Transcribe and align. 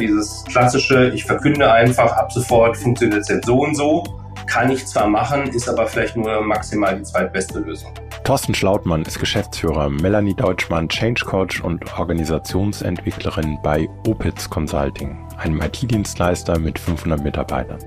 dieses 0.00 0.44
klassische, 0.44 1.10
ich 1.10 1.24
verkünde 1.24 1.70
einfach, 1.70 2.12
ab 2.12 2.32
sofort 2.32 2.76
funktioniert 2.76 3.20
es 3.20 3.28
jetzt 3.28 3.46
so 3.46 3.60
und 3.60 3.76
so. 3.76 4.02
Kann 4.46 4.70
ich 4.70 4.86
zwar 4.86 5.06
machen, 5.06 5.44
ist 5.48 5.68
aber 5.68 5.86
vielleicht 5.86 6.16
nur 6.16 6.40
maximal 6.40 6.96
die 6.96 7.04
zweitbeste 7.04 7.60
Lösung. 7.60 7.92
Thorsten 8.24 8.54
Schlautmann 8.54 9.02
ist 9.02 9.20
Geschäftsführer, 9.20 9.88
Melanie 9.88 10.34
Deutschmann 10.34 10.88
Change 10.88 11.24
Coach 11.24 11.60
und 11.60 11.98
Organisationsentwicklerin 11.98 13.58
bei 13.62 13.88
Opitz 14.06 14.48
Consulting, 14.48 15.16
einem 15.38 15.60
IT-Dienstleister 15.60 16.58
mit 16.58 16.78
500 16.78 17.22
Mitarbeitern. 17.22 17.78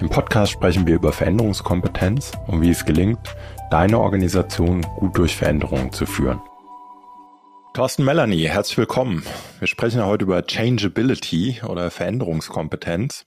Im 0.00 0.08
Podcast 0.08 0.52
sprechen 0.52 0.86
wir 0.86 0.94
über 0.94 1.12
Veränderungskompetenz 1.12 2.32
und 2.46 2.62
wie 2.62 2.70
es 2.70 2.84
gelingt, 2.84 3.36
deine 3.70 3.98
Organisation 3.98 4.82
gut 4.96 5.16
durch 5.18 5.36
Veränderungen 5.36 5.92
zu 5.92 6.06
führen. 6.06 6.40
Thorsten 7.72 8.04
Melanie, 8.04 8.48
herzlich 8.48 8.78
willkommen. 8.78 9.22
Wir 9.60 9.68
sprechen 9.68 10.04
heute 10.04 10.24
über 10.24 10.42
Changeability 10.44 11.60
oder 11.64 11.92
Veränderungskompetenz. 11.92 13.24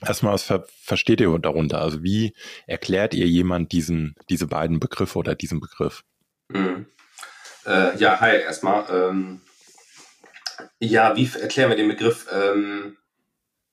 Erstmal, 0.00 0.34
was 0.34 0.44
ver 0.44 0.64
versteht 0.80 1.20
ihr 1.20 1.36
darunter? 1.40 1.80
Also 1.80 2.04
wie 2.04 2.34
erklärt 2.68 3.14
ihr 3.14 3.26
jemand 3.26 3.72
diesen, 3.72 4.14
diese 4.30 4.46
beiden 4.46 4.78
Begriffe 4.78 5.18
oder 5.18 5.34
diesen 5.34 5.58
Begriff? 5.58 6.04
Mhm. 6.50 6.86
Äh, 7.66 7.98
ja, 7.98 8.20
hi 8.20 8.36
erstmal. 8.36 8.84
Ähm, 8.90 9.40
ja, 10.78 11.16
wie 11.16 11.28
erklären 11.40 11.70
wir 11.70 11.76
den 11.76 11.88
Begriff? 11.88 12.28
Ähm, 12.32 12.96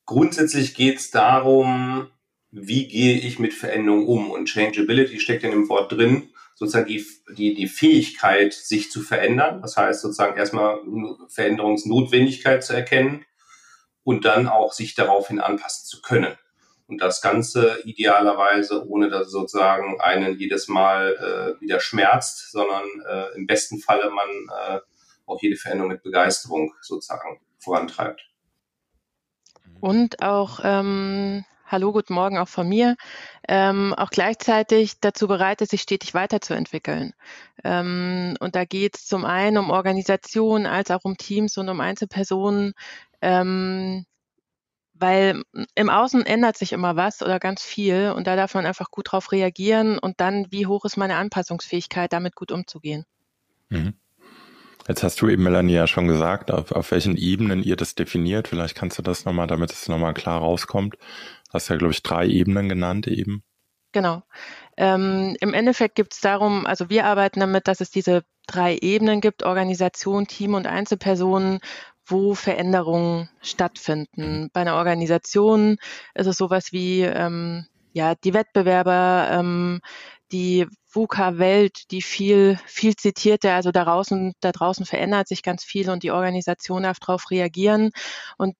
grundsätzlich 0.08 0.74
geht 0.74 0.98
es 0.98 1.12
darum, 1.12 2.08
wie 2.50 2.88
gehe 2.88 3.20
ich 3.20 3.38
mit 3.38 3.54
Veränderungen 3.54 4.08
um? 4.08 4.32
Und 4.32 4.50
Changeability 4.50 5.20
steckt 5.20 5.44
in 5.44 5.52
dem 5.52 5.70
Wort 5.70 5.92
drin, 5.92 6.33
sozusagen 6.56 6.88
die, 6.88 7.06
die, 7.38 7.54
die 7.54 7.68
Fähigkeit, 7.68 8.54
sich 8.54 8.92
zu 8.92 9.02
verändern. 9.02 9.62
Das 9.62 9.78
heißt 9.78 10.02
sozusagen 10.02 10.38
erstmal 10.38 10.80
Veränderungsnotwendigkeit 11.30 12.64
zu 12.64 12.74
erkennen 12.74 13.26
und 14.04 14.26
dann 14.26 14.48
auch 14.48 14.74
sich 14.74 14.96
daraufhin 14.96 15.40
anpassen 15.40 15.86
zu 15.86 16.02
können. 16.02 16.36
Und 16.88 17.02
das 17.02 17.22
Ganze 17.22 17.80
idealerweise, 17.86 18.88
ohne 18.88 19.10
dass 19.10 19.32
sozusagen 19.32 20.00
einen 20.02 20.38
jedes 20.38 20.68
Mal 20.68 21.58
äh, 21.58 21.62
wieder 21.62 21.80
schmerzt, 21.80 22.52
sondern 22.52 22.84
äh, 23.08 23.36
im 23.36 23.48
besten 23.48 23.80
Falle 23.80 24.10
man 24.10 24.28
äh, 24.28 24.80
auch 25.26 25.42
jede 25.42 25.56
Veränderung 25.56 25.92
mit 25.92 26.04
Begeisterung 26.04 26.74
sozusagen 26.82 27.40
vorantreibt. 27.58 28.30
Und 29.80 30.22
auch, 30.22 30.60
ähm, 30.64 31.46
hallo, 31.74 31.92
guten 31.92 32.14
Morgen 32.14 32.38
auch 32.38 32.48
von 32.48 32.70
mir, 32.70 32.96
ähm, 33.48 33.96
auch 33.96 34.12
gleichzeitig 34.12 35.00
dazu 35.02 35.28
bereit 35.28 35.60
ist, 35.62 35.72
sich 35.72 35.82
stetig 35.82 36.14
weiterzuentwickeln. 36.14 37.14
Ähm, 37.64 38.36
und 38.40 38.56
da 38.56 38.64
geht 38.64 38.96
es 38.96 39.08
zum 39.08 39.26
einen 39.26 39.58
um 39.58 39.72
Organisationen 39.72 40.68
als 40.68 40.92
auch 40.92 41.04
um 41.04 41.18
Teams 41.18 41.58
und 41.58 41.70
um 41.70 41.82
Einzelpersonen, 41.82 42.74
ähm, 43.22 44.06
weil 44.94 45.42
im 45.74 45.90
Außen 45.90 46.24
ändert 46.24 46.58
sich 46.58 46.74
immer 46.74 46.96
was 46.96 47.24
oder 47.24 47.40
ganz 47.40 47.64
viel 47.64 48.14
und 48.16 48.28
da 48.28 48.36
darf 48.36 48.54
man 48.54 48.68
einfach 48.68 48.92
gut 48.92 49.12
drauf 49.12 49.32
reagieren 49.32 49.98
und 49.98 50.22
dann, 50.22 50.52
wie 50.52 50.68
hoch 50.68 50.86
ist 50.86 50.96
meine 50.96 51.16
Anpassungsfähigkeit, 51.16 52.14
damit 52.14 52.36
gut 52.36 52.52
umzugehen. 52.52 53.04
Mhm. 53.70 53.96
Jetzt 54.88 55.02
hast 55.02 55.22
du 55.22 55.30
eben, 55.30 55.44
Melanie, 55.44 55.76
ja 55.76 55.88
schon 55.88 56.08
gesagt, 56.08 56.52
auf, 56.52 56.74
auf 56.74 56.92
welchen 56.92 57.16
Ebenen 57.16 57.64
ihr 57.64 57.78
das 57.78 57.96
definiert. 57.96 58.50
Vielleicht 58.50 58.76
kannst 58.76 58.98
du 58.98 59.02
das 59.02 59.24
nochmal, 59.24 59.48
damit 59.48 59.72
es 59.72 59.88
nochmal 59.88 60.14
klar 60.14 60.40
rauskommt. 60.40 60.98
Du 61.54 61.58
hast 61.58 61.68
ja, 61.68 61.76
glaube 61.76 61.94
ich, 61.94 62.02
drei 62.02 62.26
Ebenen 62.26 62.68
genannt 62.68 63.06
eben. 63.06 63.44
Genau. 63.92 64.24
Ähm, 64.76 65.38
Im 65.40 65.54
Endeffekt 65.54 65.94
gibt 65.94 66.16
es 66.16 66.20
darum, 66.20 66.66
also 66.66 66.90
wir 66.90 67.06
arbeiten 67.06 67.42
damit, 67.42 67.68
dass 67.68 67.80
es 67.80 67.92
diese 67.92 68.24
drei 68.48 68.76
Ebenen 68.82 69.22
gibt, 69.22 69.44
Organisation, 69.44 70.26
Team 70.26 70.56
und 70.56 70.66
Einzelpersonen, 70.66 71.60
wo 72.08 72.34
Veränderungen 72.34 73.30
stattfinden. 73.44 74.50
Bei 74.52 74.62
einer 74.62 74.78
Organisation 74.78 75.78
ist 76.16 76.26
es 76.26 76.38
sowas 76.38 76.72
wie 76.72 77.02
ähm, 77.02 77.68
ja 77.92 78.16
die 78.16 78.34
Wettbewerber, 78.34 79.28
ähm, 79.32 79.80
die 80.32 80.66
VUCA-Welt, 80.90 81.92
die 81.92 82.02
viel, 82.02 82.58
viel 82.66 82.96
zitierte, 82.96 83.54
also 83.54 83.72
da 83.72 83.84
draußen, 83.84 84.34
da 84.40 84.52
draußen 84.52 84.88
verändert 84.88 85.28
sich 85.28 85.44
ganz 85.44 85.64
viel 85.64 85.92
und 85.92 86.02
die 86.02 86.10
Organisation 86.10 86.82
darf 86.82 87.00
darauf 87.00 87.30
reagieren. 87.30 87.92
Und 88.40 88.56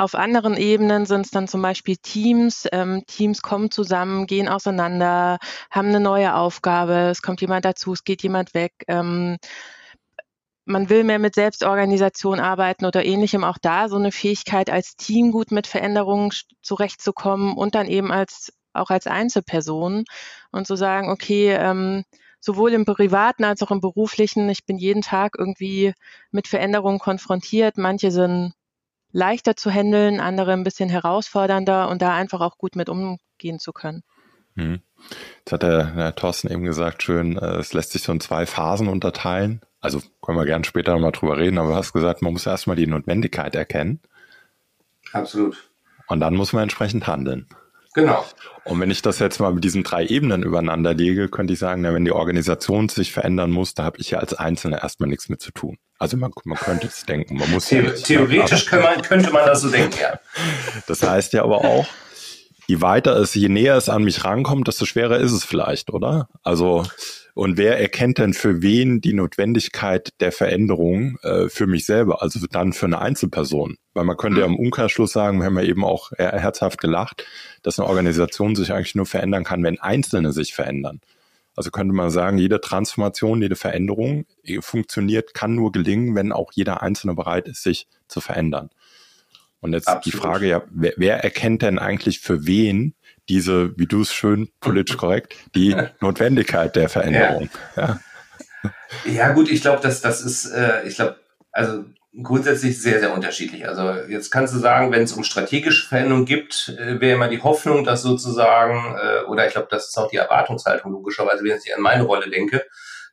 auf 0.00 0.14
anderen 0.14 0.56
Ebenen 0.56 1.04
sind 1.04 1.26
es 1.26 1.30
dann 1.30 1.46
zum 1.46 1.60
Beispiel 1.60 1.96
Teams. 1.98 2.66
Ähm, 2.72 3.04
Teams 3.06 3.42
kommen 3.42 3.70
zusammen, 3.70 4.26
gehen 4.26 4.48
auseinander, 4.48 5.38
haben 5.70 5.88
eine 5.88 6.00
neue 6.00 6.34
Aufgabe, 6.34 7.10
es 7.10 7.20
kommt 7.20 7.42
jemand 7.42 7.66
dazu, 7.66 7.92
es 7.92 8.04
geht 8.04 8.22
jemand 8.22 8.54
weg. 8.54 8.72
Ähm, 8.88 9.36
man 10.64 10.88
will 10.88 11.04
mehr 11.04 11.18
mit 11.18 11.34
Selbstorganisation 11.34 12.40
arbeiten 12.40 12.86
oder 12.86 13.04
ähnlichem. 13.04 13.44
Auch 13.44 13.58
da 13.60 13.90
so 13.90 13.96
eine 13.96 14.10
Fähigkeit 14.10 14.70
als 14.70 14.96
Team 14.96 15.32
gut 15.32 15.50
mit 15.50 15.66
Veränderungen 15.66 16.30
zurechtzukommen 16.62 17.54
und 17.54 17.74
dann 17.74 17.86
eben 17.86 18.10
als 18.10 18.54
auch 18.72 18.88
als 18.88 19.06
Einzelperson 19.06 20.04
und 20.50 20.66
zu 20.66 20.76
sagen, 20.76 21.10
okay, 21.10 21.50
ähm, 21.52 22.04
sowohl 22.40 22.72
im 22.72 22.86
privaten 22.86 23.44
als 23.44 23.62
auch 23.62 23.70
im 23.70 23.80
beruflichen, 23.82 24.48
ich 24.48 24.64
bin 24.64 24.78
jeden 24.78 25.02
Tag 25.02 25.32
irgendwie 25.38 25.92
mit 26.30 26.48
Veränderungen 26.48 27.00
konfrontiert. 27.00 27.76
Manche 27.76 28.10
sind 28.10 28.54
leichter 29.12 29.56
zu 29.56 29.70
handeln, 29.70 30.20
andere 30.20 30.52
ein 30.52 30.64
bisschen 30.64 30.88
herausfordernder 30.88 31.88
und 31.88 32.02
da 32.02 32.14
einfach 32.14 32.40
auch 32.40 32.58
gut 32.58 32.76
mit 32.76 32.88
umgehen 32.88 33.58
zu 33.58 33.72
können. 33.72 34.02
Hm. 34.56 34.80
Jetzt 35.38 35.52
hat 35.52 35.62
der, 35.62 35.84
der 35.92 36.14
Thorsten 36.14 36.50
eben 36.50 36.64
gesagt, 36.64 37.02
schön, 37.02 37.36
äh, 37.38 37.56
es 37.56 37.72
lässt 37.72 37.92
sich 37.92 38.02
so 38.02 38.12
in 38.12 38.20
zwei 38.20 38.46
Phasen 38.46 38.88
unterteilen. 38.88 39.60
Also 39.80 40.00
können 40.20 40.38
wir 40.38 40.44
gerne 40.44 40.64
später 40.64 40.92
nochmal 40.92 41.12
drüber 41.12 41.38
reden, 41.38 41.58
aber 41.58 41.70
du 41.70 41.74
hast 41.74 41.92
gesagt, 41.92 42.22
man 42.22 42.32
muss 42.32 42.46
erstmal 42.46 42.76
die 42.76 42.86
Notwendigkeit 42.86 43.54
erkennen. 43.54 44.00
Absolut. 45.12 45.70
Und 46.06 46.20
dann 46.20 46.34
muss 46.34 46.52
man 46.52 46.64
entsprechend 46.64 47.06
handeln. 47.06 47.48
Genau. 47.94 48.24
Und 48.64 48.78
wenn 48.78 48.90
ich 48.90 49.02
das 49.02 49.18
jetzt 49.18 49.40
mal 49.40 49.52
mit 49.52 49.64
diesen 49.64 49.82
drei 49.82 50.06
Ebenen 50.06 50.44
übereinander 50.44 50.94
lege, 50.94 51.28
könnte 51.28 51.54
ich 51.54 51.58
sagen, 51.58 51.82
na, 51.82 51.92
wenn 51.92 52.04
die 52.04 52.12
Organisation 52.12 52.88
sich 52.88 53.12
verändern 53.12 53.50
muss, 53.50 53.74
da 53.74 53.82
habe 53.82 53.98
ich 53.98 54.12
ja 54.12 54.18
als 54.20 54.34
Einzelner 54.34 54.82
erstmal 54.82 55.08
nichts 55.08 55.28
mit 55.28 55.42
zu 55.42 55.50
tun. 55.50 55.76
Also 55.98 56.16
man, 56.16 56.30
man 56.44 56.56
könnte 56.56 56.86
es 56.86 57.04
denken, 57.04 57.36
man 57.36 57.50
muss 57.50 57.68
The 57.68 57.82
theoretisch 57.82 58.70
man, 58.70 59.02
könnte 59.02 59.32
man 59.32 59.44
das 59.44 59.62
so 59.62 59.70
denken, 59.70 59.98
ja. 60.00 60.20
Das 60.86 61.02
heißt 61.02 61.32
ja 61.32 61.42
aber 61.42 61.64
auch, 61.64 61.86
je 62.68 62.80
weiter 62.80 63.16
es, 63.16 63.34
je 63.34 63.48
näher 63.48 63.76
es 63.76 63.88
an 63.88 64.04
mich 64.04 64.24
rankommt, 64.24 64.68
desto 64.68 64.84
schwerer 64.86 65.18
ist 65.18 65.32
es 65.32 65.44
vielleicht, 65.44 65.90
oder? 65.90 66.28
Also 66.44 66.84
und 67.34 67.56
wer 67.56 67.78
erkennt 67.78 68.18
denn 68.18 68.34
für 68.34 68.62
wen 68.62 69.00
die 69.00 69.12
Notwendigkeit 69.12 70.10
der 70.20 70.32
Veränderung 70.32 71.18
äh, 71.22 71.48
für 71.48 71.66
mich 71.66 71.86
selber, 71.86 72.22
also 72.22 72.38
dann 72.50 72.72
für 72.72 72.86
eine 72.86 73.00
Einzelperson? 73.00 73.76
Weil 73.94 74.04
man 74.04 74.16
könnte 74.16 74.40
ja 74.40 74.46
im 74.46 74.56
Umkehrschluss 74.56 75.12
sagen, 75.12 75.38
wir 75.38 75.46
haben 75.46 75.58
ja 75.58 75.64
eben 75.64 75.84
auch 75.84 76.12
herzhaft 76.16 76.80
gelacht, 76.80 77.24
dass 77.62 77.78
eine 77.78 77.88
Organisation 77.88 78.56
sich 78.56 78.72
eigentlich 78.72 78.94
nur 78.94 79.06
verändern 79.06 79.44
kann, 79.44 79.62
wenn 79.62 79.80
Einzelne 79.80 80.32
sich 80.32 80.54
verändern. 80.54 81.00
Also 81.56 81.70
könnte 81.70 81.92
man 81.92 82.10
sagen, 82.10 82.38
jede 82.38 82.60
Transformation, 82.60 83.42
jede 83.42 83.56
Veränderung 83.56 84.24
äh, 84.44 84.60
funktioniert, 84.60 85.34
kann 85.34 85.54
nur 85.54 85.72
gelingen, 85.72 86.14
wenn 86.14 86.32
auch 86.32 86.52
jeder 86.52 86.82
Einzelne 86.82 87.14
bereit 87.14 87.48
ist, 87.48 87.62
sich 87.62 87.86
zu 88.08 88.20
verändern. 88.20 88.70
Und 89.60 89.74
jetzt 89.74 89.88
Absolut. 89.88 90.06
die 90.06 90.18
Frage 90.18 90.48
ja, 90.48 90.62
wer, 90.70 90.94
wer 90.96 91.22
erkennt 91.22 91.62
denn 91.62 91.78
eigentlich 91.78 92.20
für 92.20 92.46
wen 92.46 92.94
diese, 93.30 93.78
wie 93.78 93.86
du 93.86 94.02
es 94.02 94.12
schön 94.12 94.50
politisch 94.60 94.96
korrekt, 94.98 95.34
die 95.54 95.76
Notwendigkeit 96.00 96.76
der 96.76 96.88
Veränderung? 96.88 97.48
Ja, 97.76 98.00
ja. 99.04 99.10
ja 99.10 99.32
gut, 99.32 99.50
ich 99.50 99.62
glaube, 99.62 99.80
dass 99.80 100.00
das 100.00 100.20
ist, 100.20 100.46
äh, 100.46 100.86
ich 100.86 100.96
glaube, 100.96 101.16
also 101.52 101.84
grundsätzlich 102.22 102.82
sehr, 102.82 102.98
sehr 102.98 103.14
unterschiedlich. 103.14 103.66
Also 103.68 103.92
jetzt 104.08 104.30
kannst 104.30 104.52
du 104.52 104.58
sagen, 104.58 104.90
wenn 104.90 105.02
es 105.02 105.12
um 105.12 105.22
strategische 105.22 105.86
Veränderungen 105.86 106.26
gibt, 106.26 106.74
äh, 106.76 107.00
wäre 107.00 107.14
immer 107.14 107.28
die 107.28 107.42
Hoffnung, 107.42 107.84
dass 107.84 108.02
sozusagen, 108.02 108.96
äh, 108.96 109.24
oder 109.26 109.46
ich 109.46 109.52
glaube, 109.52 109.68
das 109.70 109.88
ist 109.88 109.96
auch 109.96 110.10
die 110.10 110.16
Erwartungshaltung 110.16 110.90
logischerweise, 110.90 111.44
wenn 111.44 111.58
ich 111.64 111.74
an 111.74 111.82
meine 111.82 112.02
Rolle 112.02 112.28
denke, 112.28 112.64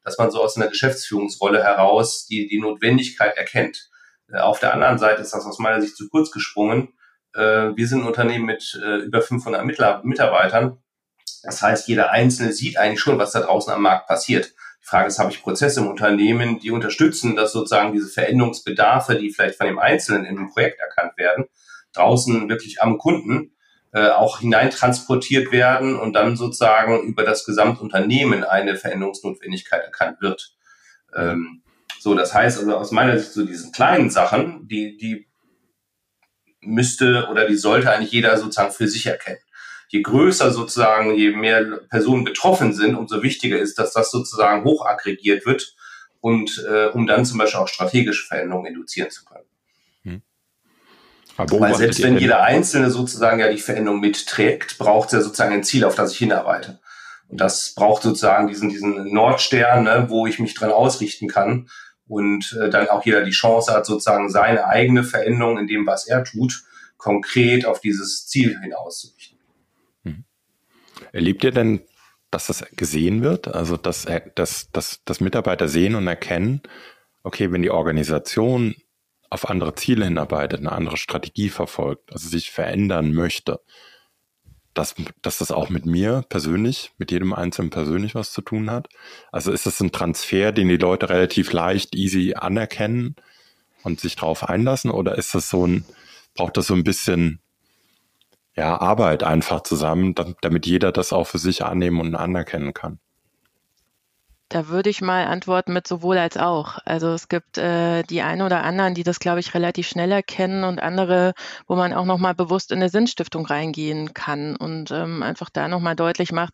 dass 0.04 0.18
man 0.18 0.32
so 0.32 0.42
aus 0.42 0.58
einer 0.58 0.68
Geschäftsführungsrolle 0.68 1.64
heraus 1.64 2.26
die, 2.26 2.48
die 2.48 2.60
Notwendigkeit 2.60 3.38
erkennt. 3.38 3.90
Äh, 4.32 4.40
auf 4.40 4.60
der 4.60 4.74
anderen 4.74 4.98
Seite 4.98 5.22
ist 5.22 5.34
das 5.34 5.46
aus 5.46 5.60
meiner 5.60 5.82
Sicht 5.82 5.96
zu 5.96 6.10
kurz 6.10 6.32
gesprungen. 6.32 6.94
Äh, 7.38 7.78
wir 7.78 7.88
sind 7.88 8.02
ein 8.02 8.08
Unternehmen 8.08 8.46
mit 8.46 8.80
äh, 8.84 8.98
über 8.98 9.22
500 9.22 9.64
Mitarbeitern. 10.04 10.78
Das 11.44 11.62
heißt, 11.62 11.88
jeder 11.88 12.12
Einzelne 12.12 12.52
sieht 12.52 12.78
eigentlich 12.78 13.00
schon, 13.00 13.20
was 13.20 13.32
da 13.32 13.42
draußen 13.42 13.72
am 13.72 13.84
Markt 13.84 14.08
passiert. 14.08 14.54
Die 14.82 14.88
Frage 14.88 15.08
ist, 15.08 15.20
habe 15.20 15.32
ich 15.32 15.44
Prozesse 15.44 15.82
im 15.82 15.88
Unternehmen, 15.88 16.60
die 16.60 16.72
unterstützen, 16.72 17.36
dass 17.36 17.52
sozusagen 17.52 17.94
diese 17.94 18.10
Veränderungsbedarfe, 18.10 19.16
die 19.16 19.30
vielleicht 19.30 19.56
von 19.56 19.68
dem 19.68 19.80
Einzelnen 19.80 20.26
in 20.26 20.36
dem 20.36 20.50
Projekt 20.50 20.80
erkannt 20.80 21.18
werden, 21.18 21.46
draußen 21.94 22.50
wirklich 22.50 22.82
am 22.82 22.98
Kunden 22.98 23.52
äh, 23.94 24.10
auch 24.10 24.40
hineintransportiert 24.40 25.52
werden 25.52 25.98
und 25.98 26.14
dann 26.14 26.36
sozusagen 26.36 27.04
über 27.04 27.24
das 27.24 27.46
Gesamtunternehmen 27.46 28.44
eine 28.44 28.76
Veränderungsnotwendigkeit 28.76 29.84
erkannt 29.84 30.22
wird. 30.22 30.56
Ähm, 31.16 31.62
so, 32.00 32.16
das 32.16 32.34
heißt 32.34 32.60
also 32.60 32.76
aus 32.76 32.92
meiner 32.92 33.18
Sicht 33.18 33.34
so 33.34 33.46
diesen 33.46 33.72
kleinen 33.72 34.10
Sachen, 34.10 34.68
die, 34.68 34.98
die 34.98 35.28
müsste 36.68 37.28
oder 37.32 37.48
die 37.48 37.56
sollte 37.56 37.92
eigentlich 37.92 38.12
jeder 38.12 38.38
sozusagen 38.38 38.74
für 38.74 38.88
sich 38.88 39.06
erkennen 39.06 39.40
je 39.90 40.02
größer 40.02 40.52
sozusagen, 40.52 41.16
je 41.16 41.32
mehr 41.32 41.64
Personen 41.90 42.24
betroffen 42.24 42.74
sind, 42.74 42.96
umso 42.96 43.24
wichtiger 43.24 43.58
ist, 43.58 43.80
dass 43.80 43.94
das 43.94 44.12
sozusagen 44.12 44.64
hochaggregiert 44.64 45.46
wird 45.46 45.76
und 46.20 46.64
äh, 46.70 46.88
um 46.88 47.08
dann 47.08 47.26
zum 47.26 47.38
Beispiel 47.38 47.62
auch 47.62 47.68
strategische 47.68 48.26
Veränderungen 48.28 48.68
induzieren 48.68 49.10
zu 49.10 49.24
können. 49.24 49.46
Weil 51.38 51.76
selbst 51.76 52.02
wenn 52.02 52.18
jeder 52.18 52.42
Einzelne 52.42 52.90
sozusagen 52.90 53.40
ja 53.40 53.50
die 53.50 53.60
Veränderung 53.60 54.00
mitträgt, 54.00 54.78
braucht 54.78 55.08
es 55.08 55.14
ja 55.14 55.22
sozusagen 55.22 55.54
ein 55.54 55.64
Ziel, 55.64 55.86
auf 55.86 55.96
das 55.96 56.12
ich 56.12 56.18
hinarbeite. 56.18 56.80
Und 57.30 57.40
das 57.40 57.74
braucht 57.76 58.04
sozusagen 58.04 58.48
diesen, 58.48 58.70
diesen 58.70 59.14
Nordstern, 59.14 59.84
ne, 59.84 60.06
wo 60.10 60.26
ich 60.26 60.40
mich 60.40 60.56
dran 60.56 60.72
ausrichten 60.72 61.28
kann 61.28 61.70
und 62.08 62.58
äh, 62.62 62.70
dann 62.70 62.88
auch 62.90 63.06
jeder 63.06 63.24
die 63.24 63.32
Chance 63.32 63.74
hat, 63.74 63.86
sozusagen 63.86 64.30
seine 64.30 64.66
eigene 64.68 65.04
Veränderung 65.04 65.58
in 65.58 65.68
dem, 65.68 65.86
was 65.86 66.08
er 66.08 66.24
tut, 66.24 66.64
konkret 66.98 67.66
auf 67.66 67.80
dieses 67.82 68.28
Ziel 68.28 68.60
hinauszurichten. 68.60 69.38
Mhm. 70.04 70.24
Erlebt 71.12 71.44
ihr 71.44 71.52
denn, 71.52 71.82
dass 72.32 72.48
das 72.48 72.66
gesehen 72.76 73.24
wird? 73.24 73.48
Also, 73.48 73.78
dass, 73.78 74.06
dass, 74.36 74.72
dass, 74.72 75.04
dass 75.06 75.22
Mitarbeiter 75.22 75.68
sehen 75.68 75.96
und 75.96 76.08
erkennen, 76.08 76.62
okay, 77.24 77.52
wenn 77.52 77.62
die 77.62 77.72
Organisation 77.72 78.76
auf 79.30 79.50
andere 79.50 79.76
Ziele 79.76 80.06
hinarbeitet, 80.06 80.60
eine 80.60 80.72
andere 80.72 80.98
Strategie 80.98 81.50
verfolgt, 81.50 82.12
also 82.14 82.30
sich 82.30 82.52
verändern 82.52 83.14
möchte, 83.14 83.60
dass, 84.78 84.96
dass 85.22 85.40
das 85.40 85.52
auch 85.52 85.70
mit 85.70 85.86
mir 85.86 86.24
persönlich, 86.30 86.92
mit 86.98 87.12
jedem 87.12 87.34
Einzelnen 87.34 87.72
persönlich 87.72 88.16
was 88.16 88.32
zu 88.32 88.42
tun 88.42 88.70
hat. 88.70 88.88
Also 89.32 89.52
ist 89.52 89.66
das 89.66 89.80
ein 89.80 89.92
Transfer, 89.92 90.52
den 90.52 90.70
die 90.70 90.78
Leute 90.78 91.10
relativ 91.10 91.52
leicht, 91.52 91.96
easy 91.96 92.36
anerkennen 92.36 93.16
und 93.84 94.00
sich 94.00 94.16
darauf 94.16 94.48
einlassen 94.48 94.92
oder 94.92 95.18
ist 95.18 95.34
das 95.34 95.50
so 95.50 95.66
ein, 95.66 95.86
braucht 96.36 96.58
das 96.58 96.68
so 96.68 96.76
ein 96.76 96.84
bisschen 96.84 97.40
ja, 98.56 98.80
Arbeit 98.80 99.24
einfach 99.24 99.62
zusammen, 99.62 100.16
damit 100.42 100.66
jeder 100.66 100.92
das 100.92 101.14
auch 101.14 101.26
für 101.26 101.40
sich 101.40 101.64
annehmen 101.64 102.00
und 102.00 102.16
anerkennen 102.16 102.74
kann? 102.74 103.00
Da 104.50 104.70
würde 104.70 104.90
ich 104.90 105.02
mal 105.02 105.26
antworten 105.28 105.74
mit 105.74 105.88
sowohl 105.88 106.18
als 106.18 106.38
auch. 106.38 106.78
Also 106.86 107.10
es 107.10 107.28
gibt 107.28 107.58
äh, 107.58 108.04
die 108.04 108.22
einen 108.22 108.42
oder 108.42 108.64
anderen, 108.64 108.94
die 108.94 109.04
das, 109.04 109.20
glaube 109.20 109.42
ich, 109.42 109.54
relativ 109.54 109.88
schnell 109.90 110.12
erkennen 110.12 110.64
und 110.64 110.80
andere, 110.82 111.34
wo 111.68 111.76
man 111.76 111.94
auch 111.94 112.06
nochmal 112.06 112.34
bewusst 112.34 112.72
in 112.72 112.80
eine 112.80 112.90
Sinnstiftung 112.90 113.46
reingehen 113.46 114.14
kann 114.14 114.56
und 114.56 114.92
ähm, 114.92 115.22
einfach 115.22 115.50
da 115.50 115.68
nochmal 115.68 115.98
deutlich 115.98 116.32
macht, 116.32 116.54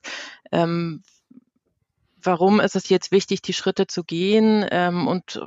ähm, 0.52 1.04
warum 2.22 2.60
ist 2.60 2.76
es 2.76 2.90
jetzt 2.90 3.12
wichtig, 3.12 3.42
die 3.42 3.54
Schritte 3.54 3.86
zu 3.86 4.04
gehen 4.04 4.66
ähm, 4.72 5.08
und 5.08 5.42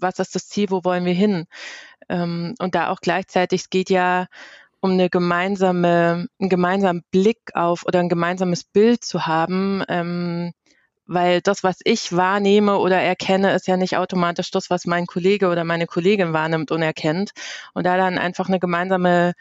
was 0.00 0.18
ist 0.18 0.34
das 0.34 0.48
Ziel, 0.48 0.70
wo 0.70 0.84
wollen 0.84 1.04
wir 1.04 1.14
hin? 1.14 1.46
Ähm, 2.08 2.54
und 2.58 2.74
da 2.74 2.90
auch 2.90 3.00
gleichzeitig, 3.00 3.62
es 3.62 3.70
geht 3.70 3.90
ja 3.90 4.26
um 4.80 4.92
eine 4.92 5.10
gemeinsame, 5.10 6.28
einen 6.38 6.48
gemeinsamen 6.48 7.02
Blick 7.10 7.38
auf 7.54 7.84
oder 7.86 8.00
ein 8.00 8.08
gemeinsames 8.08 8.64
Bild 8.64 9.04
zu 9.04 9.26
haben, 9.26 9.82
ähm, 9.88 10.52
weil 11.08 11.40
das, 11.40 11.64
was 11.64 11.78
ich 11.84 12.14
wahrnehme 12.14 12.78
oder 12.78 13.00
erkenne, 13.00 13.54
ist 13.54 13.66
ja 13.66 13.78
nicht 13.78 13.96
automatisch 13.96 14.50
das, 14.50 14.68
was 14.68 14.84
mein 14.86 15.06
Kollege 15.06 15.48
oder 15.48 15.64
meine 15.64 15.86
Kollegin 15.86 16.34
wahrnimmt 16.34 16.70
und 16.70 16.82
erkennt. 16.82 17.32
Und 17.72 17.84
da 17.86 17.96
dann 17.96 18.18
einfach 18.18 18.48
eine 18.48 18.60
gemeinsame 18.60 19.32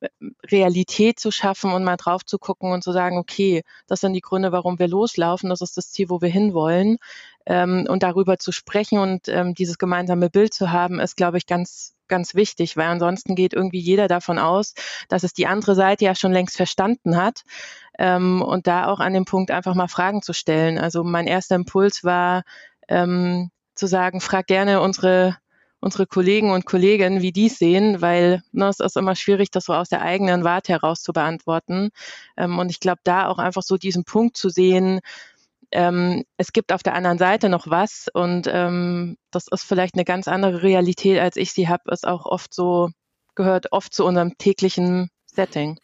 äh, 0.00 0.08
Realität 0.50 1.20
zu 1.20 1.30
schaffen 1.30 1.72
und 1.72 1.84
mal 1.84 1.98
drauf 1.98 2.24
zu 2.24 2.38
gucken 2.38 2.72
und 2.72 2.82
zu 2.82 2.92
sagen, 2.92 3.18
okay, 3.18 3.62
das 3.86 4.00
sind 4.00 4.14
die 4.14 4.22
Gründe, 4.22 4.50
warum 4.50 4.78
wir 4.78 4.88
loslaufen, 4.88 5.50
das 5.50 5.60
ist 5.60 5.76
das 5.76 5.92
Ziel, 5.92 6.08
wo 6.08 6.22
wir 6.22 6.30
hinwollen. 6.30 6.96
Ähm, 7.46 7.86
und 7.88 8.02
darüber 8.02 8.38
zu 8.38 8.50
sprechen 8.50 8.98
und 8.98 9.28
ähm, 9.28 9.54
dieses 9.54 9.78
gemeinsame 9.78 10.30
Bild 10.30 10.54
zu 10.54 10.72
haben, 10.72 11.00
ist, 11.00 11.16
glaube 11.16 11.36
ich, 11.36 11.46
ganz 11.46 11.94
ganz 12.10 12.34
wichtig, 12.34 12.76
weil 12.76 12.88
ansonsten 12.88 13.34
geht 13.34 13.54
irgendwie 13.54 13.80
jeder 13.80 14.06
davon 14.08 14.38
aus, 14.38 14.74
dass 15.08 15.22
es 15.22 15.32
die 15.32 15.46
andere 15.46 15.74
Seite 15.74 16.04
ja 16.04 16.14
schon 16.14 16.32
längst 16.32 16.56
verstanden 16.56 17.16
hat. 17.16 17.44
Ähm, 17.98 18.42
und 18.42 18.66
da 18.66 18.86
auch 18.86 19.00
an 19.00 19.14
dem 19.14 19.24
Punkt 19.24 19.50
einfach 19.50 19.74
mal 19.74 19.88
Fragen 19.88 20.22
zu 20.22 20.34
stellen. 20.34 20.78
Also 20.78 21.04
mein 21.04 21.26
erster 21.26 21.54
Impuls 21.54 22.04
war 22.04 22.42
ähm, 22.88 23.50
zu 23.74 23.86
sagen, 23.86 24.20
frag 24.20 24.46
gerne 24.46 24.80
unsere 24.82 25.38
unsere 25.80 26.06
Kollegen 26.06 26.50
und 26.50 26.66
Kolleginnen, 26.66 27.22
wie 27.22 27.32
die 27.32 27.46
es 27.46 27.58
sehen, 27.58 28.00
weil 28.02 28.42
ne, 28.52 28.68
es 28.68 28.80
ist 28.80 28.96
immer 28.96 29.16
schwierig, 29.16 29.50
das 29.50 29.64
so 29.64 29.74
aus 29.74 29.88
der 29.88 30.02
eigenen 30.02 30.44
Warte 30.44 30.72
heraus 30.72 31.02
zu 31.02 31.12
beantworten. 31.12 31.90
Ähm, 32.36 32.58
und 32.58 32.70
ich 32.70 32.80
glaube, 32.80 33.00
da 33.04 33.28
auch 33.28 33.38
einfach 33.38 33.62
so 33.62 33.76
diesen 33.76 34.04
Punkt 34.04 34.36
zu 34.36 34.50
sehen, 34.50 35.00
ähm, 35.72 36.24
es 36.36 36.52
gibt 36.52 36.72
auf 36.72 36.82
der 36.82 36.94
anderen 36.94 37.18
Seite 37.18 37.48
noch 37.48 37.68
was 37.68 38.08
und 38.12 38.48
ähm, 38.52 39.16
das 39.30 39.46
ist 39.50 39.64
vielleicht 39.64 39.94
eine 39.94 40.04
ganz 40.04 40.28
andere 40.28 40.62
Realität, 40.62 41.20
als 41.20 41.36
ich 41.36 41.52
sie 41.52 41.68
habe, 41.68 41.90
ist 41.92 42.06
auch 42.06 42.26
oft 42.26 42.52
so, 42.54 42.90
gehört 43.34 43.72
oft 43.72 43.94
zu 43.94 44.04
unserem 44.04 44.36
täglichen 44.38 45.10
Setting. 45.26 45.78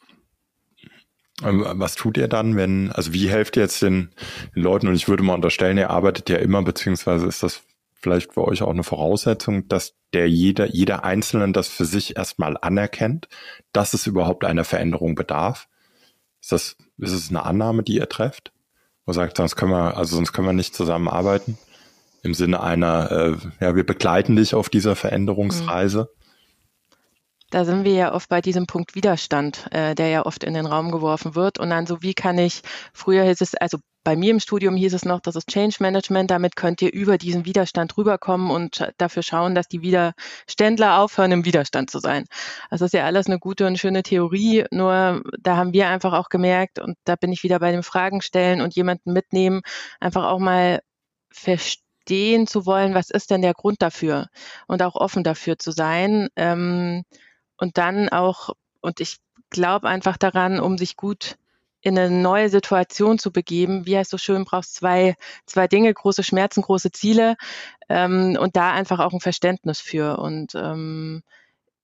Ähm, 1.42 1.64
was 1.74 1.94
tut 1.94 2.16
ihr 2.16 2.28
dann, 2.28 2.56
wenn, 2.56 2.90
also 2.92 3.12
wie 3.12 3.28
helft 3.28 3.56
ihr 3.56 3.62
jetzt 3.62 3.82
den, 3.82 4.10
den 4.54 4.62
Leuten? 4.62 4.88
Und 4.88 4.94
ich 4.94 5.08
würde 5.08 5.22
mal 5.22 5.34
unterstellen, 5.34 5.78
ihr 5.78 5.90
arbeitet 5.90 6.28
ja 6.30 6.36
immer, 6.36 6.62
beziehungsweise 6.62 7.26
ist 7.26 7.42
das 7.42 7.62
vielleicht 7.94 8.34
für 8.34 8.44
euch 8.44 8.62
auch 8.62 8.70
eine 8.70 8.84
Voraussetzung, 8.84 9.68
dass 9.68 9.94
der 10.12 10.28
jeder, 10.28 10.66
jeder 10.66 11.04
Einzelne 11.04 11.52
das 11.52 11.68
für 11.68 11.84
sich 11.84 12.16
erstmal 12.16 12.56
anerkennt, 12.60 13.28
dass 13.72 13.94
es 13.94 14.06
überhaupt 14.06 14.44
einer 14.44 14.64
Veränderung 14.64 15.14
bedarf. 15.14 15.68
Ist 16.40 16.52
das, 16.52 16.76
ist 16.98 17.12
es 17.12 17.30
eine 17.30 17.44
Annahme, 17.44 17.82
die 17.82 17.96
ihr 17.96 18.08
trefft? 18.08 18.52
Wo 19.06 19.12
sagt, 19.12 19.36
sonst 19.36 19.56
können 19.56 19.70
wir, 19.70 19.96
also 19.96 20.16
sonst 20.16 20.32
können 20.32 20.48
wir 20.48 20.52
nicht 20.52 20.74
zusammenarbeiten. 20.74 21.56
Im 22.22 22.34
Sinne 22.34 22.60
einer, 22.60 23.10
äh, 23.10 23.36
ja, 23.64 23.76
wir 23.76 23.86
begleiten 23.86 24.34
dich 24.34 24.54
auf 24.54 24.68
dieser 24.68 24.96
Veränderungsreise. 24.96 26.10
Da 27.50 27.64
sind 27.64 27.84
wir 27.84 27.92
ja 27.92 28.12
oft 28.12 28.28
bei 28.28 28.40
diesem 28.40 28.66
Punkt 28.66 28.94
Widerstand, 28.96 29.68
äh, 29.72 29.94
der 29.94 30.08
ja 30.08 30.26
oft 30.26 30.42
in 30.42 30.54
den 30.54 30.66
Raum 30.66 30.90
geworfen 30.90 31.34
wird. 31.36 31.58
Und 31.58 31.70
dann 31.70 31.86
so, 31.86 32.02
wie 32.02 32.14
kann 32.14 32.38
ich, 32.38 32.62
früher 32.92 33.24
hieß 33.24 33.40
es, 33.40 33.54
also 33.54 33.78
bei 34.02 34.16
mir 34.16 34.30
im 34.30 34.40
Studium 34.40 34.76
hieß 34.76 34.94
es 34.94 35.04
noch, 35.04 35.20
das 35.20 35.34
ist 35.36 35.48
Change 35.48 35.76
Management. 35.80 36.30
Damit 36.30 36.54
könnt 36.56 36.80
ihr 36.82 36.92
über 36.92 37.18
diesen 37.18 37.44
Widerstand 37.44 37.96
rüberkommen 37.96 38.50
und 38.50 38.92
dafür 38.98 39.22
schauen, 39.22 39.54
dass 39.54 39.68
die 39.68 39.82
Widerständler 39.82 41.00
aufhören, 41.00 41.32
im 41.32 41.44
Widerstand 41.44 41.90
zu 41.90 41.98
sein. 41.98 42.24
Das 42.70 42.80
ist 42.82 42.94
ja 42.94 43.04
alles 43.04 43.26
eine 43.26 43.38
gute 43.38 43.66
und 43.66 43.78
schöne 43.78 44.02
Theorie. 44.02 44.64
Nur 44.70 45.22
da 45.40 45.56
haben 45.56 45.72
wir 45.72 45.88
einfach 45.88 46.12
auch 46.12 46.28
gemerkt, 46.28 46.78
und 46.78 46.96
da 47.04 47.16
bin 47.16 47.32
ich 47.32 47.42
wieder 47.42 47.58
bei 47.58 47.72
den 47.72 47.82
Fragen 47.82 48.22
stellen 48.22 48.60
und 48.60 48.76
jemanden 48.76 49.12
mitnehmen, 49.12 49.62
einfach 49.98 50.24
auch 50.24 50.38
mal 50.38 50.80
verstehen 51.32 52.46
zu 52.46 52.66
wollen, 52.66 52.94
was 52.94 53.10
ist 53.10 53.30
denn 53.30 53.42
der 53.42 53.54
Grund 53.54 53.82
dafür 53.82 54.28
und 54.68 54.82
auch 54.82 54.94
offen 54.94 55.24
dafür 55.24 55.58
zu 55.58 55.72
sein. 55.72 56.28
Ähm, 56.36 57.02
und 57.58 57.78
dann 57.78 58.08
auch, 58.08 58.50
und 58.80 59.00
ich 59.00 59.18
glaube 59.50 59.88
einfach 59.88 60.16
daran, 60.16 60.60
um 60.60 60.78
sich 60.78 60.96
gut 60.96 61.36
in 61.80 61.98
eine 61.98 62.10
neue 62.10 62.48
Situation 62.48 63.18
zu 63.18 63.30
begeben. 63.30 63.86
Wie 63.86 63.96
heißt 63.96 64.10
so 64.10 64.18
schön, 64.18 64.44
brauchst 64.44 64.74
zwei, 64.74 65.14
zwei 65.46 65.68
Dinge, 65.68 65.94
große 65.94 66.24
Schmerzen, 66.24 66.62
große 66.62 66.90
Ziele 66.90 67.36
ähm, 67.88 68.36
und 68.40 68.56
da 68.56 68.72
einfach 68.72 68.98
auch 68.98 69.12
ein 69.12 69.20
Verständnis 69.20 69.78
für. 69.78 70.18
Und 70.18 70.54
ähm, 70.56 71.22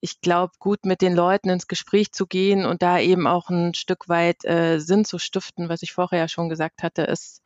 ich 0.01 0.21
glaube, 0.21 0.55
gut 0.59 0.85
mit 0.85 1.03
den 1.03 1.15
Leuten 1.15 1.51
ins 1.51 1.69
Gespräch 1.69 2.11
zu 2.11 2.27
gehen 2.27 2.65
und 2.67 2.83
da 2.83 2.99
eben 2.99 3.29
auch 3.29 3.49
ein 3.49 3.75
Stück 3.75 4.09
weit 4.09 4.45
äh, 4.45 4.81
Sinn 4.81 5.05
zu 5.05 5.21
stiften, 5.21 5.69
was 5.69 5.83
ich 5.83 5.93
vorher 5.93 6.19
ja 6.19 6.29
schon 6.29 6.49
gesagt 6.49 6.83
hatte, 6.83 7.03
ist, 7.03 7.41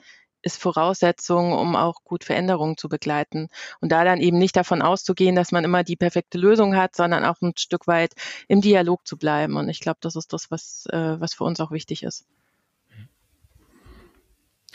ist 0.46 0.62
Voraussetzung, 0.62 1.52
um 1.52 1.74
auch 1.74 2.04
gut 2.04 2.22
Veränderungen 2.22 2.76
zu 2.76 2.88
begleiten. 2.88 3.48
Und 3.80 3.90
da 3.90 4.04
dann 4.04 4.20
eben 4.20 4.38
nicht 4.38 4.56
davon 4.56 4.80
auszugehen, 4.80 5.34
dass 5.34 5.50
man 5.50 5.64
immer 5.64 5.82
die 5.82 5.96
perfekte 5.96 6.38
Lösung 6.38 6.76
hat, 6.76 6.94
sondern 6.94 7.24
auch 7.24 7.42
ein 7.42 7.52
Stück 7.56 7.88
weit 7.88 8.12
im 8.46 8.60
Dialog 8.60 9.06
zu 9.06 9.18
bleiben. 9.18 9.56
Und 9.56 9.68
ich 9.68 9.80
glaube, 9.80 9.98
das 10.00 10.14
ist 10.14 10.32
das, 10.32 10.50
was, 10.50 10.86
äh, 10.92 11.20
was 11.20 11.34
für 11.34 11.42
uns 11.42 11.58
auch 11.58 11.72
wichtig 11.72 12.04
ist. 12.04 12.26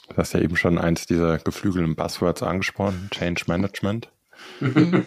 Du 0.09 0.17
hast 0.17 0.33
ja 0.33 0.41
eben 0.41 0.57
schon 0.57 0.77
eins 0.77 1.05
dieser 1.05 1.37
geflügelten 1.37 1.95
Buzzwords 1.95 2.43
angesprochen, 2.43 3.07
Change 3.11 3.45
Management. 3.47 4.09
Mhm. 4.59 5.05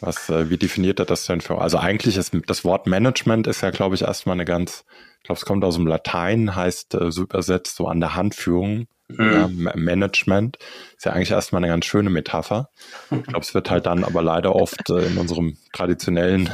Was, 0.00 0.28
äh, 0.30 0.48
wie 0.48 0.58
definiert 0.58 1.00
er 1.00 1.06
das 1.06 1.26
denn 1.26 1.40
für? 1.40 1.58
Also 1.58 1.78
eigentlich 1.78 2.16
ist 2.16 2.36
das 2.46 2.64
Wort 2.64 2.86
Management 2.86 3.48
ist 3.48 3.62
ja, 3.62 3.70
glaube 3.70 3.96
ich, 3.96 4.02
erstmal 4.02 4.34
eine 4.34 4.44
ganz, 4.44 4.84
ich 5.18 5.24
glaube, 5.24 5.38
es 5.38 5.44
kommt 5.44 5.64
aus 5.64 5.74
dem 5.74 5.88
Latein, 5.88 6.54
heißt 6.54 6.94
äh, 6.94 7.10
so 7.10 7.22
übersetzt 7.22 7.74
so 7.74 7.88
an 7.88 7.98
der 7.98 8.14
Handführung. 8.14 8.86
Mhm. 9.16 9.66
Ja, 9.66 9.74
Management 9.74 10.58
ist 10.96 11.04
ja 11.04 11.12
eigentlich 11.12 11.30
erstmal 11.30 11.60
eine 11.60 11.72
ganz 11.72 11.84
schöne 11.86 12.10
Metapher. 12.10 12.70
Ich 13.10 13.22
glaube, 13.24 13.40
es 13.40 13.54
wird 13.54 13.70
halt 13.70 13.86
dann 13.86 14.04
aber 14.04 14.22
leider 14.22 14.54
oft 14.54 14.90
äh, 14.90 15.06
in 15.06 15.18
unserem 15.18 15.56
traditionellen 15.72 16.50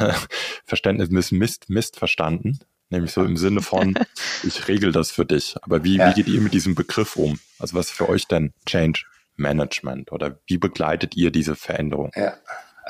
Verständnis 0.65 1.31
Mist, 1.31 1.71
Mist 1.71 1.99
verstanden. 1.99 2.59
Nämlich 2.91 3.13
so 3.13 3.23
im 3.23 3.37
Sinne 3.37 3.63
von, 3.63 3.95
ich 4.43 4.67
regel 4.67 4.91
das 4.93 5.11
für 5.13 5.25
dich. 5.25 5.57
Aber 5.63 5.85
wie, 5.85 5.99
ja. 5.99 6.11
wie 6.11 6.15
geht 6.15 6.29
ihr 6.29 6.41
mit 6.41 6.55
diesem 6.55 6.75
Begriff 6.75 7.17
um? 7.17 7.39
Also 7.59 7.77
was 7.77 7.87
ist 7.87 7.97
für 7.97 8.09
euch 8.09 8.27
denn 8.27 8.53
Change 8.67 9.05
Management 9.37 10.13
oder 10.13 10.39
wie 10.47 10.59
begleitet 10.59 11.17
ihr 11.17 11.31
diese 11.31 11.55
Veränderung? 11.55 12.11
Ja. 12.15 12.35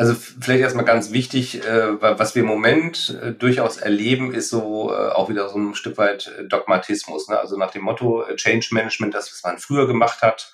Also 0.01 0.15
vielleicht 0.15 0.63
erstmal 0.63 0.87
ganz 0.87 1.13
wichtig, 1.13 1.63
äh, 1.63 2.01
was 2.01 2.35
wir 2.35 2.41
im 2.41 2.49
Moment 2.49 3.21
äh, 3.23 3.33
durchaus 3.33 3.77
erleben, 3.77 4.33
ist 4.33 4.49
so 4.49 4.91
äh, 4.91 5.11
auch 5.11 5.29
wieder 5.29 5.51
so 5.51 5.59
ein 5.59 5.75
Stück 5.75 5.99
weit 5.99 6.33
Dogmatismus. 6.49 7.29
Ne? 7.29 7.39
Also 7.39 7.59
nach 7.59 7.71
dem 7.71 7.83
Motto 7.83 8.25
Change 8.37 8.69
Management, 8.71 9.13
das, 9.13 9.31
was 9.31 9.45
man 9.45 9.59
früher 9.59 9.87
gemacht 9.87 10.23
hat, 10.23 10.53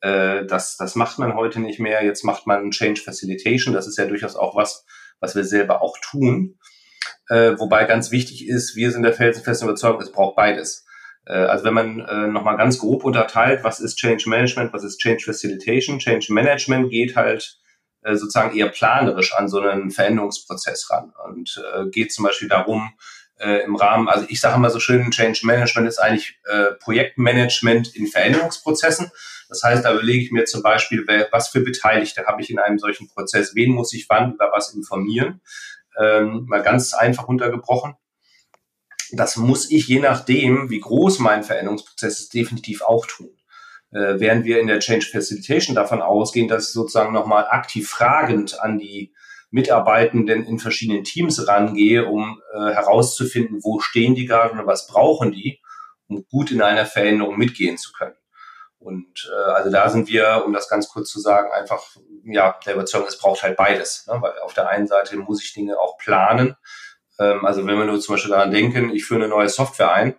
das, 0.00 0.76
das 0.76 0.94
macht 0.94 1.18
man 1.18 1.34
heute 1.34 1.58
nicht 1.58 1.80
mehr. 1.80 2.04
Jetzt 2.04 2.22
macht 2.22 2.46
man 2.46 2.70
Change 2.70 3.00
Facilitation. 3.00 3.74
Das 3.74 3.86
ist 3.86 3.98
ja 3.98 4.04
durchaus 4.04 4.36
auch 4.36 4.54
was, 4.54 4.84
was 5.20 5.34
wir 5.34 5.42
selber 5.42 5.80
auch 5.82 5.96
tun. 5.98 6.58
Wobei 7.28 7.84
ganz 7.86 8.10
wichtig 8.10 8.46
ist, 8.46 8.76
wir 8.76 8.92
sind 8.92 9.02
der 9.02 9.14
felsenfesten 9.14 9.66
Überzeugung, 9.66 10.02
es 10.02 10.12
braucht 10.12 10.36
beides. 10.36 10.84
Also 11.24 11.64
wenn 11.64 11.74
man 11.74 12.00
äh, 12.00 12.26
nochmal 12.28 12.58
ganz 12.58 12.78
grob 12.78 13.04
unterteilt, 13.04 13.64
was 13.64 13.80
ist 13.80 13.96
Change 13.96 14.28
Management, 14.28 14.74
was 14.74 14.84
ist 14.84 14.98
Change 15.00 15.24
Facilitation? 15.24 15.98
Change 15.98 16.32
Management 16.32 16.90
geht 16.90 17.16
halt 17.16 17.58
äh, 18.06 18.16
sozusagen 18.16 18.56
eher 18.56 18.68
planerisch 18.68 19.34
an 19.34 19.48
so 19.48 19.60
einen 19.60 19.90
Veränderungsprozess 19.90 20.90
ran 20.90 21.12
und 21.26 21.60
äh, 21.74 21.86
geht 21.90 22.12
zum 22.12 22.24
Beispiel 22.24 22.48
darum, 22.48 22.92
äh, 23.38 23.64
im 23.64 23.76
Rahmen, 23.76 24.08
also 24.08 24.26
ich 24.28 24.40
sage 24.40 24.58
mal 24.58 24.70
so 24.70 24.80
schön, 24.80 25.10
Change 25.10 25.40
Management 25.42 25.88
ist 25.88 25.98
eigentlich 25.98 26.38
äh, 26.44 26.72
Projektmanagement 26.80 27.94
in 27.94 28.06
Veränderungsprozessen. 28.06 29.10
Das 29.48 29.62
heißt, 29.62 29.84
da 29.84 29.92
überlege 29.92 30.24
ich 30.24 30.30
mir 30.30 30.44
zum 30.44 30.62
Beispiel, 30.62 31.04
wer, 31.06 31.28
was 31.32 31.48
für 31.48 31.60
Beteiligte 31.60 32.24
habe 32.26 32.40
ich 32.42 32.50
in 32.50 32.58
einem 32.58 32.78
solchen 32.78 33.08
Prozess, 33.08 33.54
wen 33.54 33.72
muss 33.72 33.92
ich 33.92 34.08
wann 34.08 34.34
über 34.34 34.50
was 34.52 34.72
informieren. 34.72 35.40
Ähm, 36.00 36.46
mal 36.46 36.62
ganz 36.62 36.94
einfach 36.94 37.28
runtergebrochen. 37.28 37.94
Das 39.12 39.36
muss 39.36 39.70
ich 39.70 39.86
je 39.86 40.00
nachdem, 40.00 40.70
wie 40.70 40.80
groß 40.80 41.18
mein 41.18 41.42
Veränderungsprozess 41.42 42.20
ist, 42.20 42.34
definitiv 42.34 42.82
auch 42.82 43.06
tun. 43.06 43.30
Äh, 43.92 44.18
während 44.18 44.44
wir 44.44 44.60
in 44.60 44.66
der 44.66 44.80
Change 44.80 45.06
Facilitation 45.06 45.74
davon 45.74 46.02
ausgehen, 46.02 46.48
dass 46.48 46.72
sozusagen 46.72 47.12
nochmal 47.12 47.46
aktiv 47.48 47.88
fragend 47.88 48.60
an 48.60 48.78
die 48.78 49.12
Mitarbeitenden 49.50 50.44
in 50.44 50.58
verschiedenen 50.58 51.04
Teams 51.04 51.46
rangehe, 51.46 52.06
um 52.06 52.40
äh, 52.52 52.72
herauszufinden, 52.74 53.60
wo 53.62 53.80
stehen 53.80 54.14
die 54.14 54.26
gerade 54.26 54.52
und 54.52 54.66
was 54.66 54.86
brauchen 54.86 55.32
die, 55.32 55.60
um 56.08 56.26
gut 56.30 56.50
in 56.50 56.62
einer 56.62 56.84
Veränderung 56.84 57.38
mitgehen 57.38 57.78
zu 57.78 57.92
können. 57.92 58.16
Und 58.78 59.30
äh, 59.32 59.50
also 59.52 59.70
da 59.70 59.88
sind 59.88 60.08
wir, 60.08 60.42
um 60.44 60.52
das 60.52 60.68
ganz 60.68 60.88
kurz 60.88 61.10
zu 61.10 61.20
sagen, 61.20 61.50
einfach 61.52 61.82
ja 62.24 62.58
der 62.66 62.74
Überzeugung, 62.74 63.08
es 63.08 63.18
braucht 63.18 63.42
halt 63.42 63.56
beides. 63.56 64.06
Ne? 64.06 64.18
Weil 64.20 64.38
auf 64.40 64.54
der 64.54 64.68
einen 64.68 64.86
Seite 64.86 65.16
muss 65.16 65.42
ich 65.42 65.54
Dinge 65.54 65.78
auch 65.78 65.96
planen. 65.98 66.56
Ähm, 67.18 67.44
also 67.44 67.66
wenn 67.66 67.78
wir 67.78 67.84
nur 67.84 68.00
zum 68.00 68.14
Beispiel 68.14 68.32
daran 68.32 68.50
denken, 68.50 68.90
ich 68.90 69.04
führe 69.04 69.20
eine 69.20 69.28
neue 69.28 69.48
Software 69.48 69.92
ein, 69.92 70.16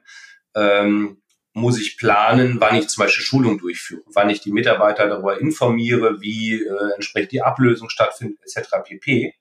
ähm, 0.56 1.22
muss 1.58 1.80
ich 1.80 1.98
planen, 1.98 2.58
wann 2.60 2.76
ich 2.76 2.88
zum 2.88 3.04
Beispiel 3.04 3.26
Schulung 3.26 3.58
durchführe, 3.58 4.04
wann 4.14 4.30
ich 4.30 4.42
die 4.42 4.52
Mitarbeiter 4.52 5.08
darüber 5.08 5.40
informiere, 5.40 6.22
wie 6.22 6.62
äh, 6.62 6.94
entsprechend 6.94 7.32
die 7.32 7.42
Ablösung 7.42 7.90
stattfindet, 7.90 8.40
etc. 8.44 8.70
pp. 8.84 9.34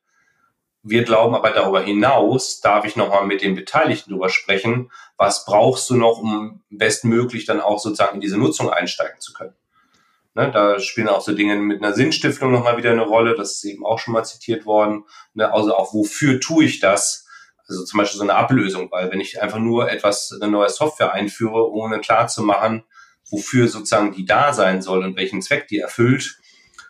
Wir 0.82 1.04
glauben 1.04 1.34
aber 1.34 1.50
darüber 1.50 1.82
hinaus, 1.82 2.60
darf 2.60 2.84
ich 2.86 2.96
nochmal 2.96 3.26
mit 3.26 3.42
den 3.42 3.54
Beteiligten 3.54 4.10
darüber 4.10 4.30
sprechen, 4.30 4.90
was 5.18 5.44
brauchst 5.44 5.90
du 5.90 5.96
noch, 5.96 6.18
um 6.18 6.62
bestmöglich 6.70 7.44
dann 7.44 7.60
auch 7.60 7.78
sozusagen 7.78 8.14
in 8.14 8.20
diese 8.20 8.38
Nutzung 8.38 8.70
einsteigen 8.70 9.20
zu 9.20 9.32
können. 9.32 9.54
Ne, 10.34 10.50
da 10.50 10.78
spielen 10.80 11.08
auch 11.08 11.20
so 11.20 11.34
Dinge 11.34 11.56
mit 11.56 11.82
einer 11.82 11.92
Sinnstiftung 11.92 12.50
nochmal 12.50 12.78
wieder 12.78 12.92
eine 12.92 13.02
Rolle, 13.02 13.34
das 13.34 13.54
ist 13.54 13.64
eben 13.64 13.84
auch 13.84 13.98
schon 13.98 14.14
mal 14.14 14.24
zitiert 14.24 14.64
worden. 14.64 15.04
Ne, 15.34 15.52
also 15.52 15.74
auch 15.74 15.92
wofür 15.92 16.40
tue 16.40 16.64
ich 16.64 16.80
das? 16.80 17.25
Also 17.68 17.84
zum 17.84 17.98
Beispiel 17.98 18.18
so 18.18 18.24
eine 18.24 18.34
Ablösung, 18.34 18.90
weil 18.90 19.10
wenn 19.10 19.20
ich 19.20 19.42
einfach 19.42 19.58
nur 19.58 19.90
etwas, 19.90 20.32
eine 20.40 20.50
neue 20.50 20.68
Software 20.68 21.12
einführe, 21.12 21.70
ohne 21.70 22.00
klar 22.00 22.28
zu 22.28 22.42
machen, 22.42 22.84
wofür 23.30 23.68
sozusagen 23.68 24.12
die 24.12 24.24
da 24.24 24.52
sein 24.52 24.82
soll 24.82 25.04
und 25.04 25.16
welchen 25.16 25.42
Zweck 25.42 25.66
die 25.68 25.78
erfüllt, 25.78 26.38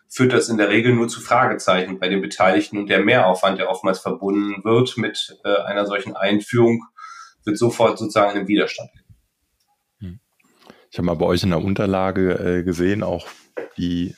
führt 0.08 0.32
das 0.32 0.48
in 0.48 0.58
der 0.58 0.68
Regel 0.68 0.94
nur 0.94 1.08
zu 1.08 1.20
Fragezeichen 1.20 1.98
bei 1.98 2.08
den 2.08 2.20
Beteiligten 2.20 2.78
und 2.78 2.88
der 2.88 3.04
Mehraufwand, 3.04 3.58
der 3.58 3.70
oftmals 3.70 3.98
verbunden 3.98 4.62
wird 4.64 4.96
mit 4.98 5.36
äh, 5.44 5.62
einer 5.62 5.86
solchen 5.86 6.14
Einführung, 6.14 6.84
wird 7.44 7.58
sofort 7.58 7.98
sozusagen 7.98 8.32
in 8.32 8.38
den 8.38 8.48
Widerstand. 8.48 8.90
Ich 10.90 10.98
habe 10.98 11.06
mal 11.06 11.14
bei 11.14 11.26
euch 11.26 11.42
in 11.42 11.50
der 11.50 11.62
Unterlage 11.62 12.32
äh, 12.32 12.62
gesehen, 12.62 13.02
auch 13.02 13.26
die 13.76 14.14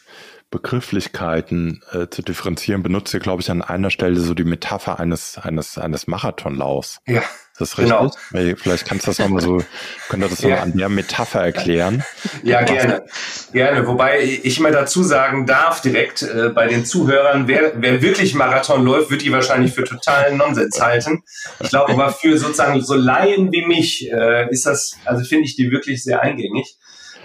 Begrifflichkeiten 0.50 1.82
äh, 1.92 2.08
zu 2.08 2.22
differenzieren, 2.22 2.82
benutzt 2.82 3.12
ihr, 3.12 3.20
glaube 3.20 3.42
ich, 3.42 3.50
an 3.50 3.60
einer 3.60 3.90
Stelle 3.90 4.18
so 4.18 4.32
die 4.32 4.44
Metapher 4.44 4.98
eines, 4.98 5.36
eines, 5.36 5.76
eines 5.76 6.06
Marathonlaufs. 6.06 7.00
Ja. 7.06 7.22
Ist 7.60 7.72
das 7.72 7.78
richtig? 7.78 7.96
Genau. 8.30 8.54
Vielleicht 8.56 8.86
kannst 8.86 9.06
du 9.06 9.10
das 9.10 9.18
nochmal 9.18 9.42
so, 9.42 9.62
könnt 10.08 10.22
ihr 10.22 10.28
das 10.28 10.42
ja. 10.42 10.62
an 10.62 10.76
der 10.76 10.88
Metapher 10.88 11.40
erklären? 11.40 12.04
Ja, 12.44 12.62
gerne. 12.62 13.04
Gerne. 13.52 13.86
Wobei 13.86 14.22
ich 14.22 14.60
mal 14.60 14.70
dazu 14.70 15.02
sagen 15.02 15.44
darf 15.44 15.82
direkt 15.82 16.22
äh, 16.22 16.50
bei 16.50 16.68
den 16.68 16.86
Zuhörern, 16.86 17.48
wer, 17.48 17.72
wer 17.76 18.00
wirklich 18.00 18.34
Marathon 18.34 18.84
läuft, 18.84 19.10
wird 19.10 19.22
die 19.22 19.32
wahrscheinlich 19.32 19.72
für 19.74 19.84
totalen 19.84 20.36
Nonsens 20.36 20.80
halten. 20.80 21.24
Ich 21.60 21.70
glaube 21.70 21.92
aber 21.92 22.12
für 22.12 22.38
sozusagen 22.38 22.80
so 22.80 22.94
Laien 22.94 23.50
wie 23.50 23.66
mich 23.66 24.08
äh, 24.10 24.48
ist 24.50 24.64
das, 24.64 24.96
also 25.04 25.24
finde 25.24 25.44
ich 25.44 25.56
die 25.56 25.72
wirklich 25.72 26.04
sehr 26.04 26.22
eingängig. 26.22 26.76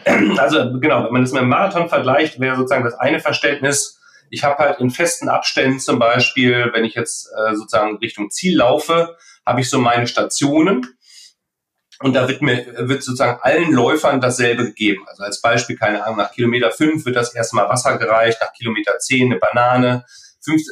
Also 0.37 0.79
genau, 0.79 1.05
wenn 1.05 1.13
man 1.13 1.21
das 1.21 1.31
mit 1.31 1.41
einem 1.41 1.49
Marathon 1.49 1.89
vergleicht, 1.89 2.39
wäre 2.39 2.55
sozusagen 2.55 2.83
das 2.83 2.95
eine 2.95 3.19
Verständnis, 3.19 3.99
ich 4.29 4.43
habe 4.43 4.57
halt 4.57 4.79
in 4.79 4.89
festen 4.89 5.29
Abständen 5.29 5.79
zum 5.79 5.99
Beispiel, 5.99 6.71
wenn 6.73 6.85
ich 6.85 6.95
jetzt 6.95 7.27
äh, 7.27 7.55
sozusagen 7.55 7.97
Richtung 7.97 8.31
Ziel 8.31 8.57
laufe, 8.57 9.15
habe 9.45 9.61
ich 9.61 9.69
so 9.69 9.79
meine 9.79 10.07
Stationen 10.07 10.97
und 11.99 12.13
da 12.13 12.27
wird 12.27 12.41
mir 12.41 12.65
wird 12.87 13.03
sozusagen 13.03 13.39
allen 13.41 13.71
Läufern 13.71 14.19
dasselbe 14.19 14.65
gegeben. 14.65 15.03
Also 15.07 15.23
als 15.23 15.41
Beispiel, 15.41 15.77
keine 15.77 16.03
Ahnung, 16.03 16.17
nach 16.17 16.31
Kilometer 16.31 16.71
5 16.71 17.05
wird 17.05 17.15
das 17.15 17.35
erste 17.35 17.55
Mal 17.55 17.69
Wasser 17.69 17.97
gereicht, 17.97 18.39
nach 18.41 18.53
Kilometer 18.53 18.97
10 18.97 19.31
eine 19.31 19.39
Banane, 19.39 20.05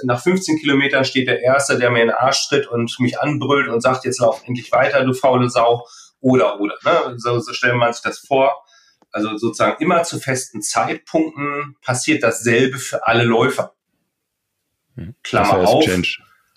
nach 0.04 0.22
15 0.22 0.60
Kilometern 0.60 1.06
steht 1.06 1.28
der 1.28 1.42
Erste, 1.42 1.78
der 1.78 1.92
mir 1.92 2.02
in 2.02 2.08
den 2.08 2.16
Arsch 2.16 2.50
tritt 2.50 2.68
und 2.68 3.00
mich 3.00 3.20
anbrüllt 3.20 3.70
und 3.70 3.82
sagt, 3.82 4.04
jetzt 4.06 4.20
lauf 4.20 4.42
endlich 4.46 4.72
weiter, 4.72 5.06
du 5.06 5.14
faule 5.14 5.50
Sau, 5.50 5.86
oder, 6.20 6.60
oder. 6.60 6.76
Ne? 6.84 7.16
So, 7.18 7.40
so 7.40 7.54
stellen 7.54 7.78
man 7.78 7.94
sich 7.94 8.04
das 8.04 8.20
vor. 8.20 8.64
Also 9.12 9.38
sozusagen 9.38 9.82
immer 9.82 10.04
zu 10.04 10.20
festen 10.20 10.62
Zeitpunkten 10.62 11.76
passiert 11.84 12.24
dasselbe 12.24 12.80
für 12.80 13.06
alle 13.08 13.24
Läufer. 13.24 13.74
Hm. 14.96 15.16
Klammer 15.24 15.50
das 15.50 15.58
heißt 15.58 15.74
auf, 15.74 15.86
Change, 15.86 16.10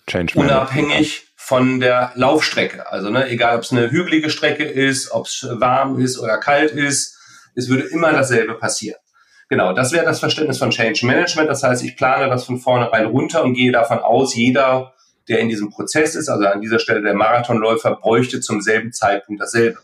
Change 0.07 0.39
unabhängig 0.39 1.27
von 1.35 1.79
der 1.79 2.11
Laufstrecke. 2.15 2.89
Also 2.91 3.09
ne, 3.09 3.29
egal, 3.29 3.57
ob 3.57 3.63
es 3.63 3.71
eine 3.71 3.91
hügelige 3.91 4.29
Strecke 4.29 4.63
ist, 4.63 5.11
ob 5.11 5.27
es 5.27 5.45
warm 5.49 5.99
ist 5.99 6.17
oder 6.17 6.37
kalt 6.39 6.71
ist, 6.71 7.17
es 7.55 7.69
würde 7.69 7.83
immer 7.83 8.11
dasselbe 8.11 8.55
passieren. 8.55 8.99
Genau, 9.47 9.73
das 9.73 9.91
wäre 9.91 10.05
das 10.05 10.19
Verständnis 10.19 10.57
von 10.57 10.71
Change 10.71 11.05
Management. 11.05 11.49
Das 11.49 11.61
heißt, 11.61 11.83
ich 11.83 11.95
plane 11.95 12.29
das 12.29 12.45
von 12.45 12.59
vornherein 12.59 13.05
runter 13.05 13.43
und 13.43 13.53
gehe 13.53 13.71
davon 13.71 13.99
aus, 13.99 14.35
jeder, 14.35 14.93
der 15.27 15.39
in 15.39 15.49
diesem 15.49 15.69
Prozess 15.69 16.15
ist, 16.15 16.29
also 16.29 16.45
an 16.47 16.61
dieser 16.61 16.79
Stelle 16.79 17.01
der 17.01 17.13
Marathonläufer, 17.13 17.95
bräuchte 17.95 18.41
zum 18.41 18.61
selben 18.61 18.91
Zeitpunkt 18.91 19.41
dasselbe. 19.41 19.79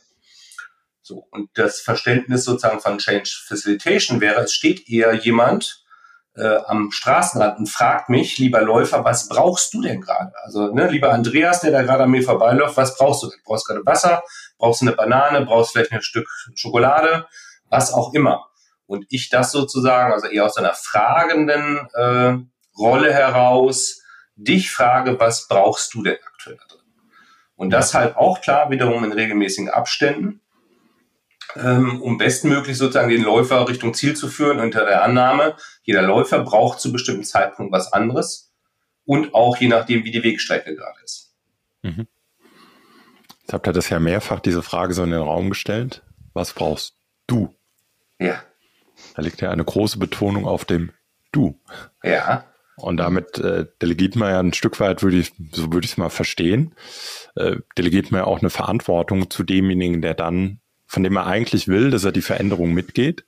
So. 1.12 1.28
Und 1.30 1.50
das 1.56 1.82
Verständnis 1.82 2.46
sozusagen 2.46 2.80
von 2.80 2.98
Change 2.98 3.30
Facilitation 3.46 4.22
wäre, 4.22 4.44
es 4.44 4.54
steht 4.54 4.88
eher 4.88 5.14
jemand 5.14 5.84
äh, 6.38 6.56
am 6.68 6.90
Straßenrand 6.90 7.60
und 7.60 7.68
fragt 7.68 8.08
mich, 8.08 8.38
lieber 8.38 8.62
Läufer, 8.62 9.04
was 9.04 9.28
brauchst 9.28 9.74
du 9.74 9.82
denn 9.82 10.00
gerade? 10.00 10.32
Also, 10.42 10.74
ne, 10.74 10.88
lieber 10.88 11.12
Andreas, 11.12 11.60
der 11.60 11.72
da 11.72 11.82
gerade 11.82 12.04
an 12.04 12.12
mir 12.12 12.24
vorbeiläuft, 12.24 12.78
was 12.78 12.96
brauchst 12.96 13.24
du 13.24 13.30
denn? 13.30 13.40
Brauchst 13.44 13.68
du 13.68 13.74
gerade 13.74 13.86
Wasser? 13.86 14.24
Brauchst 14.58 14.82
du 14.82 14.86
eine 14.86 14.96
Banane? 14.96 15.46
Brauchst 15.46 15.72
du 15.72 15.80
vielleicht 15.80 15.92
ein 15.92 16.02
Stück 16.02 16.30
Schokolade? 16.56 17.28
Was 17.68 17.92
auch 17.92 18.14
immer. 18.14 18.46
Und 18.86 19.06
ich 19.10 19.30
das 19.30 19.52
sozusagen, 19.52 20.14
also 20.14 20.28
eher 20.28 20.46
aus 20.46 20.56
einer 20.56 20.74
fragenden 20.74 21.90
äh, 21.94 22.38
Rolle 22.78 23.14
heraus, 23.14 24.02
dich 24.38 24.72
frage, 24.72 25.20
was 25.20 25.50
brauchst 25.50 25.94
du 25.94 26.04
denn 26.04 26.18
aktuell 26.26 26.56
da 26.56 26.74
drin? 26.74 26.86
Und 27.56 27.72
das 27.72 27.94
halt 27.94 28.16
auch 28.16 28.40
klar 28.40 28.70
wiederum 28.70 29.04
in 29.04 29.12
regelmäßigen 29.12 29.70
Abständen 29.70 30.42
ähm, 31.56 32.02
um 32.02 32.18
bestmöglich 32.18 32.78
sozusagen 32.78 33.10
den 33.10 33.24
Läufer 33.24 33.68
Richtung 33.68 33.94
Ziel 33.94 34.16
zu 34.16 34.28
führen, 34.28 34.60
unter 34.60 34.86
der 34.86 35.04
Annahme, 35.04 35.56
jeder 35.84 36.02
Läufer 36.02 36.40
braucht 36.40 36.80
zu 36.80 36.92
bestimmten 36.92 37.24
Zeitpunkt 37.24 37.72
was 37.72 37.94
anderes 37.94 38.52
und 39.06 39.34
auch 39.34 39.58
je 39.58 39.68
nachdem, 39.68 40.04
wie 40.04 40.12
die 40.12 40.24
Wegstrecke 40.24 40.76
gerade 40.76 41.00
ist. 41.04 41.34
Mhm. 41.82 42.08
Jetzt 43.42 43.54
habt 43.54 43.68
ihr 43.68 43.74
das 43.74 43.90
ja 43.90 44.00
mehrfach 44.00 44.40
diese 44.40 44.64
Frage 44.64 44.94
so 44.94 45.04
in 45.04 45.12
den 45.12 45.22
Raum 45.22 45.50
gestellt. 45.50 46.04
Was 46.34 46.54
brauchst 46.54 46.96
du? 47.28 47.54
Ja. 48.20 48.42
Da 49.16 49.22
liegt 49.22 49.42
ja 49.42 49.52
eine 49.52 49.66
große 49.66 50.00
Betonung 50.00 50.46
auf 50.46 50.64
dem 50.64 50.92
Du. 51.34 51.60
Ja. 52.04 52.46
Und 52.78 52.98
damit 52.98 53.38
äh, 53.38 53.66
delegiert 53.82 54.16
man 54.16 54.30
ja 54.30 54.40
ein 54.40 54.54
Stück 54.54 54.80
weit, 54.80 55.04
würde 55.04 55.18
ich, 55.18 55.34
so 55.52 55.72
würde 55.74 55.86
ich 55.86 55.92
es 55.92 55.98
mal 55.98 56.10
verstehen, 56.10 56.74
äh, 57.36 57.58
delegiert 57.78 58.12
man 58.12 58.22
ja 58.22 58.26
auch 58.26 58.40
eine 58.40 58.50
Verantwortung 58.50 59.30
zu 59.30 59.44
demjenigen, 59.44 60.02
der 60.02 60.14
dann 60.14 60.61
von 60.92 61.04
dem 61.04 61.16
er 61.16 61.26
eigentlich 61.26 61.70
will, 61.70 61.90
dass 61.90 62.04
er 62.04 62.12
die 62.12 62.22
Veränderung 62.22 62.74
mitgeht. 62.74 63.26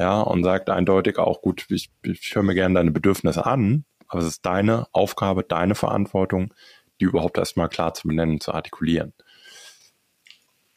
Ja, 0.00 0.20
und 0.20 0.42
sagt 0.42 0.68
eindeutig 0.68 1.18
auch, 1.18 1.42
gut, 1.42 1.64
ich, 1.68 1.90
ich 2.02 2.34
höre 2.34 2.42
mir 2.42 2.54
gerne 2.54 2.74
deine 2.74 2.90
Bedürfnisse 2.90 3.46
an, 3.46 3.84
aber 4.08 4.20
es 4.20 4.26
ist 4.26 4.44
deine 4.44 4.88
Aufgabe, 4.90 5.44
deine 5.44 5.76
Verantwortung, 5.76 6.52
die 7.00 7.04
überhaupt 7.04 7.38
erstmal 7.38 7.68
klar 7.68 7.94
zu 7.94 8.08
benennen, 8.08 8.40
zu 8.40 8.52
artikulieren. 8.52 9.12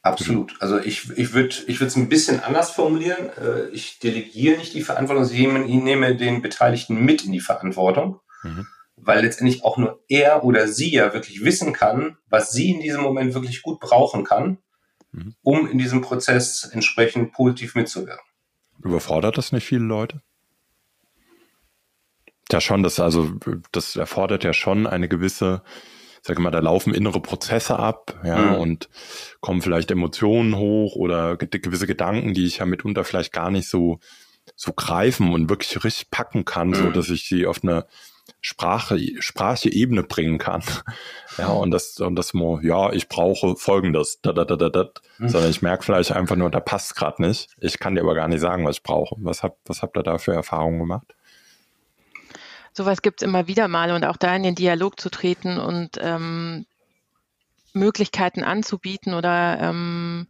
Absolut. 0.04 0.54
Also 0.60 0.78
ich, 0.78 1.10
ich 1.18 1.34
würde 1.34 1.56
ich 1.66 1.80
würde 1.80 1.88
es 1.88 1.96
ein 1.96 2.10
bisschen 2.10 2.40
anders 2.40 2.70
formulieren. 2.70 3.30
Äh, 3.38 3.70
ich 3.70 3.98
delegiere 3.98 4.60
nicht 4.60 4.76
die 4.76 4.82
Verantwortung, 4.84 5.26
sondern 5.26 5.68
ich 5.68 5.76
nehme 5.76 6.16
den 6.16 6.44
Beteiligten 6.44 7.04
mit 7.04 7.26
in 7.26 7.32
die 7.32 7.40
Verantwortung, 7.40 8.20
mhm. 8.44 8.68
weil 8.96 9.24
letztendlich 9.24 9.64
auch 9.64 9.78
nur 9.78 10.04
er 10.08 10.44
oder 10.44 10.68
sie 10.68 10.92
ja 10.92 11.16
wirklich 11.16 11.44
wissen 11.44 11.74
kann, 11.74 12.18
was 12.30 12.52
sie 12.52 12.70
in 12.70 12.80
diesem 12.80 13.02
Moment 13.02 13.34
wirklich 13.34 13.64
gut 13.64 13.80
brauchen 13.80 14.24
kann 14.24 14.60
mhm. 15.12 15.36
um 15.42 15.68
in 15.68 15.78
diesem 15.78 16.02
Prozess 16.02 16.70
entsprechend 16.72 17.34
positiv 17.34 17.76
mitzuwirken. 17.76 18.26
Überfordert 18.84 19.38
das 19.38 19.52
nicht 19.52 19.66
viele 19.66 19.84
Leute? 19.84 20.22
Ja, 22.52 22.60
schon, 22.60 22.84
das 22.84 23.00
also, 23.00 23.32
das 23.72 23.96
erfordert 23.96 24.44
ja 24.44 24.54
schon 24.54 24.86
eine 24.86 25.08
gewisse, 25.08 25.64
sag 26.22 26.38
ich 26.38 26.44
mal, 26.44 26.52
da 26.52 26.60
laufen 26.60 26.94
innere 26.94 27.22
Prozesse 27.22 27.80
ab, 27.80 28.20
ja, 28.26 28.38
mhm. 28.38 28.56
und 28.56 28.90
kommen 29.40 29.62
vielleicht 29.62 29.90
Emotionen 29.90 30.58
hoch 30.58 30.96
oder 30.96 31.38
gewisse 31.38 31.88
Gedanken, 31.88 32.34
die 32.34 32.46
ich 32.46 32.58
ja 32.58 32.66
mitunter 32.66 33.06
vielleicht 33.06 33.32
gar 33.32 33.52
nicht 33.52 33.70
so, 33.70 34.00
so 34.56 34.74
greifen 34.74 35.34
und 35.34 35.50
wirklich 35.50 35.82
richtig 35.84 36.12
packen 36.12 36.44
kann, 36.44 36.70
mhm. 36.70 36.76
so 36.76 36.90
dass 36.90 37.10
ich 37.10 37.28
sie 37.28 37.46
auf 37.46 37.64
eine 37.64 37.86
Sprache, 38.40 38.98
sprachliche 39.20 39.76
Ebene 39.76 40.04
bringen 40.04 40.38
kann. 40.38 40.64
Ja, 41.38 41.48
und 41.48 41.72
das, 41.72 41.98
und 42.02 42.18
das 42.18 42.34
ja, 42.62 42.92
ich 42.92 43.08
brauche 43.08 43.56
folgendes, 43.56 44.20
da, 44.22 44.34
da, 44.34 44.44
da, 44.44 44.58
da, 44.58 44.68
da. 44.68 44.90
Mhm. 45.18 45.30
sondern 45.30 45.50
ich 45.50 45.62
merke 45.62 45.84
vielleicht 45.84 46.12
einfach 46.12 46.36
nur, 46.36 46.52
da 46.52 46.60
passt 46.60 46.94
gerade 46.94 47.22
nicht. 47.22 47.48
Ich 47.62 47.80
kann 47.80 47.96
dir 47.96 48.02
aber 48.02 48.16
gar 48.16 48.28
nicht 48.28 48.42
sagen, 48.42 48.66
was 48.66 48.76
ich 48.76 48.84
brauche. 48.84 49.16
Was 49.20 49.42
habt, 49.42 49.58
was 49.66 49.82
habt 49.82 49.96
ihr 49.96 50.04
da 50.04 50.18
für 50.18 50.34
Erfahrungen 50.34 50.80
gemacht? 50.80 51.16
Sowas 52.74 53.02
gibt 53.02 53.22
es 53.22 53.28
immer 53.28 53.48
wieder 53.48 53.70
mal 53.70 53.92
und 53.92 54.04
auch 54.04 54.18
da 54.18 54.36
in 54.36 54.44
den 54.44 54.56
Dialog 54.56 55.00
zu 55.00 55.10
treten 55.10 55.58
und 55.58 55.98
ähm, 56.02 56.66
Möglichkeiten 57.74 58.44
anzubieten 58.44 59.14
oder 59.14 59.58
ähm, 59.62 60.28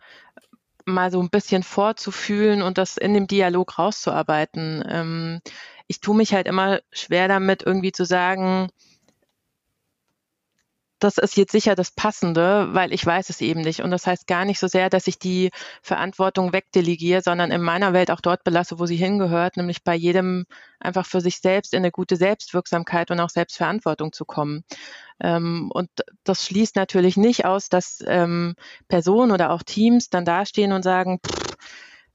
mal 0.86 1.12
so 1.12 1.22
ein 1.22 1.30
bisschen 1.30 1.64
vorzufühlen 1.64 2.62
und 2.62 2.78
das 2.78 2.98
in 2.98 3.14
dem 3.14 3.28
Dialog 3.28 3.78
rauszuarbeiten. 3.78 4.84
Ähm, 4.88 5.42
ich 5.92 6.00
tue 6.00 6.16
mich 6.16 6.34
halt 6.34 6.48
immer 6.48 6.80
schwer 6.94 7.28
damit, 7.28 7.64
irgendwie 7.64 7.92
zu 7.92 8.06
sagen, 8.06 8.70
das 11.00 11.18
ist 11.18 11.36
jetzt 11.36 11.52
sicher 11.52 11.76
das 11.76 11.92
Passende, 11.92 12.70
weil 12.74 12.94
ich 12.94 13.06
weiß 13.06 13.30
es 13.30 13.42
eben 13.42 13.62
nicht. 13.62 13.82
Und 13.82 13.92
das 13.92 14.08
heißt 14.08 14.26
gar 14.26 14.46
nicht 14.46 14.60
so 14.60 14.68
sehr, 14.68 14.90
dass 14.90 15.08
ich 15.08 15.20
die 15.20 15.50
Verantwortung 15.82 16.54
wegdelegiere, 16.54 17.22
sondern 17.22 17.52
in 17.52 17.62
meiner 17.62 17.92
Welt 17.92 18.10
auch 18.10 18.22
dort 18.22 18.46
belasse, 18.46 18.80
wo 18.80 18.86
sie 18.86 18.96
hingehört, 18.96 19.58
nämlich 19.58 19.84
bei 19.84 19.96
jedem 19.96 20.46
einfach 20.80 21.06
für 21.06 21.20
sich 21.20 21.40
selbst 21.40 21.74
in 21.74 21.80
eine 21.80 21.92
gute 21.92 22.16
Selbstwirksamkeit 22.16 23.12
und 23.12 23.20
auch 23.20 23.30
Selbstverantwortung 23.30 24.14
zu 24.14 24.24
kommen. 24.24 24.64
Ähm, 25.20 25.72
und 25.74 25.90
das 26.24 26.46
schließt 26.46 26.78
natürlich 26.78 27.18
nicht 27.18 27.44
aus, 27.44 27.68
dass 27.68 28.02
ähm, 28.08 28.54
Personen 28.88 29.32
oder 29.32 29.52
auch 29.52 29.64
Teams 29.64 30.10
dann 30.10 30.24
dastehen 30.24 30.72
und 30.72 30.84
sagen, 30.84 31.20
pff, 31.26 31.51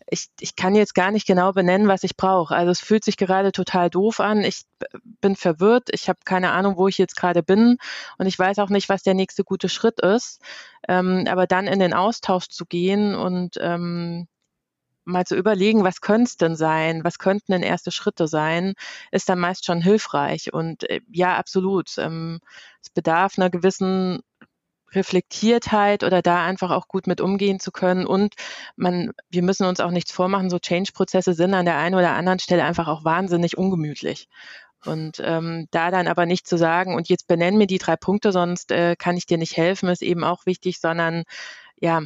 ich, 0.09 0.29
ich 0.41 0.57
kann 0.57 0.75
jetzt 0.75 0.95
gar 0.95 1.11
nicht 1.11 1.27
genau 1.27 1.53
benennen, 1.53 1.89
was 1.89 2.05
ich 2.05 2.17
brauche. 2.17 2.55
Also 2.55 2.71
es 2.71 2.81
fühlt 2.81 3.05
sich 3.05 3.17
gerade 3.17 3.53
total 3.53 3.91
doof 3.91 4.21
an. 4.21 4.43
Ich 4.43 4.63
bin 5.21 5.37
verwirrt. 5.37 5.89
Ich 5.93 6.09
habe 6.09 6.21
keine 6.25 6.53
Ahnung, 6.53 6.77
wo 6.77 6.89
ich 6.89 6.99
jetzt 6.99 7.17
gerade 7.17 7.43
bin. 7.43 7.79
Und 8.19 8.27
ich 8.27 8.39
weiß 8.39 8.59
auch 8.61 8.69
nicht, 8.69 8.89
was 8.89 9.03
der 9.03 9.15
nächste 9.15 9.45
gute 9.45 9.69
Schritt 9.69 10.01
ist. 10.01 10.41
Ähm, 10.89 11.25
aber 11.29 11.47
dann 11.47 11.67
in 11.67 11.81
den 11.81 11.95
Austausch 11.95 12.49
zu 12.49 12.67
gehen 12.67 13.15
und 13.15 13.57
ähm, 13.61 14.29
mal 15.05 15.25
zu 15.25 15.37
überlegen, 15.37 15.85
was 15.85 16.01
könnte 16.01 16.25
es 16.25 16.37
denn 16.37 16.57
sein? 16.57 17.05
Was 17.05 17.19
könnten 17.19 17.53
denn 17.53 17.63
erste 17.63 17.91
Schritte 17.93 18.29
sein? 18.29 18.75
Ist 19.13 19.29
dann 19.29 19.39
meist 19.39 19.65
schon 19.65 19.81
hilfreich. 19.81 20.53
Und 20.53 20.89
äh, 20.91 21.01
ja, 21.11 21.37
absolut. 21.37 21.97
Ähm, 21.99 22.41
es 22.83 22.91
bedarf 22.91 23.39
einer 23.39 23.51
gewissen 23.51 24.21
Reflektiertheit 24.93 26.05
oder 26.05 26.23
da 26.23 26.45
einfach 26.45 26.71
auch 26.71 26.89
gut 26.89 27.07
mit 27.07 27.21
umgehen 27.21 27.61
zu 27.61 27.73
können. 27.73 28.07
Und 28.07 28.35
man, 28.77 29.13
wir 29.31 29.43
müssen 29.43 29.67
uns 29.67 29.81
auch 29.81 29.91
nichts 29.91 30.13
vormachen, 30.13 30.51
so 30.51 30.59
Change-Prozesse 30.59 31.35
sind 31.35 31.55
an 31.55 31.67
der 31.67 31.79
einen 31.79 31.95
oder 31.95 32.13
anderen 32.15 32.39
Stelle 32.39 32.65
einfach 32.65 32.89
auch 32.89 33.05
wahnsinnig 33.05 33.59
ungemütlich. 33.59 34.29
Und 34.85 35.21
ähm, 35.25 35.67
da 35.71 35.91
dann 35.91 36.07
aber 36.07 36.27
nicht 36.27 36.47
zu 36.47 36.57
sagen, 36.57 36.95
und 36.95 37.09
jetzt 37.09 37.27
benennen 37.27 37.59
mir 37.59 37.67
die 37.67 37.79
drei 37.79 37.97
Punkte, 37.97 38.33
sonst 38.33 38.71
äh, 38.71 38.95
kann 38.97 39.17
ich 39.17 39.27
dir 39.27 39.39
nicht 39.39 39.57
helfen, 39.57 39.89
ist 39.89 40.03
eben 40.03 40.25
auch 40.25 40.47
wichtig, 40.47 40.81
sondern 40.81 41.25
ja, 41.79 42.03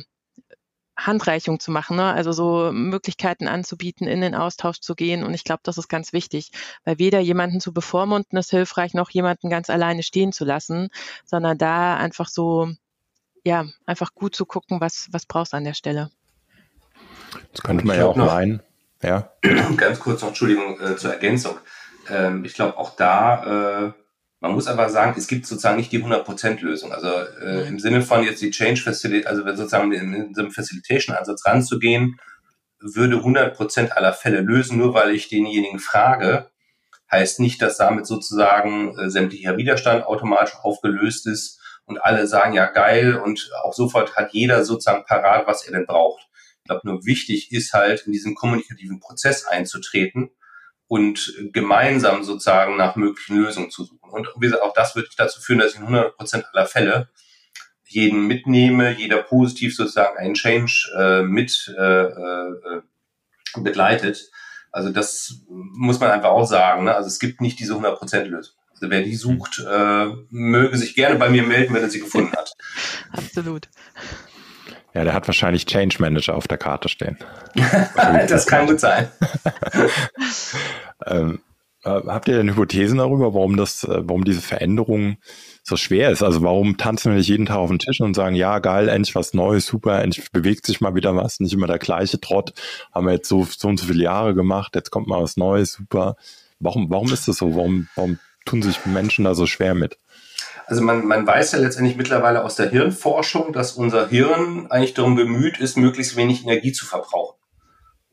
Handreichung 1.07 1.61
zu 1.61 1.71
machen, 1.71 1.97
ne? 1.97 2.13
also 2.13 2.33
so 2.33 2.71
Möglichkeiten 2.73 3.49
anzubieten, 3.49 4.07
in 4.07 4.21
den 4.21 4.35
Austausch 4.35 4.81
zu 4.81 4.95
gehen. 4.95 5.25
Und 5.25 5.35
ich 5.35 5.45
glaube, 5.45 5.61
das 5.63 5.79
ist 5.79 5.89
ganz 5.89 6.13
wichtig, 6.13 6.51
weil 6.85 6.99
weder 6.99 7.21
jemanden 7.21 7.61
zu 7.61 7.73
bevormunden 7.73 8.39
ist 8.39 8.51
hilfreich, 8.51 8.95
noch 8.95 9.11
jemanden 9.11 9.51
ganz 9.51 9.71
alleine 9.71 10.03
stehen 10.03 10.33
zu 10.33 10.45
lassen, 10.45 10.89
sondern 11.25 11.59
da 11.59 11.97
einfach 11.97 12.29
so, 12.29 12.69
ja, 13.45 13.67
einfach 13.87 14.15
gut 14.15 14.35
zu 14.35 14.47
gucken, 14.47 14.81
was, 14.81 15.09
was 15.13 15.27
brauchst 15.27 15.53
du 15.53 15.57
an 15.57 15.65
der 15.65 15.75
Stelle. 15.75 16.11
Das 17.53 17.63
könnte 17.63 17.87
man 17.87 17.97
ja 17.97 18.07
auch 18.07 18.17
meinen. 18.17 18.63
Ja. 19.03 19.33
Ganz 19.77 20.01
kurz 20.01 20.21
noch, 20.21 20.29
Entschuldigung, 20.29 20.79
äh, 20.81 20.97
zur 20.97 21.13
Ergänzung. 21.13 21.57
Ähm, 22.09 22.45
ich 22.45 22.55
glaube, 22.55 22.77
auch 22.77 22.97
da 22.97 23.87
äh, 23.87 23.93
man 24.41 24.53
muss 24.53 24.67
aber 24.67 24.89
sagen, 24.89 25.15
es 25.17 25.29
gibt 25.29 25.47
sozusagen 25.47 25.77
nicht 25.77 25.93
die 25.93 26.03
100%-Lösung. 26.03 26.93
Also 26.93 27.09
äh, 27.09 27.69
im 27.69 27.79
Sinne 27.79 28.01
von 28.01 28.25
jetzt 28.25 28.41
die 28.41 28.51
Change 28.51 28.81
Facility, 28.81 29.27
also 29.27 29.45
sozusagen 29.45 29.93
in, 29.93 30.15
in 30.15 30.35
so 30.35 30.41
einem 30.41 30.51
Facilitation-Ansatz 30.51 31.45
ranzugehen, 31.45 32.19
würde 32.81 33.17
100% 33.17 33.91
aller 33.91 34.15
Fälle 34.15 34.41
lösen, 34.41 34.79
nur 34.79 34.95
weil 34.95 35.15
ich 35.15 35.29
denjenigen 35.29 35.79
frage, 35.79 36.51
heißt 37.11 37.41
nicht, 37.41 37.61
dass 37.61 37.77
damit 37.77 38.07
sozusagen 38.07 38.99
äh, 38.99 39.11
sämtlicher 39.11 39.59
Widerstand 39.59 40.05
automatisch 40.07 40.55
aufgelöst 40.63 41.27
ist 41.27 41.61
und 41.85 42.03
alle 42.03 42.27
sagen, 42.27 42.55
ja 42.55 42.67
geil 42.67 43.17
und 43.17 43.51
auch 43.63 43.75
sofort 43.75 44.17
hat 44.17 44.33
jeder 44.33 44.65
sozusagen 44.65 45.05
parat, 45.05 45.47
was 45.47 45.67
er 45.67 45.73
denn 45.73 45.87
braucht. 45.87 46.23
Ich 46.63 46.65
glaube, 46.65 46.83
nur 46.85 47.05
wichtig 47.05 47.53
ist 47.53 47.75
halt, 47.75 48.07
in 48.07 48.13
diesen 48.13 48.35
kommunikativen 48.35 49.01
Prozess 49.01 49.45
einzutreten 49.45 50.31
und 50.91 51.35
gemeinsam 51.53 52.25
sozusagen 52.25 52.77
nach 52.77 52.97
möglichen 52.97 53.37
Lösungen 53.37 53.71
zu 53.71 53.85
suchen. 53.85 54.11
Und 54.11 54.27
wie 54.39 54.47
gesagt, 54.47 54.65
auch 54.65 54.75
das 54.75 54.97
wird 54.97 55.09
dazu 55.17 55.41
führen, 55.41 55.61
dass 55.61 55.75
ich 55.75 55.77
in 55.77 55.85
100 55.85 56.17
Prozent 56.17 56.47
aller 56.53 56.67
Fälle 56.67 57.09
jeden 57.85 58.27
mitnehme, 58.27 58.91
jeder 58.99 59.23
positiv 59.23 59.77
sozusagen 59.77 60.19
einen 60.19 60.35
Change 60.35 60.91
äh, 60.99 61.23
mit 61.23 61.73
äh, 61.79 62.03
äh, 62.03 62.83
begleitet. 63.59 64.33
Also 64.73 64.91
das 64.91 65.43
muss 65.49 66.01
man 66.01 66.11
einfach 66.11 66.31
auch 66.31 66.45
sagen. 66.45 66.83
Ne? 66.83 66.95
Also 66.95 67.07
es 67.07 67.21
gibt 67.21 67.41
nicht 67.41 67.61
diese 67.61 67.75
100 67.75 67.97
Prozent 67.97 68.29
Lösung. 68.29 68.57
Also 68.73 68.91
wer 68.91 69.03
die 69.03 69.15
sucht, 69.15 69.61
äh, 69.61 70.07
möge 70.31 70.77
sich 70.77 70.97
gerne 70.97 71.15
bei 71.21 71.29
mir 71.29 71.45
melden, 71.45 71.73
wenn 71.73 71.83
er 71.83 71.91
sie 71.91 72.01
gefunden 72.01 72.33
hat. 72.33 72.53
Absolut. 73.13 73.69
Ja, 74.95 75.05
der 75.05 75.15
hat 75.15 75.29
wahrscheinlich 75.29 75.67
Change 75.67 75.97
Manager 76.01 76.35
auf 76.35 76.49
der 76.49 76.59
Karte 76.59 76.89
stehen. 76.89 77.17
das 78.29 78.47
kann 78.47 78.67
gut 78.67 78.81
sein. 78.81 79.09
ähm, 81.07 81.41
äh, 81.83 82.01
habt 82.07 82.29
ihr 82.29 82.37
denn 82.37 82.51
Hypothesen 82.51 82.99
darüber, 82.99 83.33
warum 83.33 83.57
das, 83.57 83.85
äh, 83.85 84.03
warum 84.03 84.25
diese 84.25 84.43
Veränderung 84.43 85.17
so 85.63 85.77
schwer 85.77 86.11
ist? 86.11 86.23
Also 86.23 86.43
warum 86.43 86.77
tanzen 86.77 87.13
wir 87.13 87.19
nicht 87.19 87.29
jeden 87.29 87.47
Tag 87.47 87.57
auf 87.57 87.71
den 87.71 87.79
Tisch 87.79 88.01
und 88.01 88.15
sagen, 88.15 88.35
ja, 88.37 88.59
geil, 88.59 88.89
endlich 88.89 89.15
was 89.15 89.33
Neues, 89.33 89.67
super, 89.67 90.03
endlich 90.03 90.31
bewegt 90.31 90.67
sich 90.67 90.81
mal 90.81 90.95
wieder 90.95 91.17
was, 91.17 91.41
nicht 91.41 91.55
immer 91.55 91.67
der 91.67 91.79
gleiche 91.79 92.21
Trott, 92.21 92.53
haben 92.93 93.07
wir 93.07 93.15
jetzt 93.15 93.29
so, 93.29 93.47
so 93.49 93.69
und 93.69 93.81
so 93.81 93.87
viele 93.87 94.05
Jahre 94.05 94.35
gemacht, 94.35 94.75
jetzt 94.75 94.91
kommt 94.91 95.07
mal 95.07 95.23
was 95.23 95.37
Neues, 95.37 95.73
super. 95.73 96.17
Warum, 96.59 96.91
warum 96.91 97.11
ist 97.11 97.27
das 97.27 97.39
so? 97.39 97.57
Warum, 97.57 97.89
warum 97.95 98.19
tun 98.45 98.61
sich 98.61 98.85
Menschen 98.85 99.25
da 99.25 99.35
so 99.35 99.47
schwer 99.47 99.75
mit? 99.75 99.99
Also 100.71 100.83
man, 100.83 101.05
man 101.05 101.27
weiß 101.27 101.51
ja 101.51 101.59
letztendlich 101.59 101.97
mittlerweile 101.97 102.45
aus 102.45 102.55
der 102.55 102.71
Hirnforschung, 102.71 103.53
dass 103.53 103.73
unser 103.73 104.07
Hirn 104.07 104.69
eigentlich 104.71 104.95
darum 104.95 105.17
bemüht 105.17 105.59
ist, 105.59 105.77
möglichst 105.77 106.15
wenig 106.15 106.45
Energie 106.45 106.71
zu 106.71 106.87
verbrauchen. 106.87 107.37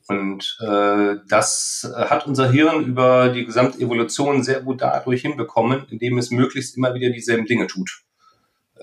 Und 0.07 0.57
äh, 0.61 1.17
das 1.29 1.87
hat 1.95 2.25
unser 2.25 2.49
Hirn 2.49 2.83
über 2.83 3.29
die 3.29 3.45
gesamte 3.45 3.77
Evolution 3.79 4.41
sehr 4.41 4.61
gut 4.61 4.81
dadurch 4.81 5.21
hinbekommen, 5.21 5.85
indem 5.91 6.17
es 6.17 6.31
möglichst 6.31 6.75
immer 6.75 6.95
wieder 6.95 7.11
dieselben 7.11 7.45
Dinge 7.45 7.67
tut. 7.67 7.91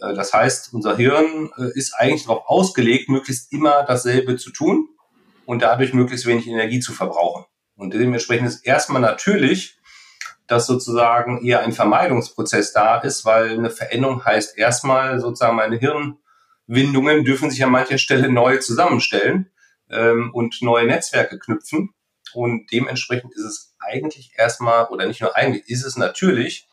Äh, 0.01 0.15
das 0.15 0.33
heißt, 0.33 0.73
unser 0.73 0.97
Hirn 0.97 1.51
äh, 1.59 1.77
ist 1.77 1.95
eigentlich 1.95 2.27
darauf 2.27 2.45
ausgelegt, 2.47 3.09
möglichst 3.09 3.53
immer 3.53 3.83
dasselbe 3.83 4.37
zu 4.37 4.53
tun 4.53 4.87
und 5.47 5.63
dadurch 5.63 5.93
möglichst 5.93 6.27
wenig 6.27 6.47
Energie 6.47 6.79
zu 6.79 6.93
verbrauchen. 6.93 7.45
Und 7.75 7.93
dementsprechend 7.93 8.47
ist 8.47 8.65
erstmal 8.65 9.03
natürlich 9.03 9.81
dass 10.47 10.67
sozusagen 10.67 11.45
eher 11.45 11.61
ein 11.61 11.73
Vermeidungsprozess 11.73 12.73
da 12.73 12.99
ist, 12.99 13.25
weil 13.25 13.51
eine 13.51 13.71
Veränderung 13.71 14.25
heißt 14.25 14.59
erstmal 14.59 15.21
sozusagen 15.21 15.57
meine 15.57 15.77
Hirnwindungen 15.77 17.25
dürfen 17.25 17.51
sich 17.51 17.65
an 17.65 17.71
mancher 17.71 17.99
Stelle 17.99 18.31
neu 18.31 18.59
zusammenstellen 18.59 19.51
ähm, 19.91 20.31
und 20.35 20.61
neue 20.61 20.87
Netzwerke 20.87 21.39
knüpfen. 21.39 21.95
Und 22.35 22.71
dementsprechend 22.73 23.33
ist 23.35 23.45
es 23.45 23.75
eigentlich 23.79 24.33
erstmal, 24.37 24.87
oder 24.87 25.07
nicht 25.07 25.21
nur 25.21 25.37
eigentlich, 25.37 25.69
ist 25.69 25.85
es 25.85 25.97
natürlich, 25.97 26.69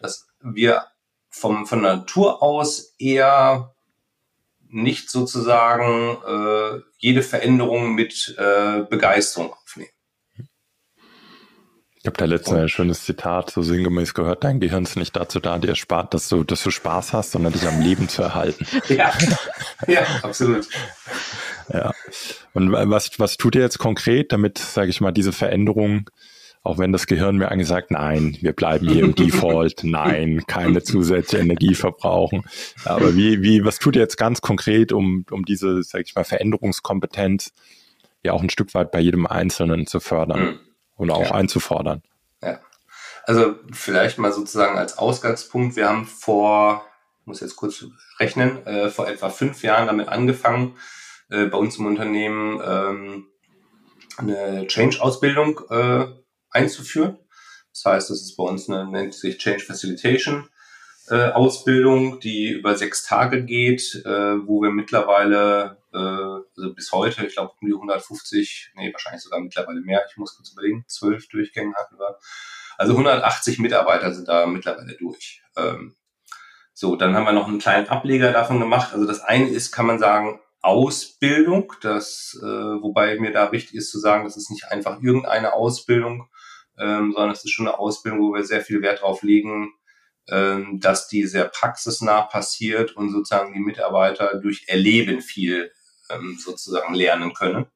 dass 0.00 0.26
wir 0.40 0.84
vom, 1.30 1.66
von 1.66 1.82
Natur 1.82 2.42
aus 2.42 2.94
eher 2.98 3.74
nicht 4.68 5.08
sozusagen 5.08 6.16
äh, 6.26 6.82
jede 6.98 7.22
Veränderung 7.22 7.94
mit 7.94 8.34
äh, 8.38 8.82
Begeisterung 8.82 9.52
aufnehmen. 9.52 9.93
Ich 12.04 12.06
habe 12.06 12.18
da 12.18 12.26
letztens 12.26 12.58
ein 12.58 12.68
schönes 12.68 13.02
Zitat 13.02 13.48
so 13.48 13.62
sinngemäß 13.62 14.12
gehört, 14.12 14.44
dein 14.44 14.60
Gehirn 14.60 14.82
ist 14.82 14.94
nicht 14.94 15.16
dazu 15.16 15.40
da, 15.40 15.56
dir 15.56 15.74
spart, 15.74 16.12
dass 16.12 16.28
du, 16.28 16.44
dass 16.44 16.62
du 16.62 16.70
Spaß 16.70 17.14
hast, 17.14 17.30
sondern 17.30 17.54
dich 17.54 17.66
am 17.66 17.80
Leben 17.80 18.10
zu 18.10 18.20
erhalten. 18.20 18.66
Ja, 18.90 19.10
ja 19.88 20.02
absolut. 20.20 20.68
Ja. 21.72 21.92
Und 22.52 22.72
was, 22.72 23.18
was 23.18 23.38
tut 23.38 23.54
ihr 23.54 23.62
jetzt 23.62 23.78
konkret, 23.78 24.32
damit, 24.32 24.58
sage 24.58 24.90
ich 24.90 25.00
mal, 25.00 25.12
diese 25.12 25.32
Veränderung, 25.32 26.10
auch 26.62 26.76
wenn 26.76 26.92
das 26.92 27.06
Gehirn 27.06 27.38
mir 27.38 27.50
eigentlich 27.50 27.68
sagt, 27.68 27.90
nein, 27.90 28.36
wir 28.42 28.52
bleiben 28.52 28.86
hier 28.86 29.02
im 29.02 29.14
Default, 29.16 29.82
nein, 29.84 30.42
keine 30.46 30.82
zusätzliche 30.82 31.42
Energie 31.42 31.74
verbrauchen. 31.74 32.42
Aber 32.84 33.16
wie, 33.16 33.40
wie, 33.40 33.64
was 33.64 33.78
tut 33.78 33.96
ihr 33.96 34.02
jetzt 34.02 34.18
ganz 34.18 34.42
konkret, 34.42 34.92
um, 34.92 35.24
um 35.30 35.46
diese, 35.46 35.82
sage 35.82 36.04
ich 36.06 36.14
mal, 36.14 36.24
Veränderungskompetenz 36.24 37.54
ja 38.22 38.32
auch 38.34 38.42
ein 38.42 38.50
Stück 38.50 38.74
weit 38.74 38.92
bei 38.92 39.00
jedem 39.00 39.26
Einzelnen 39.26 39.86
zu 39.86 40.00
fördern? 40.00 40.60
Und 40.96 41.10
auch 41.10 41.22
ja. 41.22 41.32
einzufordern. 41.32 42.02
Ja. 42.42 42.60
Also 43.24 43.56
vielleicht 43.72 44.18
mal 44.18 44.32
sozusagen 44.32 44.78
als 44.78 44.98
Ausgangspunkt, 44.98 45.76
wir 45.76 45.88
haben 45.88 46.06
vor, 46.06 46.84
muss 47.24 47.40
jetzt 47.40 47.56
kurz 47.56 47.84
rechnen, 48.20 48.64
äh, 48.66 48.90
vor 48.90 49.08
etwa 49.08 49.30
fünf 49.30 49.62
Jahren 49.62 49.86
damit 49.86 50.08
angefangen, 50.08 50.76
äh, 51.30 51.46
bei 51.46 51.58
uns 51.58 51.78
im 51.78 51.86
Unternehmen 51.86 52.60
ähm, 52.64 53.26
eine 54.16 54.66
Change-Ausbildung 54.66 55.60
äh, 55.70 56.06
einzuführen. 56.50 57.18
Das 57.72 57.84
heißt, 57.86 58.10
das 58.10 58.20
ist 58.20 58.36
bei 58.36 58.44
uns 58.44 58.68
eine, 58.68 58.86
nennt 58.86 59.14
sich 59.14 59.38
Change 59.38 59.64
Facilitation 59.64 60.48
äh, 61.10 61.30
Ausbildung, 61.30 62.20
die 62.20 62.48
über 62.48 62.76
sechs 62.76 63.04
Tage 63.04 63.44
geht, 63.44 64.02
äh, 64.04 64.46
wo 64.46 64.62
wir 64.62 64.70
mittlerweile, 64.70 65.78
äh, 65.92 65.98
also 65.98 66.74
bis 66.74 66.92
heute, 66.92 67.26
ich 67.26 67.34
glaube 67.34 67.52
um 67.60 67.68
die 67.68 67.74
150, 67.74 68.72
nee, 68.76 68.92
wahrscheinlich 68.92 69.22
sogar 69.22 69.40
mittlerweile 69.40 69.80
mehr, 69.80 70.04
ich 70.08 70.16
muss 70.16 70.36
kurz 70.36 70.52
überlegen, 70.52 70.84
zwölf 70.88 71.28
Durchgänge 71.28 71.74
hatten 71.74 71.98
wir. 71.98 72.18
Also 72.78 72.92
180 72.92 73.58
Mitarbeiter 73.58 74.12
sind 74.12 74.28
da 74.28 74.46
mittlerweile 74.46 74.96
durch. 74.96 75.42
Ähm, 75.56 75.94
so, 76.72 76.96
dann 76.96 77.14
haben 77.14 77.24
wir 77.24 77.32
noch 77.32 77.48
einen 77.48 77.60
kleinen 77.60 77.88
Ableger 77.88 78.32
davon 78.32 78.58
gemacht. 78.58 78.92
Also 78.92 79.06
das 79.06 79.20
eine 79.20 79.48
ist, 79.48 79.70
kann 79.70 79.86
man 79.86 79.98
sagen, 79.98 80.40
Ausbildung, 80.60 81.72
das, 81.82 82.36
äh, 82.42 82.46
wobei 82.46 83.20
mir 83.20 83.32
da 83.32 83.52
wichtig 83.52 83.74
ist 83.74 83.90
zu 83.90 83.98
sagen, 83.98 84.24
das 84.24 84.36
ist 84.36 84.50
nicht 84.50 84.72
einfach 84.72 85.02
irgendeine 85.02 85.52
Ausbildung, 85.52 86.28
ähm, 86.78 87.12
sondern 87.12 87.30
es 87.30 87.44
ist 87.44 87.50
schon 87.50 87.68
eine 87.68 87.78
Ausbildung, 87.78 88.20
wo 88.20 88.34
wir 88.34 88.44
sehr 88.44 88.62
viel 88.62 88.80
Wert 88.80 89.02
drauf 89.02 89.22
legen, 89.22 89.74
ähm, 90.28 90.80
dass 90.80 91.08
die 91.08 91.26
sehr 91.26 91.44
praxisnah 91.44 92.22
passiert 92.22 92.96
und 92.96 93.10
sozusagen 93.10 93.52
die 93.52 93.60
Mitarbeiter 93.60 94.38
durch 94.40 94.64
Erleben 94.68 95.20
viel 95.20 95.72
ähm, 96.10 96.38
sozusagen 96.42 96.94
lernen 96.94 97.34
können. 97.34 97.66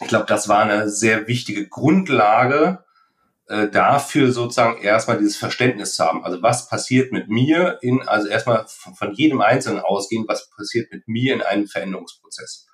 Ich 0.00 0.08
glaube, 0.08 0.26
das 0.26 0.48
war 0.48 0.60
eine 0.60 0.88
sehr 0.88 1.26
wichtige 1.26 1.68
Grundlage 1.68 2.84
äh, 3.48 3.68
dafür 3.68 4.32
sozusagen 4.32 4.82
erstmal 4.82 5.18
dieses 5.18 5.36
Verständnis 5.36 5.96
zu 5.96 6.04
haben. 6.04 6.24
Also 6.24 6.42
was 6.42 6.68
passiert 6.68 7.12
mit 7.12 7.28
mir 7.28 7.78
in, 7.82 8.02
also 8.08 8.28
erstmal 8.28 8.66
von, 8.66 9.12
jedem 9.14 9.40
Einzelnen 9.40 9.80
ausgehen, 9.80 10.24
was 10.26 10.50
passiert 10.50 10.92
mit 10.92 11.06
mir 11.08 11.34
in 11.34 11.42
einem 11.42 11.66
Veränderungsprozess 11.66 12.66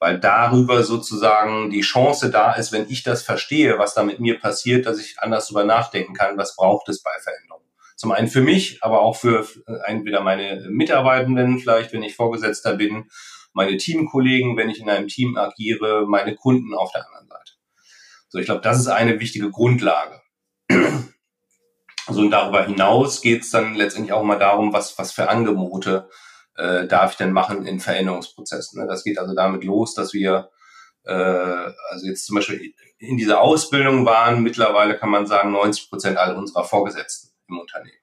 weil 0.00 0.20
darüber 0.20 0.82
sozusagen 0.82 1.70
die 1.70 1.80
Chance 1.80 2.30
da 2.30 2.52
ist, 2.52 2.72
wenn 2.72 2.88
ich 2.88 3.02
das 3.02 3.22
verstehe, 3.22 3.78
was 3.78 3.94
da 3.94 4.04
mit 4.04 4.20
mir 4.20 4.38
passiert, 4.38 4.86
dass 4.86 4.98
ich 4.98 5.18
anders 5.18 5.48
drüber 5.48 5.64
nachdenken 5.64 6.14
kann, 6.14 6.38
was 6.38 6.54
braucht 6.54 6.88
es 6.88 7.02
bei 7.02 7.10
Veränderung. 7.20 7.57
Zum 7.98 8.12
einen 8.12 8.28
für 8.28 8.42
mich, 8.42 8.78
aber 8.80 9.00
auch 9.00 9.16
für 9.16 9.44
entweder 9.86 10.20
meine 10.20 10.64
Mitarbeitenden, 10.70 11.58
vielleicht 11.58 11.92
wenn 11.92 12.04
ich 12.04 12.14
Vorgesetzter 12.14 12.76
bin, 12.76 13.10
meine 13.52 13.76
Teamkollegen, 13.76 14.56
wenn 14.56 14.70
ich 14.70 14.78
in 14.78 14.88
einem 14.88 15.08
Team 15.08 15.36
agiere, 15.36 16.06
meine 16.06 16.36
Kunden 16.36 16.74
auf 16.74 16.92
der 16.92 17.04
anderen 17.04 17.26
Seite. 17.26 17.52
So, 18.28 18.38
ich 18.38 18.44
glaube, 18.44 18.60
das 18.60 18.78
ist 18.78 18.86
eine 18.86 19.18
wichtige 19.18 19.50
Grundlage. 19.50 20.20
So, 22.10 22.20
und 22.20 22.30
darüber 22.30 22.64
hinaus 22.64 23.20
geht 23.20 23.42
es 23.42 23.50
dann 23.50 23.74
letztendlich 23.74 24.12
auch 24.12 24.22
mal 24.22 24.38
darum, 24.38 24.72
was, 24.72 24.96
was 24.96 25.10
für 25.10 25.28
Angebote 25.28 26.08
äh, 26.56 26.86
darf 26.86 27.10
ich 27.10 27.16
denn 27.18 27.32
machen 27.32 27.66
in 27.66 27.80
Veränderungsprozessen. 27.80 28.80
Ne? 28.80 28.86
Das 28.86 29.02
geht 29.02 29.18
also 29.18 29.34
damit 29.34 29.64
los, 29.64 29.92
dass 29.94 30.14
wir 30.14 30.50
äh, 31.04 31.12
also 31.12 32.06
jetzt 32.06 32.26
zum 32.26 32.36
Beispiel 32.36 32.72
in 32.98 33.16
dieser 33.16 33.40
Ausbildung 33.40 34.06
waren 34.06 34.42
mittlerweile, 34.42 34.96
kann 34.96 35.10
man 35.10 35.26
sagen, 35.26 35.50
90 35.50 35.90
Prozent 35.90 36.16
all 36.16 36.36
unserer 36.36 36.64
Vorgesetzten 36.64 37.27
im 37.48 37.58
Unternehmen. 37.58 37.98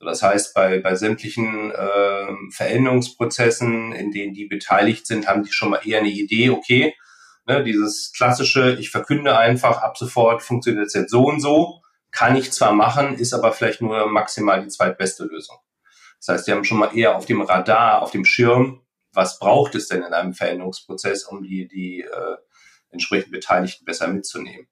Das 0.00 0.22
heißt, 0.22 0.54
bei, 0.54 0.80
bei 0.80 0.94
sämtlichen 0.94 1.70
äh, 1.72 2.28
Veränderungsprozessen, 2.52 3.92
in 3.92 4.10
denen 4.12 4.32
die 4.32 4.46
beteiligt 4.46 5.06
sind, 5.06 5.26
haben 5.26 5.42
die 5.42 5.52
schon 5.52 5.70
mal 5.70 5.82
eher 5.84 5.98
eine 5.98 6.08
Idee, 6.08 6.50
okay, 6.50 6.94
ne, 7.46 7.62
dieses 7.62 8.12
klassische, 8.16 8.76
ich 8.80 8.90
verkünde 8.90 9.36
einfach, 9.36 9.82
ab 9.82 9.98
sofort 9.98 10.42
funktioniert 10.42 10.86
es 10.86 10.94
jetzt 10.94 11.10
so 11.10 11.24
und 11.24 11.40
so, 11.40 11.82
kann 12.10 12.34
ich 12.34 12.50
zwar 12.50 12.72
machen, 12.72 13.14
ist 13.14 13.34
aber 13.34 13.52
vielleicht 13.52 13.82
nur 13.82 14.08
maximal 14.08 14.62
die 14.62 14.68
zweitbeste 14.68 15.24
Lösung. 15.24 15.58
Das 16.18 16.28
heißt, 16.28 16.46
die 16.46 16.52
haben 16.52 16.64
schon 16.64 16.78
mal 16.78 16.96
eher 16.96 17.16
auf 17.16 17.26
dem 17.26 17.42
Radar, 17.42 18.02
auf 18.02 18.10
dem 18.10 18.24
Schirm, 18.24 18.82
was 19.12 19.38
braucht 19.38 19.74
es 19.74 19.88
denn 19.88 20.02
in 20.02 20.14
einem 20.14 20.34
Veränderungsprozess, 20.34 21.24
um 21.24 21.42
die, 21.42 21.68
die 21.68 22.00
äh, 22.00 22.36
entsprechend 22.90 23.32
Beteiligten 23.32 23.84
besser 23.84 24.08
mitzunehmen. 24.08 24.66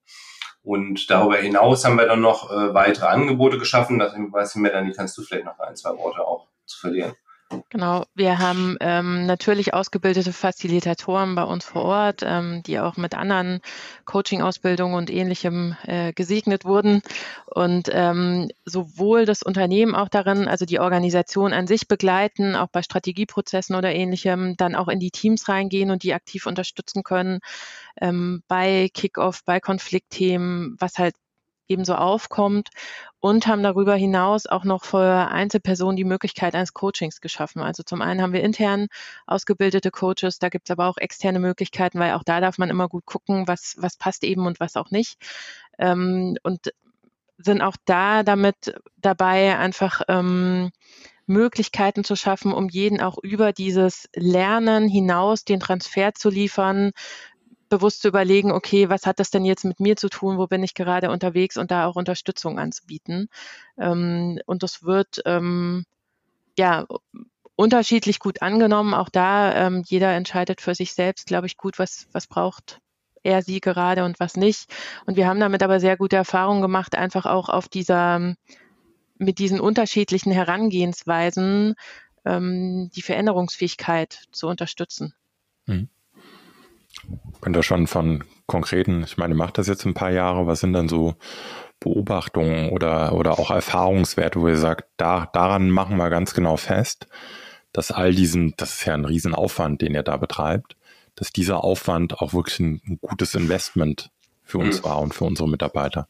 Und 0.63 1.09
darüber 1.09 1.37
hinaus 1.37 1.85
haben 1.85 1.97
wir 1.97 2.05
dann 2.05 2.21
noch 2.21 2.51
äh, 2.51 2.73
weitere 2.73 3.07
Angebote 3.07 3.57
geschaffen. 3.57 3.99
Das 3.99 4.13
weiß 4.13 4.55
ich 4.55 4.61
mir 4.61 4.71
dann, 4.71 4.85
die 4.85 4.93
kannst 4.93 5.17
du 5.17 5.21
vielleicht 5.21 5.45
noch 5.45 5.59
ein, 5.59 5.75
zwei 5.75 5.95
Worte 5.97 6.25
auch 6.25 6.47
zu 6.65 6.79
verlieren. 6.79 7.13
Genau, 7.69 8.05
wir 8.13 8.37
haben 8.37 8.77
ähm, 8.79 9.25
natürlich 9.25 9.73
ausgebildete 9.73 10.33
Facilitatoren 10.33 11.33
bei 11.33 11.43
uns 11.43 11.65
vor 11.65 11.83
Ort, 11.83 12.21
ähm, 12.23 12.61
die 12.63 12.79
auch 12.79 12.95
mit 12.95 13.15
anderen 13.15 13.61
Coaching-Ausbildungen 14.05 14.93
und 14.93 15.09
ähnlichem 15.09 15.75
äh, 15.83 16.13
gesegnet 16.13 16.63
wurden. 16.63 17.01
Und 17.47 17.89
ähm, 17.91 18.49
sowohl 18.65 19.25
das 19.25 19.41
Unternehmen 19.41 19.95
auch 19.95 20.09
darin, 20.09 20.47
also 20.47 20.65
die 20.65 20.79
Organisation 20.79 21.51
an 21.51 21.65
sich 21.65 21.87
begleiten, 21.87 22.55
auch 22.55 22.67
bei 22.67 22.83
Strategieprozessen 22.83 23.75
oder 23.75 23.93
ähnlichem, 23.95 24.55
dann 24.55 24.75
auch 24.75 24.87
in 24.87 24.99
die 24.99 25.11
Teams 25.11 25.49
reingehen 25.49 25.89
und 25.89 26.03
die 26.03 26.13
aktiv 26.13 26.45
unterstützen 26.45 27.01
können 27.01 27.39
ähm, 27.99 28.43
bei 28.47 28.89
Kickoff, 28.93 29.43
bei 29.43 29.59
Konfliktthemen, 29.59 30.75
was 30.79 30.99
halt 30.99 31.15
ebenso 31.69 31.95
aufkommt 31.95 32.69
und 33.19 33.47
haben 33.47 33.63
darüber 33.63 33.95
hinaus 33.95 34.45
auch 34.45 34.63
noch 34.63 34.83
für 34.83 35.29
Einzelpersonen 35.29 35.95
die 35.95 36.03
Möglichkeit 36.03 36.55
eines 36.55 36.73
Coachings 36.73 37.21
geschaffen. 37.21 37.61
Also 37.61 37.83
zum 37.83 38.01
einen 38.01 38.21
haben 38.21 38.33
wir 38.33 38.43
intern 38.43 38.87
ausgebildete 39.27 39.91
Coaches, 39.91 40.39
da 40.39 40.49
gibt 40.49 40.69
es 40.69 40.71
aber 40.71 40.87
auch 40.87 40.97
externe 40.97 41.39
Möglichkeiten, 41.39 41.99
weil 41.99 42.13
auch 42.13 42.23
da 42.23 42.41
darf 42.41 42.57
man 42.57 42.69
immer 42.69 42.87
gut 42.87 43.05
gucken, 43.05 43.47
was, 43.47 43.75
was 43.77 43.97
passt 43.97 44.23
eben 44.23 44.45
und 44.45 44.59
was 44.59 44.75
auch 44.75 44.91
nicht. 44.91 45.17
Ähm, 45.77 46.37
und 46.43 46.71
sind 47.37 47.61
auch 47.61 47.77
da 47.85 48.23
damit 48.23 48.75
dabei, 48.97 49.57
einfach 49.57 50.01
ähm, 50.09 50.71
Möglichkeiten 51.25 52.03
zu 52.03 52.15
schaffen, 52.15 52.51
um 52.51 52.69
jeden 52.69 52.99
auch 52.99 53.17
über 53.21 53.53
dieses 53.53 54.09
Lernen 54.13 54.89
hinaus 54.89 55.45
den 55.45 55.59
Transfer 55.59 56.13
zu 56.13 56.29
liefern, 56.29 56.91
bewusst 57.69 58.01
zu 58.01 58.07
überlegen, 58.07 58.51
okay, 58.51 58.89
was 58.89 59.05
hat 59.05 59.19
das 59.19 59.29
denn 59.31 59.45
jetzt 59.45 59.65
mit 59.65 59.79
mir 59.79 59.95
zu 59.95 60.09
tun, 60.09 60.37
wo 60.37 60.47
bin 60.47 60.63
ich 60.63 60.73
gerade 60.73 61.09
unterwegs 61.09 61.57
und 61.57 61.71
da 61.71 61.85
auch 61.85 61.95
Unterstützung 61.95 62.59
anzubieten. 62.59 63.29
Ähm, 63.77 64.39
und 64.45 64.63
das 64.63 64.83
wird 64.83 65.21
ähm, 65.25 65.85
ja 66.57 66.85
unterschiedlich 67.55 68.19
gut 68.19 68.41
angenommen. 68.41 68.93
Auch 68.93 69.09
da, 69.09 69.53
ähm, 69.53 69.83
jeder 69.85 70.13
entscheidet 70.13 70.61
für 70.61 70.75
sich 70.75 70.93
selbst, 70.93 71.27
glaube 71.27 71.47
ich, 71.47 71.57
gut, 71.57 71.79
was, 71.79 72.07
was 72.11 72.27
braucht 72.27 72.79
er 73.23 73.41
sie 73.41 73.59
gerade 73.59 74.05
und 74.05 74.19
was 74.19 74.35
nicht. 74.35 74.73
Und 75.05 75.17
wir 75.17 75.27
haben 75.27 75.39
damit 75.39 75.61
aber 75.61 75.79
sehr 75.79 75.97
gute 75.97 76.15
Erfahrungen 76.15 76.61
gemacht, 76.61 76.95
einfach 76.95 77.25
auch 77.25 77.49
auf 77.49 77.67
dieser, 77.67 78.35
mit 79.17 79.39
diesen 79.39 79.59
unterschiedlichen 79.59 80.31
Herangehensweisen 80.31 81.75
ähm, 82.25 82.89
die 82.95 83.01
Veränderungsfähigkeit 83.01 84.23
zu 84.31 84.47
unterstützen. 84.47 85.13
Mhm 85.65 85.89
könnt 87.41 87.55
ihr 87.55 87.63
schon 87.63 87.87
von 87.87 88.23
konkreten, 88.47 89.03
ich 89.03 89.17
meine, 89.17 89.35
macht 89.35 89.57
das 89.57 89.67
jetzt 89.67 89.85
ein 89.85 89.93
paar 89.93 90.11
Jahre, 90.11 90.47
was 90.47 90.59
sind 90.59 90.73
dann 90.73 90.89
so 90.89 91.15
Beobachtungen 91.79 92.69
oder, 92.69 93.13
oder 93.13 93.39
auch 93.39 93.51
Erfahrungswerte, 93.51 94.41
wo 94.41 94.47
ihr 94.47 94.57
sagt, 94.57 94.85
da, 94.97 95.29
daran 95.31 95.69
machen 95.69 95.97
wir 95.97 96.09
ganz 96.09 96.33
genau 96.33 96.57
fest, 96.57 97.07
dass 97.71 97.91
all 97.91 98.13
diesen, 98.13 98.53
das 98.57 98.75
ist 98.75 98.85
ja 98.85 98.93
ein 98.93 99.05
Riesenaufwand, 99.05 99.81
den 99.81 99.93
ihr 99.93 100.03
da 100.03 100.17
betreibt, 100.17 100.75
dass 101.15 101.31
dieser 101.31 101.63
Aufwand 101.63 102.19
auch 102.19 102.33
wirklich 102.33 102.59
ein, 102.59 102.81
ein 102.85 102.99
gutes 103.01 103.35
Investment 103.35 104.11
für 104.43 104.57
uns 104.57 104.79
mhm. 104.79 104.85
war 104.85 104.99
und 104.99 105.13
für 105.13 105.25
unsere 105.25 105.47
Mitarbeiter. 105.47 106.07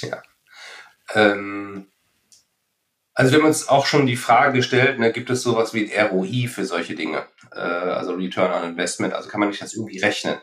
Ja. 0.00 0.22
Ähm, 1.14 1.86
also 3.16 3.32
wir 3.32 3.38
haben 3.38 3.46
uns 3.46 3.68
auch 3.68 3.86
schon 3.86 4.06
die 4.06 4.16
Frage 4.16 4.58
gestellt, 4.58 4.98
ne, 4.98 5.10
gibt 5.10 5.30
es 5.30 5.42
sowas 5.42 5.72
wie 5.72 5.90
ein 5.90 6.08
ROI 6.08 6.48
für 6.48 6.66
solche 6.66 6.94
Dinge? 6.94 7.24
Äh, 7.50 7.60
also 7.60 8.12
Return 8.12 8.52
on 8.52 8.68
Investment, 8.68 9.14
also 9.14 9.30
kann 9.30 9.40
man 9.40 9.48
nicht 9.48 9.62
das 9.62 9.74
irgendwie 9.74 9.98
rechnen? 9.98 10.36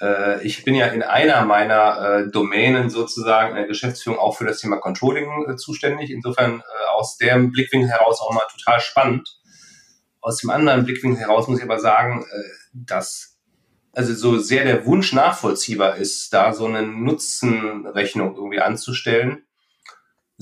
Äh, 0.00 0.44
ich 0.44 0.64
bin 0.64 0.74
ja 0.74 0.88
in 0.88 1.04
einer 1.04 1.44
meiner 1.44 2.24
äh, 2.26 2.30
Domänen 2.32 2.90
sozusagen 2.90 3.50
in 3.50 3.54
der 3.54 3.68
Geschäftsführung 3.68 4.18
auch 4.18 4.36
für 4.36 4.44
das 4.44 4.58
Thema 4.58 4.78
Controlling 4.78 5.46
äh, 5.48 5.54
zuständig. 5.54 6.10
Insofern 6.10 6.58
äh, 6.58 6.88
aus 6.94 7.16
dem 7.16 7.52
Blickwinkel 7.52 7.88
heraus 7.88 8.20
auch 8.20 8.34
mal 8.34 8.42
total 8.50 8.80
spannend. 8.80 9.38
Aus 10.20 10.38
dem 10.38 10.50
anderen 10.50 10.84
Blickwinkel 10.84 11.20
heraus 11.20 11.46
muss 11.46 11.58
ich 11.58 11.64
aber 11.64 11.78
sagen, 11.78 12.26
äh, 12.28 12.42
dass 12.72 13.38
also 13.92 14.14
so 14.14 14.36
sehr 14.38 14.64
der 14.64 14.84
Wunsch 14.84 15.12
nachvollziehbar 15.12 15.96
ist, 15.96 16.32
da 16.32 16.52
so 16.54 16.66
eine 16.66 16.82
Nutzenrechnung 16.82 18.34
irgendwie 18.34 18.60
anzustellen 18.60 19.44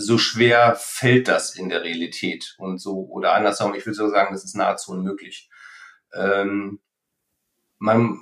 so 0.01 0.17
schwer 0.17 0.77
fällt 0.77 1.27
das 1.27 1.57
in 1.57 1.69
der 1.69 1.83
Realität 1.83 2.55
und 2.59 2.79
so, 2.79 3.09
oder 3.11 3.33
andersherum, 3.33 3.75
ich 3.75 3.85
würde 3.85 3.97
so 3.97 4.09
sagen, 4.09 4.33
das 4.33 4.45
ist 4.45 4.55
nahezu 4.55 4.93
unmöglich. 4.93 5.51
Ähm, 6.15 6.79
man, 7.79 8.17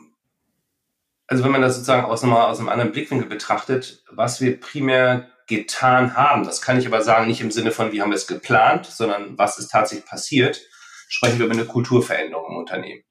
also 1.27 1.45
wenn 1.45 1.53
man 1.53 1.61
das 1.61 1.75
sozusagen 1.75 2.07
aus, 2.07 2.23
nochmal 2.23 2.47
aus 2.47 2.61
einem 2.61 2.71
anderen 2.71 2.93
Blickwinkel 2.93 3.29
betrachtet, 3.29 4.03
was 4.11 4.41
wir 4.41 4.59
primär 4.59 5.29
getan 5.47 6.17
haben, 6.17 6.45
das 6.45 6.62
kann 6.62 6.79
ich 6.79 6.87
aber 6.87 7.03
sagen, 7.03 7.27
nicht 7.27 7.43
im 7.43 7.51
Sinne 7.51 7.73
von, 7.73 7.93
wie 7.93 8.01
haben 8.01 8.11
wir 8.11 8.17
es 8.17 8.27
geplant, 8.27 8.87
sondern 8.87 9.37
was 9.37 9.59
ist 9.59 9.69
tatsächlich 9.69 10.09
passiert, 10.09 10.62
sprechen 11.09 11.39
wir 11.39 11.45
über 11.45 11.55
eine 11.55 11.67
Kulturveränderung 11.67 12.53
im 12.53 12.57
Unternehmen. 12.57 13.05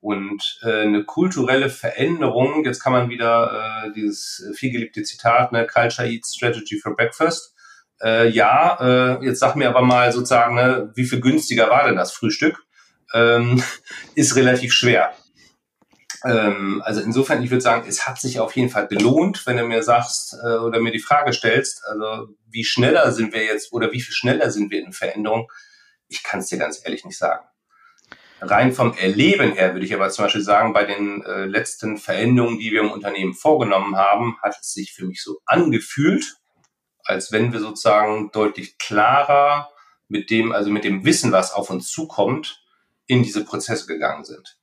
Und 0.00 0.58
äh, 0.64 0.82
eine 0.82 1.04
kulturelle 1.04 1.70
Veränderung, 1.70 2.64
jetzt 2.64 2.82
kann 2.82 2.92
man 2.92 3.10
wieder 3.10 3.84
äh, 3.86 3.92
dieses 3.92 4.50
vielgeliebte 4.56 5.04
Zitat, 5.04 5.52
ne, 5.52 5.68
Culture 5.68 6.08
Eats 6.08 6.34
Strategy 6.34 6.80
for 6.80 6.96
Breakfast, 6.96 7.51
äh, 8.02 8.28
ja, 8.28 9.18
äh, 9.20 9.24
jetzt 9.24 9.40
sag 9.40 9.56
mir 9.56 9.68
aber 9.68 9.82
mal 9.82 10.12
sozusagen, 10.12 10.54
ne, 10.54 10.90
wie 10.94 11.04
viel 11.04 11.20
günstiger 11.20 11.70
war 11.70 11.86
denn 11.86 11.96
das 11.96 12.12
Frühstück? 12.12 12.64
Ähm, 13.14 13.62
ist 14.14 14.36
relativ 14.36 14.72
schwer. 14.72 15.12
Ähm, 16.24 16.82
also 16.84 17.00
insofern, 17.00 17.42
ich 17.42 17.50
würde 17.50 17.62
sagen, 17.62 17.84
es 17.88 18.06
hat 18.06 18.20
sich 18.20 18.38
auf 18.38 18.54
jeden 18.54 18.70
Fall 18.70 18.86
gelohnt, 18.86 19.46
wenn 19.46 19.56
du 19.56 19.64
mir 19.64 19.82
sagst 19.82 20.36
äh, 20.42 20.56
oder 20.56 20.80
mir 20.80 20.92
die 20.92 21.00
Frage 21.00 21.32
stellst, 21.32 21.84
also 21.84 22.28
wie 22.48 22.64
schneller 22.64 23.12
sind 23.12 23.32
wir 23.32 23.44
jetzt 23.44 23.72
oder 23.72 23.92
wie 23.92 24.00
viel 24.00 24.14
schneller 24.14 24.50
sind 24.50 24.70
wir 24.70 24.84
in 24.84 24.92
Veränderung? 24.92 25.50
Ich 26.08 26.22
kann 26.22 26.40
es 26.40 26.46
dir 26.46 26.58
ganz 26.58 26.80
ehrlich 26.84 27.04
nicht 27.04 27.18
sagen. 27.18 27.44
Rein 28.40 28.72
vom 28.72 28.96
Erleben 28.96 29.52
her 29.52 29.72
würde 29.72 29.86
ich 29.86 29.94
aber 29.94 30.10
zum 30.10 30.24
Beispiel 30.24 30.42
sagen, 30.42 30.72
bei 30.72 30.84
den 30.84 31.24
äh, 31.24 31.44
letzten 31.44 31.96
Veränderungen, 31.96 32.58
die 32.58 32.72
wir 32.72 32.80
im 32.80 32.90
Unternehmen 32.90 33.34
vorgenommen 33.34 33.96
haben, 33.96 34.36
hat 34.42 34.56
es 34.60 34.72
sich 34.72 34.92
für 34.92 35.06
mich 35.06 35.22
so 35.22 35.38
angefühlt, 35.46 36.24
als 37.04 37.32
wenn 37.32 37.52
wir 37.52 37.60
sozusagen 37.60 38.30
deutlich 38.32 38.78
klarer 38.78 39.70
mit 40.08 40.30
dem, 40.30 40.52
also 40.52 40.70
mit 40.70 40.84
dem 40.84 41.04
Wissen, 41.04 41.32
was 41.32 41.52
auf 41.52 41.70
uns 41.70 41.90
zukommt, 41.90 42.64
in 43.06 43.22
diese 43.22 43.44
Prozesse 43.44 43.86
gegangen 43.86 44.24
sind. 44.24 44.58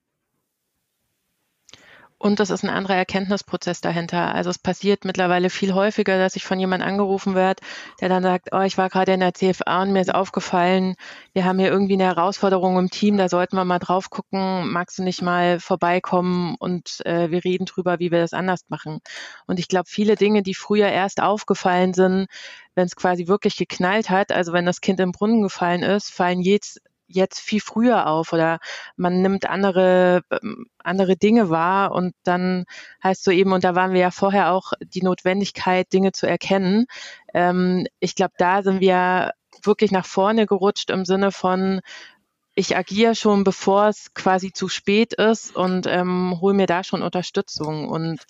Und 2.21 2.41
das 2.41 2.49
ist 2.49 2.63
ein 2.63 2.69
anderer 2.69 2.95
Erkenntnisprozess 2.95 3.79
dahinter. 3.79 4.35
Also 4.35 4.49
es 4.49 4.59
passiert 4.59 5.05
mittlerweile 5.05 5.49
viel 5.49 5.73
häufiger, 5.73 6.19
dass 6.19 6.35
ich 6.35 6.43
von 6.43 6.59
jemandem 6.59 6.89
angerufen 6.89 7.33
werde, 7.33 7.63
der 8.01 8.09
dann 8.09 8.23
sagt, 8.23 8.49
oh, 8.51 8.59
ich 8.59 8.77
war 8.77 8.89
gerade 8.89 9.13
in 9.13 9.21
der 9.21 9.33
CFA 9.33 9.83
und 9.83 9.93
mir 9.93 10.01
ist 10.01 10.13
aufgefallen, 10.13 10.95
wir 11.31 11.45
haben 11.45 11.59
hier 11.59 11.69
irgendwie 11.69 11.93
eine 11.93 12.03
Herausforderung 12.03 12.77
im 12.77 12.89
Team, 12.89 13.15
da 13.15 13.29
sollten 13.29 13.55
wir 13.55 13.63
mal 13.63 13.79
drauf 13.79 14.09
gucken, 14.09 14.69
magst 14.69 14.99
du 14.99 15.03
nicht 15.03 15.21
mal 15.21 15.61
vorbeikommen 15.61 16.55
und 16.59 16.99
äh, 17.05 17.31
wir 17.31 17.45
reden 17.45 17.63
drüber, 17.63 17.99
wie 17.99 18.11
wir 18.11 18.19
das 18.19 18.33
anders 18.33 18.65
machen. 18.67 18.99
Und 19.47 19.57
ich 19.57 19.69
glaube, 19.69 19.87
viele 19.87 20.15
Dinge, 20.15 20.43
die 20.43 20.55
früher 20.55 20.89
erst 20.89 21.21
aufgefallen 21.21 21.93
sind, 21.93 22.27
wenn 22.75 22.85
es 22.85 22.97
quasi 22.97 23.27
wirklich 23.27 23.55
geknallt 23.55 24.09
hat, 24.09 24.33
also 24.33 24.51
wenn 24.51 24.65
das 24.65 24.81
Kind 24.81 24.99
im 24.99 25.13
Brunnen 25.13 25.41
gefallen 25.41 25.83
ist, 25.83 26.11
fallen 26.11 26.41
jetzt 26.41 26.81
jetzt 27.09 27.39
viel 27.41 27.59
früher 27.59 28.07
auf 28.07 28.31
oder 28.33 28.59
man 28.95 29.21
nimmt 29.21 29.49
andere, 29.49 30.21
ähm, 30.31 30.67
andere 30.77 31.17
Dinge 31.17 31.49
wahr 31.49 31.91
und 31.91 32.13
dann 32.23 32.65
heißt 33.03 33.23
so 33.23 33.31
eben, 33.31 33.51
und 33.51 33.63
da 33.63 33.75
waren 33.75 33.93
wir 33.93 33.99
ja 33.99 34.11
vorher 34.11 34.51
auch 34.53 34.73
die 34.79 35.01
Notwendigkeit, 35.01 35.91
Dinge 35.91 36.11
zu 36.11 36.27
erkennen. 36.27 36.85
Ähm, 37.33 37.87
ich 37.99 38.15
glaube, 38.15 38.33
da 38.37 38.61
sind 38.63 38.79
wir 38.79 39.31
wirklich 39.63 39.91
nach 39.91 40.05
vorne 40.05 40.45
gerutscht 40.45 40.89
im 40.89 41.05
Sinne 41.05 41.31
von, 41.31 41.81
ich 42.55 42.75
agiere 42.75 43.15
schon, 43.15 43.43
bevor 43.43 43.87
es 43.87 44.13
quasi 44.13 44.51
zu 44.51 44.67
spät 44.67 45.13
ist 45.13 45.55
und 45.55 45.87
ähm, 45.87 46.37
hole 46.41 46.53
mir 46.53 46.65
da 46.65 46.83
schon 46.83 47.03
Unterstützung. 47.03 47.87
Und 47.87 48.25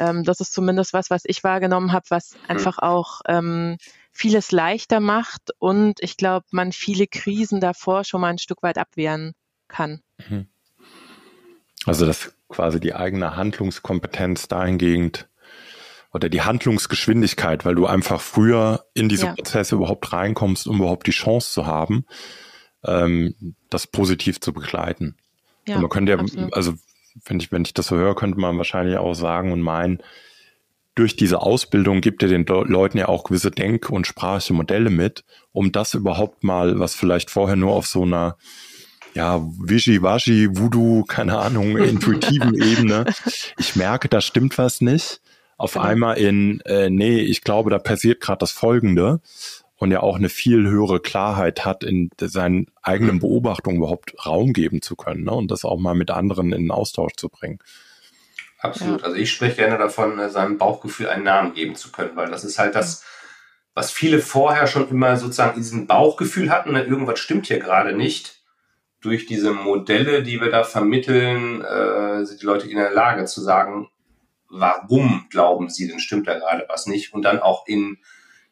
ähm, 0.00 0.24
das 0.24 0.40
ist 0.40 0.52
zumindest 0.52 0.92
was, 0.92 1.10
was 1.10 1.22
ich 1.24 1.44
wahrgenommen 1.44 1.92
habe, 1.92 2.06
was 2.08 2.32
hm. 2.32 2.40
einfach 2.48 2.78
auch 2.78 3.20
ähm, 3.28 3.76
vieles 4.12 4.50
leichter 4.50 4.98
macht 4.98 5.50
und 5.58 6.00
ich 6.00 6.16
glaube, 6.16 6.46
man 6.50 6.72
viele 6.72 7.06
Krisen 7.06 7.60
davor 7.60 8.04
schon 8.04 8.20
mal 8.20 8.28
ein 8.28 8.38
Stück 8.38 8.62
weit 8.62 8.78
abwehren 8.78 9.34
kann. 9.68 10.00
Mhm. 10.28 10.48
Also 11.86 12.06
dass 12.06 12.34
quasi 12.48 12.80
die 12.80 12.94
eigene 12.94 13.36
Handlungskompetenz 13.36 14.48
dahingehend 14.48 15.28
oder 16.12 16.28
die 16.28 16.42
Handlungsgeschwindigkeit, 16.42 17.64
weil 17.64 17.76
du 17.76 17.86
einfach 17.86 18.20
früher 18.20 18.84
in 18.94 19.08
diese 19.08 19.26
ja. 19.26 19.34
Prozesse 19.34 19.76
überhaupt 19.76 20.12
reinkommst, 20.12 20.66
um 20.66 20.78
überhaupt 20.78 21.06
die 21.06 21.12
Chance 21.12 21.52
zu 21.52 21.66
haben, 21.66 22.04
ähm, 22.84 23.54
das 23.70 23.86
positiv 23.86 24.40
zu 24.40 24.52
begleiten. 24.52 25.16
Ja, 25.68 25.76
und 25.76 25.82
man 25.82 25.90
könnte 25.90 26.12
ja, 26.12 26.18
absolut. 26.18 26.52
also 26.52 26.74
wenn 27.24 27.40
ich, 27.40 27.52
wenn 27.52 27.62
ich 27.62 27.74
das 27.74 27.88
so 27.88 27.96
höre, 27.96 28.14
könnte 28.14 28.38
man 28.38 28.56
wahrscheinlich 28.56 28.98
auch 28.98 29.14
sagen 29.14 29.52
und 29.52 29.60
meinen, 29.60 30.02
durch 30.94 31.16
diese 31.16 31.40
Ausbildung 31.40 32.00
gibt 32.00 32.22
ihr 32.22 32.28
den 32.28 32.44
Leuten 32.46 32.98
ja 32.98 33.08
auch 33.08 33.24
gewisse 33.24 33.50
Denk- 33.50 33.90
und 33.90 34.06
sprachliche 34.06 34.52
Modelle 34.52 34.90
mit, 34.90 35.24
um 35.52 35.72
das 35.72 35.94
überhaupt 35.94 36.44
mal, 36.44 36.78
was 36.78 36.94
vielleicht 36.94 37.30
vorher 37.30 37.56
nur 37.56 37.72
auf 37.72 37.86
so 37.86 38.02
einer 38.02 38.36
ja, 39.14 39.40
Wischi-Waschi, 39.40 40.48
Voodoo, 40.56 41.04
keine 41.04 41.38
Ahnung, 41.38 41.76
intuitiven 41.78 42.54
Ebene. 42.54 43.06
Ich 43.58 43.76
merke, 43.76 44.08
da 44.08 44.20
stimmt 44.20 44.58
was 44.58 44.80
nicht. 44.80 45.20
Auf 45.56 45.74
genau. 45.74 45.84
einmal 45.84 46.18
in, 46.18 46.60
äh, 46.62 46.90
nee, 46.90 47.20
ich 47.20 47.42
glaube, 47.42 47.70
da 47.70 47.78
passiert 47.78 48.20
gerade 48.20 48.38
das 48.38 48.52
Folgende 48.52 49.20
und 49.80 49.90
ja 49.90 50.00
auch 50.00 50.16
eine 50.16 50.28
viel 50.28 50.68
höhere 50.68 51.00
Klarheit 51.00 51.64
hat, 51.64 51.84
in 51.84 52.10
seinen 52.20 52.66
eigenen 52.82 53.18
Beobachtungen 53.18 53.78
überhaupt 53.78 54.14
Raum 54.26 54.52
geben 54.52 54.82
zu 54.82 54.94
können 54.94 55.24
ne? 55.24 55.32
und 55.32 55.50
das 55.50 55.64
auch 55.64 55.78
mal 55.78 55.94
mit 55.94 56.10
anderen 56.10 56.52
in 56.52 56.64
den 56.64 56.70
Austausch 56.70 57.14
zu 57.16 57.30
bringen. 57.30 57.58
Absolut. 58.58 59.00
Ja. 59.00 59.06
Also 59.06 59.16
ich 59.16 59.32
spreche 59.32 59.56
gerne 59.56 59.78
davon, 59.78 60.18
äh, 60.18 60.28
seinem 60.28 60.58
Bauchgefühl 60.58 61.08
einen 61.08 61.24
Namen 61.24 61.54
geben 61.54 61.76
zu 61.76 61.90
können, 61.90 62.14
weil 62.14 62.30
das 62.30 62.44
ist 62.44 62.58
halt 62.58 62.74
das, 62.74 63.04
was 63.72 63.90
viele 63.90 64.20
vorher 64.20 64.66
schon 64.66 64.86
immer 64.90 65.16
sozusagen 65.16 65.56
diesen 65.56 65.86
Bauchgefühl 65.86 66.50
hatten, 66.50 66.72
ne, 66.72 66.84
irgendwas 66.84 67.18
stimmt 67.18 67.46
hier 67.46 67.58
gerade 67.58 67.96
nicht. 67.96 68.42
Durch 69.00 69.24
diese 69.24 69.52
Modelle, 69.52 70.22
die 70.22 70.42
wir 70.42 70.50
da 70.50 70.62
vermitteln, 70.62 71.64
äh, 71.64 72.26
sind 72.26 72.42
die 72.42 72.46
Leute 72.46 72.68
in 72.68 72.76
der 72.76 72.90
Lage 72.90 73.24
zu 73.24 73.40
sagen, 73.40 73.88
warum 74.50 75.26
glauben 75.30 75.70
sie 75.70 75.88
denn 75.88 76.00
stimmt 76.00 76.28
da 76.28 76.38
gerade 76.38 76.66
was 76.68 76.86
nicht 76.86 77.14
und 77.14 77.22
dann 77.22 77.38
auch 77.38 77.66
in, 77.66 77.96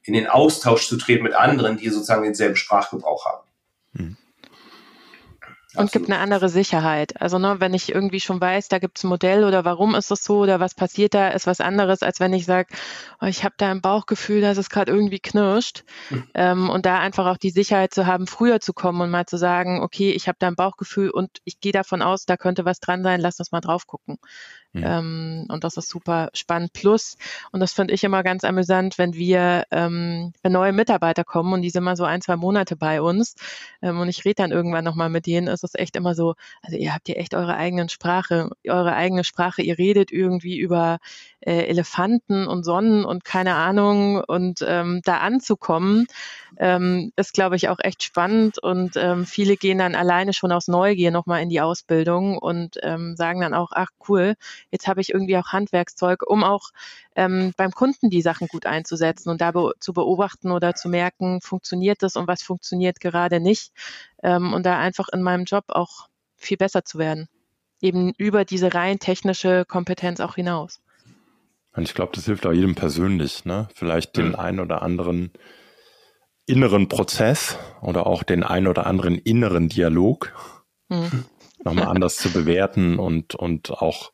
in 0.09 0.15
den 0.15 0.27
Austausch 0.27 0.89
zu 0.89 0.97
treten 0.97 1.23
mit 1.23 1.35
anderen, 1.35 1.77
die 1.77 1.91
sozusagen 1.91 2.23
denselben 2.23 2.57
Sprachgebrauch 2.57 3.27
haben. 3.27 3.47
Hm. 3.95 4.17
Und 5.79 5.93
gibt 5.93 6.11
eine 6.11 6.19
andere 6.19 6.49
Sicherheit. 6.49 7.21
Also 7.21 7.39
ne, 7.39 7.57
wenn 7.59 7.75
ich 7.75 7.95
irgendwie 7.95 8.21
schon 8.21 8.41
weiß, 8.41 8.69
da 8.69 8.79
gibt 8.79 8.99
es 8.99 9.05
ein 9.05 9.09
Modell 9.09 9.45
oder 9.45 9.65
warum 9.65 9.95
ist 9.95 10.11
das 10.11 10.25
so 10.25 10.39
oder 10.39 10.61
was 10.61 10.75
passiert 10.75 11.15
da, 11.15 11.29
ist 11.29 11.47
was 11.47 11.61
anderes, 11.61 12.03
als 12.03 12.21
wenn 12.21 12.33
ich 12.33 12.47
sage, 12.47 12.69
oh, 13.21 13.27
ich 13.27 13.45
habe 13.45 13.55
da 13.59 13.71
ein 13.71 13.81
Bauchgefühl, 13.81 14.41
dass 14.41 14.59
es 14.59 14.71
gerade 14.71 14.93
irgendwie 14.93 15.21
knirscht. 15.21 15.85
Mhm. 16.11 16.25
Ähm, 16.35 16.71
und 16.71 16.87
da 16.87 16.99
einfach 16.99 17.27
auch 17.27 17.37
die 17.37 17.51
Sicherheit 17.51 17.95
zu 17.95 18.07
haben, 18.07 18.27
früher 18.27 18.61
zu 18.61 18.73
kommen 18.73 19.01
und 19.01 19.11
mal 19.11 19.27
zu 19.27 19.39
sagen, 19.39 19.81
okay, 19.81 20.11
ich 20.11 20.29
habe 20.29 20.37
da 20.39 20.49
ein 20.49 20.57
Bauchgefühl 20.57 21.11
und 21.11 21.39
ich 21.45 21.61
gehe 21.61 21.73
davon 21.73 22.03
aus, 22.03 22.27
da 22.27 22.37
könnte 22.37 22.65
was 22.65 22.81
dran 22.81 23.03
sein, 23.03 23.21
lass 23.21 23.39
uns 23.39 23.53
mal 23.53 23.61
drauf 23.61 23.87
gucken. 23.87 24.19
Mhm. 24.73 24.85
Ähm, 24.85 25.47
und 25.49 25.65
das 25.65 25.77
ist 25.77 25.89
super 25.89 26.29
spannend. 26.35 26.73
Plus, 26.73 27.17
und 27.53 27.61
das 27.61 27.73
finde 27.73 27.95
ich 27.95 28.05
immer 28.05 28.23
ganz 28.23 28.45
amüsant, 28.45 28.99
wenn 28.99 29.15
wir, 29.15 29.65
ähm, 29.71 30.33
wenn 30.43 30.53
neue 30.53 30.73
Mitarbeiter 30.73 31.25
kommen 31.25 31.53
und 31.53 31.63
die 31.63 31.71
sind 31.71 31.85
mal 31.85 31.97
so 31.97 32.05
ein, 32.05 32.21
zwei 32.21 32.37
Monate 32.37 32.77
bei 32.77 33.01
uns 33.01 33.35
ähm, 33.81 33.99
und 34.01 34.09
ich 34.09 34.25
rede 34.25 34.37
dann 34.37 34.53
irgendwann 34.53 34.85
nochmal 34.85 35.09
mit 35.09 35.27
denen, 35.27 35.49
ist 35.49 35.65
es 35.69 35.81
echt 35.81 35.97
immer 35.97 36.15
so, 36.15 36.35
also 36.63 36.77
ihr 36.77 36.95
habt 36.95 37.09
ja 37.09 37.15
echt 37.17 37.35
eure 37.35 37.57
eigenen 37.57 37.89
Sprache, 37.89 38.51
eure 38.67 38.95
eigene 38.95 39.25
Sprache, 39.25 39.63
ihr 39.63 39.79
redet 39.79 40.11
irgendwie 40.13 40.59
über 40.59 40.99
äh, 41.41 41.67
Elefanten 41.67 42.47
und 42.47 42.65
Sonnen 42.65 43.05
und 43.05 43.25
keine 43.25 43.55
Ahnung 43.55 44.23
und 44.27 44.65
ähm, 44.67 45.01
da 45.05 45.19
anzukommen, 45.19 46.07
ähm, 46.59 47.13
ist, 47.17 47.33
glaube 47.33 47.57
ich, 47.57 47.69
auch 47.69 47.79
echt 47.81 48.03
spannend 48.03 48.59
und 48.59 48.97
ähm, 48.97 49.25
viele 49.27 49.57
gehen 49.57 49.79
dann 49.79 49.95
alleine 49.95 50.33
schon 50.33 50.53
aus 50.53 50.69
Neugier 50.69 51.11
nochmal 51.11 51.43
in 51.43 51.49
die 51.49 51.61
Ausbildung 51.61 52.39
und 52.39 52.79
ähm, 52.83 53.17
sagen 53.17 53.41
dann 53.41 53.55
auch, 53.55 53.71
ach 53.73 53.89
cool, 54.09 54.35
jetzt 54.71 54.89
habe 54.89 55.01
ich 55.01 55.11
irgendwie 55.11 55.37
auch 55.37 55.49
Handwerkszeug, 55.49 56.23
um 56.27 56.43
auch 56.43 56.71
ähm, 57.15 57.53
beim 57.57 57.73
Kunden 57.73 58.11
die 58.11 58.23
Sachen 58.23 58.49
gut 58.49 58.67
einzusetzen 58.67 59.31
und 59.31 59.41
da 59.41 59.53
be 59.53 59.73
zu 59.81 59.93
beobachten 59.93 60.51
oder 60.51 60.75
zu 60.75 60.89
merken, 60.89 61.41
funktioniert 61.41 62.03
das 62.03 62.17
und 62.17 62.27
was 62.27 62.43
funktioniert 62.43 63.01
gerade 63.01 63.41
nicht 63.41 63.73
ähm, 64.23 64.53
und 64.55 64.65
da 64.67 64.79
einfach 64.79 65.09
in 65.13 65.23
meinem 65.23 65.45
Job 65.45 65.65
auch 65.69 66.09
viel 66.37 66.57
besser 66.57 66.85
zu 66.85 66.99
werden. 66.99 67.29
Eben 67.81 68.13
über 68.19 68.45
diese 68.45 68.75
rein 68.75 68.99
technische 68.99 69.65
Kompetenz 69.65 70.21
auch 70.21 70.35
hinaus. 70.35 70.81
Und 71.79 71.85
ich 71.85 71.95
glaube, 71.95 72.11
das 72.13 72.25
hilft 72.25 72.45
auch 72.45 72.53
jedem 72.53 72.75
persönlich, 72.75 73.45
ne? 73.45 73.69
Vielleicht 73.73 74.17
den 74.17 74.31
mhm. 74.31 74.35
einen 74.35 74.59
oder 74.59 74.83
anderen 74.83 75.31
inneren 76.45 76.89
Prozess 76.89 77.57
oder 77.81 78.09
auch 78.09 78.25
den 78.25 78.43
einen 78.43 78.67
oder 78.67 78.85
anderen 78.85 79.15
inneren 79.15 79.69
Dialog 79.69 80.35
mhm. 80.89 81.25
nochmal 81.63 81.87
anders 81.87 82.17
zu 82.17 82.33
bewerten 82.33 82.99
und, 82.99 83.37
und 83.37 83.71
auch, 83.71 84.11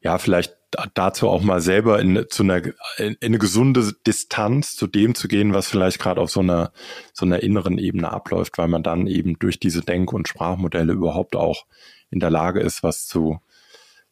ja, 0.00 0.16
vielleicht 0.16 0.56
dazu 0.94 1.28
auch 1.28 1.42
mal 1.42 1.60
selber 1.60 2.00
in, 2.00 2.24
zu 2.30 2.42
einer, 2.42 2.62
in 2.96 3.18
eine 3.22 3.38
gesunde 3.38 3.92
Distanz 4.06 4.74
zu 4.74 4.86
dem 4.86 5.14
zu 5.14 5.28
gehen, 5.28 5.52
was 5.52 5.68
vielleicht 5.68 5.98
gerade 5.98 6.22
auf 6.22 6.30
so 6.30 6.40
einer, 6.40 6.72
so 7.12 7.26
einer 7.26 7.42
inneren 7.42 7.76
Ebene 7.76 8.10
abläuft, 8.10 8.56
weil 8.56 8.68
man 8.68 8.82
dann 8.82 9.08
eben 9.08 9.38
durch 9.38 9.60
diese 9.60 9.82
Denk- 9.82 10.14
und 10.14 10.26
Sprachmodelle 10.26 10.94
überhaupt 10.94 11.36
auch 11.36 11.66
in 12.08 12.18
der 12.18 12.30
Lage 12.30 12.60
ist, 12.60 12.82
was 12.82 13.06
zu, 13.06 13.40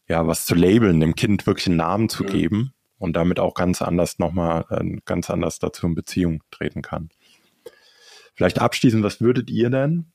ja, 0.09 0.27
was 0.27 0.45
zu 0.45 0.55
labeln, 0.55 1.01
dem 1.01 1.15
Kind 1.15 1.47
wirklich 1.47 1.69
einen 1.69 1.77
Namen 1.77 2.11
zu 2.11 2.25
mhm. 2.25 2.29
geben 2.29 2.75
und 3.03 3.15
damit 3.15 3.41
auch 3.41 3.55
ganz 3.55 3.83
anders 3.83 4.21
nochmal, 4.21 4.65
äh, 4.71 4.99
ganz 5.05 5.29
anders 5.29 5.59
dazu 5.59 5.87
in 5.89 5.97
Beziehung 5.97 6.43
treten 6.53 6.83
kann. 6.83 7.11
Vielleicht 8.35 8.61
abschließend, 8.61 9.03
was 9.03 9.21
würdet 9.21 9.51
ihr 9.51 9.71
denn 9.71 10.13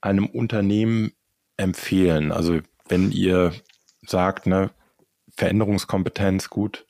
einem 0.00 0.26
Unternehmen 0.26 1.12
empfehlen? 1.56 2.32
Also 2.32 2.58
wenn 2.88 3.12
ihr 3.12 3.52
sagt, 4.04 4.46
ne, 4.46 4.70
Veränderungskompetenz, 5.36 6.50
gut, 6.50 6.86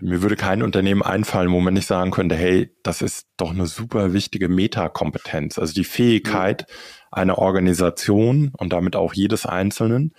mir 0.00 0.22
würde 0.22 0.36
kein 0.36 0.62
Unternehmen 0.62 1.02
einfallen, 1.02 1.52
wo 1.52 1.60
man 1.60 1.74
nicht 1.74 1.86
sagen 1.86 2.10
könnte, 2.10 2.34
hey, 2.34 2.74
das 2.82 3.02
ist 3.02 3.26
doch 3.36 3.50
eine 3.50 3.66
super 3.66 4.14
wichtige 4.14 4.48
Metakompetenz. 4.48 5.58
Also 5.58 5.74
die 5.74 5.84
Fähigkeit 5.84 6.66
einer 7.10 7.36
Organisation 7.36 8.50
und 8.56 8.72
damit 8.72 8.96
auch 8.96 9.12
jedes 9.12 9.44
Einzelnen, 9.44 10.14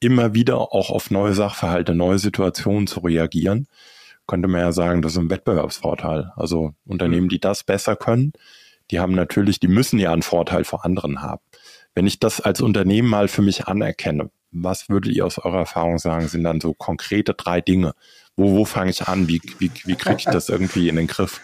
immer 0.00 0.34
wieder 0.34 0.58
auch 0.58 0.90
auf 0.90 1.10
neue 1.10 1.34
Sachverhalte, 1.34 1.94
neue 1.94 2.18
Situationen 2.18 2.86
zu 2.86 3.00
reagieren, 3.00 3.66
könnte 4.26 4.48
man 4.48 4.60
ja 4.60 4.72
sagen, 4.72 5.02
das 5.02 5.12
ist 5.12 5.18
ein 5.18 5.30
Wettbewerbsvorteil. 5.30 6.32
Also 6.36 6.74
Unternehmen, 6.84 7.24
mhm. 7.26 7.30
die 7.30 7.40
das 7.40 7.64
besser 7.64 7.96
können, 7.96 8.32
die 8.90 9.00
haben 9.00 9.14
natürlich, 9.14 9.60
die 9.60 9.68
müssen 9.68 9.98
ja 9.98 10.12
einen 10.12 10.22
Vorteil 10.22 10.64
vor 10.64 10.84
anderen 10.84 11.22
haben. 11.22 11.42
Wenn 11.94 12.06
ich 12.06 12.20
das 12.20 12.40
als 12.40 12.60
Unternehmen 12.60 13.08
mal 13.08 13.28
für 13.28 13.42
mich 13.42 13.66
anerkenne, 13.66 14.30
was 14.52 14.88
würdet 14.88 15.14
ihr 15.14 15.26
aus 15.26 15.38
eurer 15.38 15.60
Erfahrung 15.60 15.98
sagen, 15.98 16.28
sind 16.28 16.44
dann 16.44 16.60
so 16.60 16.74
konkrete 16.74 17.34
drei 17.34 17.60
Dinge? 17.60 17.94
Wo, 18.36 18.52
wo 18.52 18.64
fange 18.64 18.90
ich 18.90 19.06
an? 19.06 19.28
Wie, 19.28 19.40
wie, 19.58 19.70
wie 19.84 19.96
kriege 19.96 20.16
ich 20.18 20.24
das 20.24 20.48
irgendwie 20.48 20.88
in 20.88 20.96
den 20.96 21.06
Griff? 21.06 21.40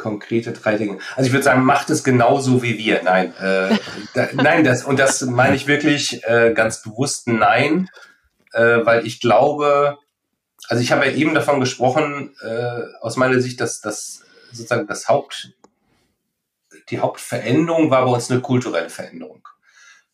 Konkrete 0.00 0.52
drei 0.52 0.76
Dinge. 0.76 0.98
Also 1.14 1.26
ich 1.26 1.32
würde 1.32 1.44
sagen, 1.44 1.62
macht 1.62 1.90
es 1.90 2.02
genauso 2.02 2.62
wie 2.62 2.78
wir. 2.78 3.02
Nein, 3.02 3.34
äh, 3.36 3.76
da, 4.14 4.28
nein, 4.32 4.64
das 4.64 4.84
und 4.84 4.98
das 4.98 5.20
meine 5.22 5.54
ich 5.56 5.66
wirklich 5.66 6.24
äh, 6.24 6.52
ganz 6.54 6.82
bewusst 6.82 7.28
nein, 7.28 7.88
äh, 8.52 8.78
weil 8.84 9.06
ich 9.06 9.20
glaube, 9.20 9.98
also 10.68 10.82
ich 10.82 10.92
habe 10.92 11.06
ja 11.06 11.12
eben 11.12 11.34
davon 11.34 11.60
gesprochen, 11.60 12.34
äh, 12.42 12.80
aus 13.00 13.16
meiner 13.16 13.40
Sicht, 13.40 13.60
dass 13.60 13.80
das 13.80 14.24
sozusagen 14.52 14.86
das 14.86 15.08
Haupt, 15.08 15.52
die 16.88 16.98
Hauptveränderung 16.98 17.90
war 17.90 18.04
bei 18.04 18.12
uns 18.12 18.30
eine 18.30 18.40
kulturelle 18.40 18.90
Veränderung. 18.90 19.46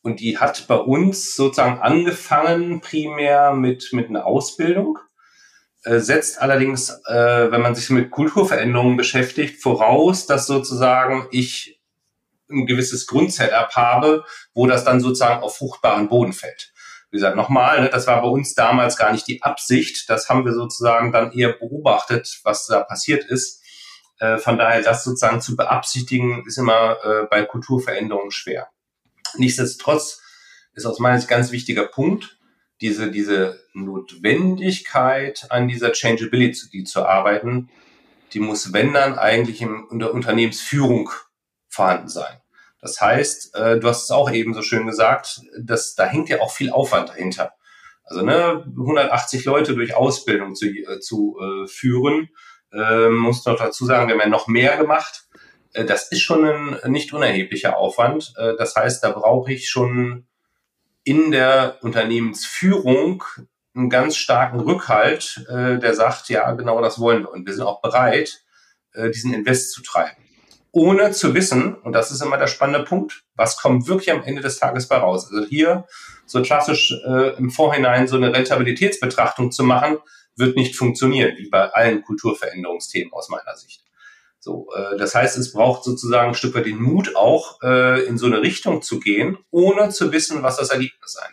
Und 0.03 0.21
die 0.21 0.39
hat 0.39 0.67
bei 0.69 0.77
uns 0.77 1.35
sozusagen 1.35 1.81
angefangen 1.81 2.81
primär 2.81 3.53
mit, 3.53 3.93
mit 3.93 4.09
einer 4.09 4.27
Ausbildung, 4.27 4.99
setzt 6.01 6.41
allerdings, 6.41 6.91
äh, 7.07 7.51
wenn 7.51 7.63
man 7.63 7.75
sich 7.75 7.91
mit 7.91 8.11
Kulturveränderungen 8.11 8.97
beschäftigt, 8.97 9.63
voraus, 9.63 10.27
dass 10.27 10.47
sozusagen 10.47 11.29
ich 11.31 11.81
ein 12.51 12.67
gewisses 12.67 13.07
Grundsetup 13.07 13.71
habe, 13.75 14.25
wo 14.55 14.67
das 14.67 14.85
dann 14.85 15.01
sozusagen 15.01 15.43
auf 15.43 15.57
fruchtbaren 15.57 16.09
Boden 16.09 16.33
fällt. 16.33 16.73
Wie 17.11 17.19
gesagt, 17.19 17.37
nochmal, 17.37 17.83
ne, 17.83 17.89
das 17.89 18.07
war 18.07 18.21
bei 18.21 18.29
uns 18.29 18.55
damals 18.55 18.97
gar 18.97 19.13
nicht 19.13 19.29
die 19.29 19.43
Absicht. 19.43 20.11
Das 20.11 20.29
haben 20.29 20.45
wir 20.45 20.53
sozusagen 20.53 21.13
dann 21.13 21.33
eher 21.33 21.53
beobachtet, 21.53 22.41
was 22.43 22.67
da 22.67 22.83
passiert 22.83 23.25
ist. 23.25 23.63
Äh, 24.19 24.39
von 24.39 24.59
daher, 24.59 24.83
das 24.83 25.05
sozusagen 25.05 25.41
zu 25.41 25.57
beabsichtigen, 25.57 26.45
ist 26.47 26.59
immer 26.59 26.97
äh, 27.05 27.27
bei 27.31 27.45
Kulturveränderungen 27.45 28.33
schwer. 28.33 28.69
Nichtsdestotrotz 29.37 30.21
ist 30.75 30.87
aus 30.87 30.99
meiner 30.99 31.19
Sicht 31.19 31.29
ganz 31.29 31.53
wichtiger 31.53 31.87
Punkt, 31.87 32.39
diese, 32.81 33.11
diese 33.11 33.61
Notwendigkeit, 33.73 35.47
an 35.51 35.69
dieser 35.69 35.93
Changeability 35.93 36.85
zu 36.85 37.07
arbeiten, 37.07 37.71
die 38.33 38.41
muss, 38.41 38.73
wenn 38.73 38.93
dann, 38.93 39.19
eigentlich 39.19 39.63
in 39.63 39.99
der 39.99 40.13
Unternehmensführung 40.13 41.11
vorhanden 41.69 42.09
sein. 42.09 42.41
Das 42.81 43.01
heißt, 43.01 43.55
äh, 43.55 43.81
du 43.81 43.89
hast 43.89 44.05
es 44.05 44.11
auch 44.11 44.31
eben 44.31 44.55
so 44.55 44.63
schön 44.63 44.87
gesagt, 44.87 45.41
dass, 45.59 45.95
da 45.95 46.05
hängt 46.05 46.29
ja 46.29 46.41
auch 46.41 46.53
viel 46.53 46.71
Aufwand 46.71 47.09
dahinter. 47.09 47.53
Also 48.05 48.23
ne, 48.23 48.65
180 48.67 49.45
Leute 49.45 49.75
durch 49.75 49.95
Ausbildung 49.95 50.55
zu, 50.55 50.67
äh, 50.67 51.01
zu 51.01 51.37
äh, 51.41 51.67
führen, 51.67 52.29
äh, 52.73 53.09
muss 53.09 53.45
noch 53.45 53.59
dazu 53.59 53.85
sagen, 53.85 54.07
wir 54.07 54.15
haben 54.15 54.21
ja 54.21 54.29
noch 54.29 54.47
mehr 54.47 54.77
gemacht. 54.77 55.27
Äh, 55.73 55.85
das 55.85 56.13
ist 56.13 56.23
schon 56.23 56.45
ein 56.45 56.93
nicht 56.93 57.13
unerheblicher 57.13 57.77
Aufwand. 57.77 58.35
Äh, 58.37 58.55
das 58.57 58.77
heißt, 58.77 59.03
da 59.03 59.11
brauche 59.11 59.53
ich 59.53 59.69
schon 59.69 60.27
in 61.07 61.31
der 61.31 61.79
Unternehmensführung 61.81 63.25
einen 63.75 63.89
ganz 63.89 64.17
starken 64.17 64.61
Rückhalt, 64.61 65.47
äh, 65.49 65.79
der 65.79 65.95
sagt, 65.95 66.29
ja, 66.29 66.53
genau 66.53 66.83
das 66.83 66.99
wollen 66.99 67.23
wir. 67.23 67.33
Und 67.33 67.47
wir 67.47 67.55
sind 67.55 67.65
auch 67.65 67.81
bereit, 67.81 68.43
diesen 69.15 69.35
Invest 69.35 69.73
zu 69.73 69.83
treiben. 69.83 70.27
Ohne 70.73 71.11
zu 71.11 71.35
wissen, 71.35 71.75
und 71.75 71.95
das 71.95 72.11
ist 72.11 72.21
immer 72.21 72.37
der 72.37 72.49
spannende 72.49 72.85
Punkt, 72.85 73.25
was 73.35 73.57
kommt 73.57 73.89
wirklich 73.89 74.11
am 74.13 74.23
Ende 74.23 74.43
des 74.43 74.59
Tages 74.59 74.89
bei 74.89 74.99
raus. 74.99 75.31
Also 75.33 75.47
hier 75.47 75.87
so 76.27 76.43
klassisch 76.43 76.93
äh, 77.07 77.35
im 77.39 77.51
Vorhinein 77.51 78.09
so 78.09 78.17
eine 78.17 78.31
Rentabilitätsbetrachtung 78.35 79.51
zu 79.53 79.65
machen, 79.65 79.97
wird 80.35 80.55
nicht 80.55 80.77
funktionieren, 80.77 81.35
wie 81.39 81.49
bei 81.49 81.71
allen 81.73 82.03
Kulturveränderungsthemen 82.03 83.11
aus 83.15 83.31
meiner 83.31 83.57
Sicht. 83.57 83.86
So, 84.47 84.69
äh, 84.77 84.97
das 84.97 85.17
heißt, 85.17 85.37
es 85.39 85.53
braucht 85.53 85.83
sozusagen 85.83 86.29
ein 86.29 86.35
Stück 86.35 86.55
weit 86.55 86.67
den 86.67 86.81
Mut 86.81 87.17
auch, 87.17 87.61
äh, 87.65 88.05
in 88.05 88.17
so 88.17 88.27
eine 88.27 88.43
Richtung 88.43 88.81
zu 88.81 89.01
gehen, 89.01 89.39
ohne 89.51 89.89
zu 89.89 90.13
wissen, 90.13 90.45
was 90.45 90.57
das 90.57 90.71
Ergebnis 90.71 91.15
sein 91.15 91.31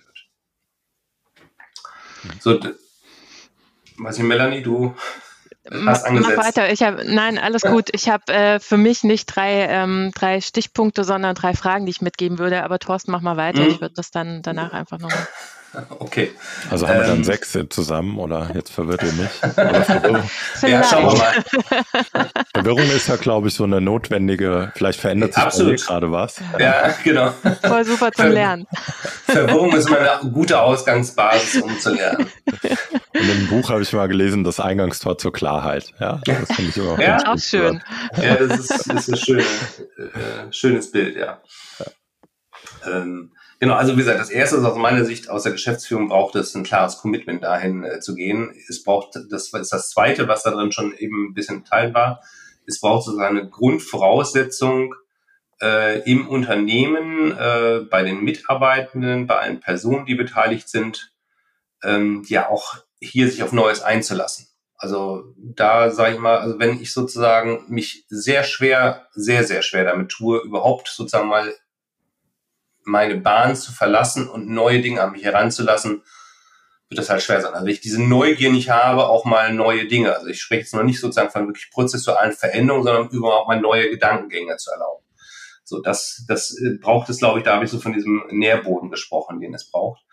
wird. 2.23 2.41
So, 2.41 2.60
weiß 3.99 4.17
ich, 4.17 4.23
Melanie, 4.23 4.63
du 4.63 4.95
hast 5.86 6.06
angesetzt. 6.06 6.38
Mach 6.38 6.43
weiter. 6.43 6.71
Ich 6.71 6.82
habe, 6.82 7.06
nein, 7.06 7.38
alles 7.38 7.62
gut. 7.62 7.89
Ich 7.93 8.10
habe 8.10 8.34
äh, 8.34 8.60
für 8.60 8.78
mich 8.78 9.04
nicht 9.04 9.28
drei, 9.28 9.67
ähm, 9.67 10.12
drei 10.15 10.41
Stichpunkte, 10.41 11.04
sondern 11.04 11.36
drei 11.36 11.54
Fragen, 11.54 11.86
die 11.86 11.91
ich 11.91 12.02
mitgeben 12.02 12.39
würde. 12.39 12.63
Aber 12.63 12.80
Thorsten, 12.80 13.12
mach 13.12 13.21
mal 13.21 13.38
weiter. 13.38 13.62
Mhm. 13.62 13.67
Ich 13.67 13.80
würde 13.80 13.93
das 13.93 14.10
dann 14.10 14.41
danach 14.41 14.73
einfach 14.73 14.97
nochmal. 14.97 15.28
Okay. 16.00 16.32
Also 16.70 16.88
haben 16.88 17.00
wir 17.00 17.08
dann 17.08 17.18
ähm, 17.18 17.24
sechs 17.24 17.58
zusammen 17.70 18.18
oder 18.18 18.52
jetzt 18.54 18.72
verwirrt 18.72 19.04
ihr 19.04 19.14
mich? 19.14 19.30
Verwirrung? 19.86 20.30
ja, 20.62 20.84
schauen 20.84 21.06
wir 21.06 21.18
mal. 21.18 22.26
Verwirrung 22.54 22.90
ist 22.92 23.08
ja, 23.08 23.16
glaube 23.16 23.48
ich, 23.48 23.54
so 23.54 23.64
eine 23.64 23.82
notwendige, 23.82 24.72
vielleicht 24.76 25.00
verändert 25.00 25.34
sich 25.34 25.44
Absolut. 25.44 25.86
gerade 25.86 26.12
was. 26.12 26.42
Ja, 26.60 26.94
genau. 27.04 27.34
Voll 27.64 27.86
super 27.86 28.12
zum 28.12 28.30
Lernen. 28.30 28.68
Verwirrung 29.26 29.74
ist 29.74 29.88
immer 29.88 30.00
eine 30.00 30.32
gute 30.32 30.60
Ausgangsbasis, 30.60 31.62
um 31.62 31.80
zu 31.80 31.94
lernen. 31.94 32.28
In 33.14 33.28
dem 33.28 33.48
Buch 33.48 33.70
habe 33.70 33.82
ich 33.82 33.94
mal 33.94 34.08
gelesen, 34.08 34.44
das 34.44 34.60
Eingangstor 34.60 35.18
zur 35.18 35.34
Klarheit. 35.34 35.94
Ja, 36.00 36.20
das 36.26 36.52
finde 36.54 36.70
ich 36.70 36.78
immer 36.78 37.02
ja, 37.02 37.18
auch 37.26 37.40
schön. 37.40 37.82
Ja, 38.22 38.36
das 38.36 38.60
ist, 38.60 38.70
das 38.88 39.08
ist 39.08 39.10
ein 39.10 39.18
schöne, 39.18 39.42
äh, 39.42 40.52
schönes 40.52 40.92
Bild, 40.92 41.16
ja. 41.16 41.42
ja. 41.80 42.92
Ähm, 42.92 43.32
Genau, 43.63 43.76
also 43.76 43.93
wie 43.93 43.99
gesagt, 43.99 44.19
das 44.19 44.30
erste 44.30 44.58
ist 44.58 44.65
aus 44.65 44.76
meiner 44.76 45.06
Sicht 45.06 45.30
aus 45.30 45.43
der 45.43 45.54
Geschäftsführung 45.54 46.10
braucht 46.10 46.36
es 46.36 46.54
ein 46.54 46.63
klares 46.63 46.97
Commitment 46.97 47.45
dahin 47.45 47.86
äh, 47.86 48.02
zu 48.02 48.13
gehen. 48.13 48.54
Es 48.67 48.84
braucht, 48.84 49.15
das 49.32 49.54
ist 49.54 49.71
das 49.71 49.89
zweite, 49.89 50.28
was 50.28 50.43
da 50.43 50.52
drin 50.52 50.73
schon 50.73 50.93
eben 50.97 51.30
ein 51.30 51.34
bisschen 51.34 51.63
Teil 51.63 51.93
war. 51.93 52.19
Es 52.67 52.82
braucht 52.82 53.06
sozusagen 53.06 53.38
eine 53.38 53.49
Grundvoraussetzung 53.49 54.95
äh, 55.62 56.02
im 56.02 56.28
Unternehmen, 56.28 57.32
äh, 57.38 57.86
bei 57.89 58.04
den 58.04 58.26
Mitarbeitenden, 58.26 59.28
bei 59.28 59.38
allen 59.38 59.62
Personen, 59.62 60.06
die 60.06 60.15
beteiligt 60.15 60.67
sind, 60.67 61.13
ähm, 61.86 62.26
ja 62.28 62.49
auch 62.49 62.76
hier 62.99 63.32
sich 63.32 63.43
auf 63.43 63.54
Neues 63.54 63.82
einzulassen. 63.82 64.49
Also 64.76 65.23
da 65.38 65.89
sage 65.89 66.15
ich 66.15 66.19
mal, 66.19 66.39
also 66.39 66.60
wenn 66.60 66.82
ich 66.82 66.91
sozusagen 66.91 67.63
mich 67.69 68.04
sehr 68.10 68.43
schwer, 68.43 69.08
sehr, 69.13 69.45
sehr 69.45 69.62
schwer 69.62 69.86
damit 69.86 70.10
tue, 70.10 70.41
überhaupt 70.41 70.89
sozusagen 70.89 71.30
mal 71.30 71.54
meine 72.86 73.17
Bahn 73.17 73.56
zu 73.56 73.72
verlassen 73.72 74.30
und 74.30 74.50
neue 74.50 74.82
Dinge 74.82 75.02
an 75.02 75.12
mich 75.12 75.24
heranzulassen, 75.24 76.04
wird 76.89 77.00
das 77.00 77.10
halt 77.10 77.24
schwer 77.24 77.41
sein. 77.41 77.54
Also 77.54 77.65
wenn 77.65 77.74
ich 77.74 77.82
diese 77.82 78.02
Neugier 78.02 78.52
nicht 78.52 78.69
habe, 78.69 79.08
auch 79.08 79.26
mal 79.26 79.54
neue 79.54 79.88
Dinge. 79.88 80.15
Also 80.15 80.28
ich 80.28 80.41
spreche 80.41 80.62
jetzt 80.62 80.74
noch 80.74 80.84
nicht 80.84 81.00
sozusagen 81.00 81.32
von 81.32 81.48
wirklich 81.48 81.72
prozessualen 81.72 82.34
Veränderungen, 82.34 82.84
sondern 82.84 83.10
überhaupt 83.10 83.48
mal 83.48 83.60
neue 83.60 83.89
Gedankengänge 83.89 84.58
zu 84.58 84.72
erlauben. 84.72 85.04
So, 85.63 85.82
das, 85.82 86.26
das 86.28 86.58
äh, 86.60 86.78
braucht 86.80 87.10
es, 87.10 87.19
glaube 87.19 87.39
ich, 87.39 87.46
da 87.46 87.56
habe 87.56 87.65
ich 87.65 87.72
so 87.72 87.80
von 87.80 87.93
diesem 87.93 88.24
Nährboden 88.30 88.91
gesprochen, 88.91 89.39
den 89.39 89.54
es 89.54 89.69
braucht. 89.69 90.04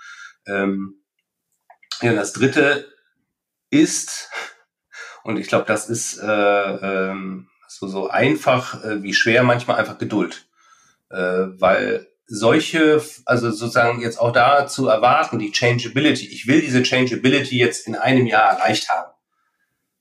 Ähm, 0.47 1.03
ja, 2.01 2.15
das 2.15 2.33
dritte 2.33 2.87
ist, 3.69 4.31
und 5.23 5.37
ich 5.39 5.49
glaube, 5.49 5.67
das 5.67 5.89
ist 5.91 6.19
äh, 6.19 6.27
ähm, 6.27 7.49
so, 7.69 7.89
so 7.89 8.09
einfach 8.09 8.83
äh, 8.85 9.03
wie 9.03 9.13
schwer 9.13 9.43
manchmal 9.43 9.77
einfach 9.77 9.99
Geduld. 9.99 10.49
Äh, 11.11 11.17
weil 11.61 12.07
solche, 12.33 13.03
also 13.25 13.51
sozusagen 13.51 14.01
jetzt 14.01 14.21
auch 14.21 14.33
da 14.33 14.69
zu 14.69 14.87
erwarten, 14.87 15.41
die 15.41 15.51
Changeability, 15.51 16.29
ich 16.29 16.47
will 16.47 16.61
diese 16.61 16.85
Changeability 16.85 17.59
jetzt 17.59 17.89
in 17.89 17.97
einem 17.97 18.27
Jahr 18.27 18.53
erreicht 18.53 18.89
haben. 18.89 19.11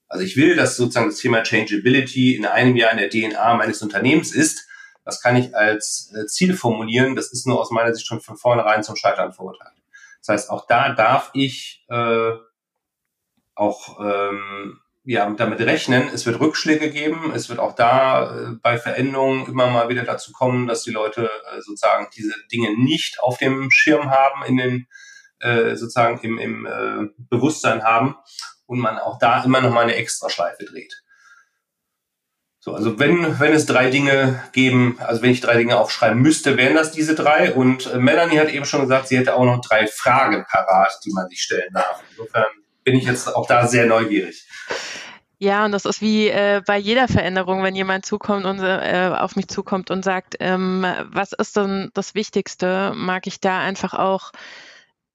Also 0.08 0.24
ich 0.24 0.38
will, 0.38 0.56
dass 0.56 0.78
sozusagen 0.78 1.10
das 1.10 1.18
Thema 1.18 1.42
Changeability 1.42 2.36
in 2.36 2.46
einem 2.46 2.76
Jahr 2.76 2.92
in 2.92 3.00
der 3.00 3.10
DNA 3.10 3.56
meines 3.56 3.82
Unternehmens 3.82 4.32
ist. 4.32 4.68
Das 5.04 5.22
kann 5.22 5.38
ich 5.38 5.56
als 5.56 6.14
äh, 6.16 6.28
Ziel 6.28 6.56
formulieren. 6.56 7.16
Das 7.16 7.32
ist 7.32 7.48
nur 7.48 7.60
aus 7.60 7.72
meiner 7.72 7.96
Sicht 7.96 8.06
schon 8.06 8.22
von 8.22 8.38
vornherein 8.38 8.84
zum 8.84 8.96
Scheitern 8.96 9.34
verurteilt. 9.34 9.74
Das 10.20 10.30
heißt, 10.30 10.50
auch 10.52 10.68
da 10.68 10.94
darf 10.94 11.32
ich 11.34 11.84
äh, 11.90 12.32
auch 13.56 14.00
ähm, 14.00 14.80
ja, 15.10 15.28
damit 15.32 15.60
rechnen, 15.62 16.08
es 16.14 16.28
wird 16.28 16.40
Rückschläge 16.40 16.92
geben, 16.92 17.32
es 17.34 17.50
wird 17.50 17.58
auch 17.58 17.74
da 17.74 18.32
äh, 18.32 18.52
bei 18.62 18.78
Veränderungen 18.78 19.48
immer 19.48 19.66
mal 19.66 19.90
wieder 19.90 20.04
dazu 20.04 20.32
kommen, 20.32 20.68
dass 20.68 20.84
die 20.84 20.92
Leute 20.92 21.32
äh, 21.52 21.62
sozusagen 21.62 22.10
diese 22.16 22.36
Dinge 22.52 22.78
nicht 22.78 23.20
auf 23.20 23.40
dem 23.40 23.72
Schirm 23.72 24.12
haben, 24.12 24.46
in 24.46 24.58
den 24.58 24.88
äh, 25.40 25.76
sozusagen 25.76 26.20
im, 26.20 26.38
im 26.38 26.66
äh, 26.68 27.08
Bewusstsein 27.28 27.84
haben 27.84 28.18
und 28.68 28.78
man 28.78 29.00
auch 29.00 29.18
da 29.18 29.44
immer 29.44 29.62
noch 29.62 29.72
mal 29.72 29.82
eine 29.82 29.96
Extraschleife 29.96 30.66
dreht. 30.66 31.02
So, 32.60 32.76
also 32.76 33.00
wenn, 33.00 33.40
wenn 33.40 33.54
es 33.54 33.66
drei 33.66 33.90
Dinge 33.90 34.44
geben, 34.52 35.00
also 35.00 35.24
wenn 35.24 35.32
ich 35.32 35.42
drei 35.42 35.58
Dinge 35.58 35.78
aufschreiben 35.78 36.22
müsste, 36.22 36.56
wären 36.56 36.76
das 36.76 36.92
diese 36.92 37.16
drei. 37.16 37.52
Und 37.54 37.88
äh, 37.88 37.98
Melanie 37.98 38.38
hat 38.38 38.50
eben 38.50 38.66
schon 38.66 38.82
gesagt, 38.82 39.08
sie 39.08 39.18
hätte 39.18 39.34
auch 39.34 39.46
noch 39.46 39.62
drei 39.62 39.88
Fragen 39.88 40.46
parat, 40.48 41.00
die 41.04 41.14
man 41.14 41.28
sich 41.30 41.42
stellen 41.42 41.74
darf. 41.74 42.04
Insofern 42.12 42.46
bin 42.84 42.96
ich 42.96 43.06
jetzt 43.06 43.28
auch 43.36 43.48
da 43.48 43.66
sehr 43.66 43.88
neugierig. 43.88 44.48
Ja, 45.42 45.64
und 45.66 45.72
das 45.72 45.86
ist 45.86 46.02
wie 46.02 46.28
äh, 46.28 46.62
bei 46.66 46.78
jeder 46.78 47.08
Veränderung, 47.08 47.64
wenn 47.64 47.74
jemand 47.76 48.06
zukommt 48.06 48.46
und 48.46 48.60
äh, 48.60 49.10
auf 49.18 49.38
mich 49.38 49.48
zukommt 49.48 49.90
und 49.90 50.04
sagt, 50.04 50.36
ähm, 50.42 50.86
was 51.06 51.32
ist 51.32 51.56
denn 51.56 51.92
das 51.94 52.14
Wichtigste, 52.14 52.92
mag 52.94 53.26
ich 53.26 53.40
da 53.40 53.60
einfach 53.62 53.94
auch 53.94 54.32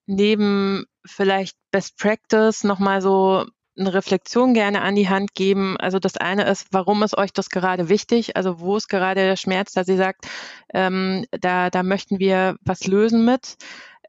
neben 0.07 0.87
vielleicht 1.05 1.57
Best 1.71 1.99
Practice 1.99 2.65
nochmal 2.65 3.03
so 3.03 3.47
eine 3.79 3.93
Reflexion 3.93 4.55
gerne 4.55 4.83
an 4.83 4.95
die 4.95 5.09
Hand 5.09 5.35
geben. 5.35 5.77
Also 5.79 5.99
das 5.99 6.17
eine 6.17 6.45
ist, 6.49 6.69
warum 6.73 7.03
ist 7.03 7.19
euch 7.19 7.33
das 7.33 7.51
gerade 7.51 7.89
wichtig? 7.91 8.37
Also 8.37 8.61
wo 8.61 8.77
ist 8.77 8.89
gerade 8.89 9.21
der 9.27 9.37
Schmerz, 9.37 9.73
dass 9.73 9.87
sie 9.87 9.97
sagt, 9.97 10.27
ähm, 10.73 11.27
da, 11.33 11.71
da 11.71 11.83
möchten 11.83 12.19
wir 12.19 12.57
was 12.63 12.87
lösen 12.87 13.25
mit? 13.27 13.57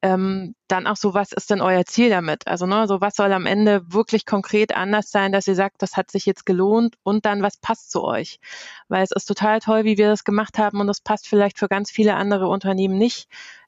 Ähm, 0.05 0.53
dann 0.67 0.85
auch 0.85 0.97
so, 0.97 1.15
was 1.15 1.31
ist 1.31 1.49
denn 1.49 1.61
euer 1.61 1.83
Ziel 1.85 2.11
damit? 2.11 2.45
Also 2.45 2.67
ne, 2.67 2.87
so 2.87 3.01
was 3.01 3.15
soll 3.15 3.33
am 3.33 3.47
Ende 3.47 3.81
wirklich 3.91 4.27
konkret 4.27 4.75
anders 4.75 5.09
sein, 5.09 5.31
dass 5.31 5.47
ihr 5.47 5.55
sagt, 5.55 5.81
das 5.81 5.97
hat 5.97 6.11
sich 6.11 6.27
jetzt 6.27 6.45
gelohnt 6.45 6.95
und 7.01 7.25
dann 7.25 7.41
was 7.41 7.57
passt 7.57 7.89
zu 7.89 8.03
euch? 8.03 8.39
Weil 8.87 9.03
es 9.03 9.09
ist 9.11 9.25
total 9.25 9.59
toll, 9.61 9.83
wie 9.83 9.97
wir 9.97 10.07
das 10.07 10.23
gemacht 10.23 10.59
haben 10.59 10.79
und 10.79 10.85
das 10.85 11.01
passt 11.01 11.27
vielleicht 11.27 11.57
für 11.57 11.67
ganz 11.67 11.89
viele 11.89 12.13
andere 12.15 12.47
Unternehmen 12.47 12.99
nicht, 12.99 13.27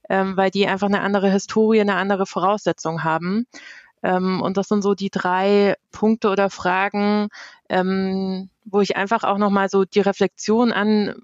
ähm, 0.09 0.37
weil 0.37 0.51
die 0.51 0.67
einfach 0.67 0.87
eine 0.87 1.01
andere 1.01 1.31
Historie, 1.31 1.81
eine 1.81 1.95
andere 1.95 2.27
Voraussetzung 2.27 3.03
haben. 3.03 3.47
Ähm, 4.03 4.43
und 4.43 4.57
das 4.57 4.67
sind 4.67 4.83
so 4.83 4.93
die 4.93 5.09
drei 5.09 5.73
Punkte 5.91 6.29
oder 6.29 6.51
Fragen, 6.51 7.29
ähm, 7.67 8.51
wo 8.63 8.81
ich 8.81 8.95
einfach 8.95 9.23
auch 9.23 9.39
nochmal 9.39 9.69
so 9.69 9.85
die 9.85 10.01
Reflexion 10.01 10.71
an, 10.71 11.15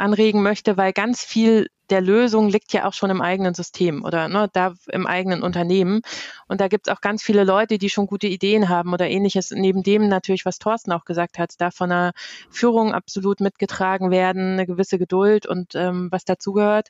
anregen 0.00 0.42
möchte, 0.42 0.76
weil 0.76 0.92
ganz 0.92 1.22
viel 1.24 1.68
der 1.90 2.00
Lösung 2.00 2.48
liegt 2.48 2.72
ja 2.72 2.86
auch 2.86 2.92
schon 2.92 3.10
im 3.10 3.20
eigenen 3.20 3.54
System 3.54 4.04
oder 4.04 4.28
ne, 4.28 4.48
da 4.52 4.74
im 4.88 5.06
eigenen 5.06 5.42
Unternehmen. 5.42 6.02
Und 6.46 6.60
da 6.60 6.68
gibt 6.68 6.86
es 6.86 6.92
auch 6.92 7.00
ganz 7.00 7.22
viele 7.22 7.44
Leute, 7.44 7.78
die 7.78 7.90
schon 7.90 8.06
gute 8.06 8.28
Ideen 8.28 8.68
haben 8.68 8.92
oder 8.92 9.08
ähnliches. 9.08 9.50
Neben 9.50 9.82
dem 9.82 10.08
natürlich, 10.08 10.46
was 10.46 10.58
Thorsten 10.58 10.92
auch 10.92 11.04
gesagt 11.04 11.38
hat, 11.38 11.54
da 11.58 11.70
von 11.70 11.90
einer 11.90 12.12
Führung 12.48 12.92
absolut 12.92 13.40
mitgetragen 13.40 14.10
werden, 14.10 14.52
eine 14.52 14.66
gewisse 14.66 14.98
Geduld 14.98 15.46
und 15.46 15.74
ähm, 15.74 16.08
was 16.10 16.24
dazugehört. 16.24 16.88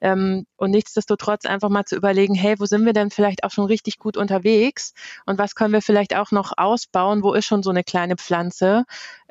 Ähm, 0.00 0.46
und 0.56 0.70
nichtsdestotrotz 0.70 1.46
einfach 1.46 1.68
mal 1.68 1.84
zu 1.84 1.96
überlegen, 1.96 2.34
hey, 2.34 2.56
wo 2.58 2.66
sind 2.66 2.84
wir 2.84 2.92
denn 2.92 3.10
vielleicht 3.10 3.44
auch 3.44 3.50
schon 3.50 3.66
richtig 3.66 3.98
gut 3.98 4.16
unterwegs 4.16 4.94
und 5.26 5.38
was 5.38 5.54
können 5.54 5.72
wir 5.72 5.82
vielleicht 5.82 6.16
auch 6.16 6.32
noch 6.32 6.52
ausbauen? 6.56 7.22
Wo 7.22 7.34
ist 7.34 7.46
schon 7.46 7.62
so 7.62 7.70
eine 7.70 7.84
kleine 7.84 8.16
Pflanze? 8.16 8.84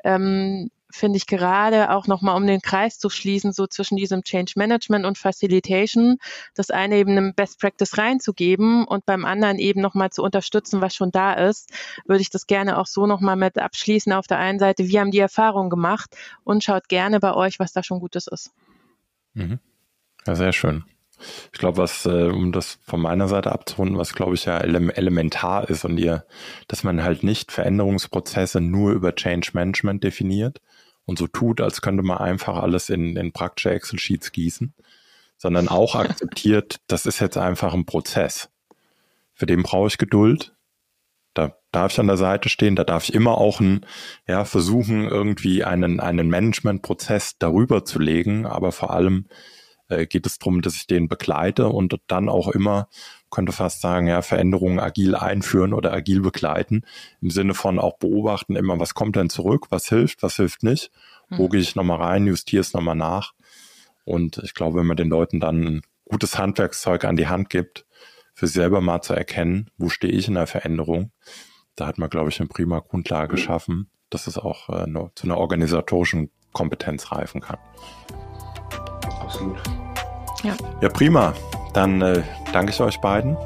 Ähm, 0.04 0.70
finde 0.90 1.16
ich 1.16 1.26
gerade 1.26 1.90
auch 1.90 2.06
nochmal, 2.06 2.36
um 2.36 2.46
den 2.46 2.60
Kreis 2.60 2.98
zu 2.98 3.10
schließen, 3.10 3.52
so 3.52 3.66
zwischen 3.66 3.96
diesem 3.96 4.22
Change 4.22 4.54
Management 4.56 5.06
und 5.06 5.18
Facilitation, 5.18 6.18
das 6.54 6.70
eine 6.70 6.96
eben 6.96 7.12
einem 7.12 7.34
Best 7.34 7.60
Practice 7.60 7.98
reinzugeben 7.98 8.84
und 8.84 9.06
beim 9.06 9.24
anderen 9.24 9.58
eben 9.58 9.80
nochmal 9.80 10.10
zu 10.10 10.22
unterstützen, 10.22 10.80
was 10.80 10.94
schon 10.94 11.10
da 11.10 11.32
ist, 11.32 11.72
würde 12.06 12.22
ich 12.22 12.30
das 12.30 12.46
gerne 12.46 12.78
auch 12.78 12.86
so 12.86 13.06
nochmal 13.06 13.36
mit 13.36 13.58
abschließen. 13.58 14.12
Auf 14.12 14.26
der 14.26 14.38
einen 14.38 14.58
Seite, 14.58 14.88
wir 14.88 15.00
haben 15.00 15.10
die 15.10 15.18
Erfahrung 15.18 15.70
gemacht 15.70 16.16
und 16.44 16.64
schaut 16.64 16.88
gerne 16.88 17.20
bei 17.20 17.34
euch, 17.34 17.58
was 17.58 17.72
da 17.72 17.82
schon 17.82 18.00
Gutes 18.00 18.26
ist. 18.26 18.52
Mhm. 19.34 19.58
Ja, 20.26 20.34
sehr 20.34 20.52
schön. 20.52 20.84
Ich 21.52 21.58
glaube, 21.58 21.78
was, 21.78 22.06
äh, 22.06 22.28
um 22.28 22.52
das 22.52 22.78
von 22.84 23.00
meiner 23.00 23.28
Seite 23.28 23.52
abzurunden, 23.52 23.98
was 23.98 24.14
glaube 24.14 24.34
ich 24.34 24.44
ja 24.44 24.58
elementar 24.58 25.68
ist 25.68 25.84
und 25.84 25.98
ihr, 25.98 26.24
dass 26.68 26.84
man 26.84 27.02
halt 27.02 27.22
nicht 27.22 27.52
Veränderungsprozesse 27.52 28.60
nur 28.60 28.92
über 28.92 29.14
Change 29.14 29.50
Management 29.54 30.04
definiert, 30.04 30.60
und 31.10 31.18
so 31.18 31.26
tut, 31.26 31.60
als 31.60 31.82
könnte 31.82 32.02
man 32.02 32.18
einfach 32.18 32.56
alles 32.56 32.88
in, 32.88 33.16
in 33.16 33.32
praktische 33.32 33.72
Excel-Sheets 33.72 34.32
gießen, 34.32 34.72
sondern 35.36 35.68
auch 35.68 35.94
akzeptiert, 35.96 36.80
das 36.86 37.04
ist 37.04 37.20
jetzt 37.20 37.36
einfach 37.36 37.74
ein 37.74 37.84
Prozess. 37.84 38.48
Für 39.34 39.46
den 39.46 39.62
brauche 39.62 39.88
ich 39.88 39.98
Geduld. 39.98 40.54
Da 41.34 41.56
darf 41.72 41.92
ich 41.92 42.00
an 42.00 42.06
der 42.06 42.16
Seite 42.16 42.48
stehen, 42.48 42.76
da 42.76 42.84
darf 42.84 43.08
ich 43.08 43.14
immer 43.14 43.38
auch 43.38 43.60
ein, 43.60 43.86
ja, 44.26 44.44
versuchen, 44.44 45.04
irgendwie 45.04 45.64
einen, 45.64 46.00
einen 46.00 46.28
Management-Prozess 46.28 47.38
darüber 47.38 47.84
zu 47.84 47.98
legen, 47.98 48.46
aber 48.46 48.72
vor 48.72 48.90
allem 48.90 49.26
äh, 49.90 50.06
geht 50.06 50.26
es 50.26 50.38
darum, 50.38 50.62
dass 50.62 50.76
ich 50.76 50.86
den 50.86 51.08
begleite 51.08 51.68
und 51.68 51.98
dann 52.06 52.28
auch 52.28 52.48
immer, 52.48 52.88
könnte 53.30 53.52
fast 53.52 53.80
sagen, 53.80 54.06
ja, 54.06 54.22
Veränderungen 54.22 54.80
agil 54.80 55.14
einführen 55.14 55.72
oder 55.72 55.92
agil 55.92 56.20
begleiten, 56.20 56.82
im 57.20 57.30
Sinne 57.30 57.54
von 57.54 57.78
auch 57.78 57.98
beobachten, 57.98 58.56
immer, 58.56 58.78
was 58.80 58.94
kommt 58.94 59.16
denn 59.16 59.30
zurück, 59.30 59.66
was 59.70 59.88
hilft, 59.88 60.22
was 60.22 60.36
hilft 60.36 60.62
nicht, 60.62 60.90
wo 61.28 61.46
mhm. 61.46 61.50
gehe 61.50 61.60
ich 61.60 61.76
nochmal 61.76 62.00
rein, 62.00 62.26
justiere 62.26 62.60
es 62.60 62.72
nochmal 62.72 62.96
nach. 62.96 63.32
Und 64.04 64.38
ich 64.38 64.54
glaube, 64.54 64.78
wenn 64.78 64.86
man 64.86 64.96
den 64.96 65.08
Leuten 65.08 65.40
dann 65.40 65.62
ein 65.62 65.82
gutes 66.04 66.38
Handwerkszeug 66.38 67.04
an 67.04 67.16
die 67.16 67.28
Hand 67.28 67.50
gibt, 67.50 67.86
für 68.34 68.46
sich 68.46 68.54
selber 68.54 68.80
mal 68.80 69.02
zu 69.02 69.12
erkennen, 69.12 69.70
wo 69.76 69.88
stehe 69.88 70.12
ich 70.12 70.26
in 70.26 70.34
der 70.34 70.46
Veränderung, 70.46 71.12
da 71.76 71.86
hat 71.86 71.98
man, 71.98 72.10
glaube 72.10 72.30
ich, 72.30 72.40
eine 72.40 72.48
prima 72.48 72.80
Grundlage 72.80 73.34
geschaffen, 73.34 73.90
dass 74.08 74.26
es 74.26 74.38
auch 74.38 74.68
äh, 74.68 74.86
zu 75.14 75.24
einer 75.24 75.38
organisatorischen 75.38 76.30
Kompetenz 76.52 77.12
reifen 77.12 77.40
kann. 77.40 77.58
Absolut. 79.20 79.79
Ja, 80.42 80.54
ja 80.80 80.88
prima. 80.88 81.34
Dann 81.72 82.02
äh, 82.02 82.22
danke 82.52 82.72
ich 82.72 82.80
euch 82.80 83.00
beiden 83.00 83.36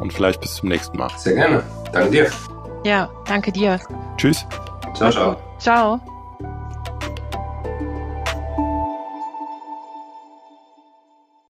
und 0.00 0.12
vielleicht 0.12 0.40
bis 0.40 0.56
zum 0.56 0.68
nächsten 0.68 0.96
Mal. 0.96 1.10
Sehr 1.16 1.34
gerne. 1.34 1.62
Danke 1.92 2.10
dir. 2.10 2.30
Ja, 2.84 3.08
danke 3.26 3.52
dir. 3.52 3.80
Tschüss. 4.16 4.46
Ciao, 4.94 5.10
ciao. 5.10 5.36
Ciao. 5.58 6.00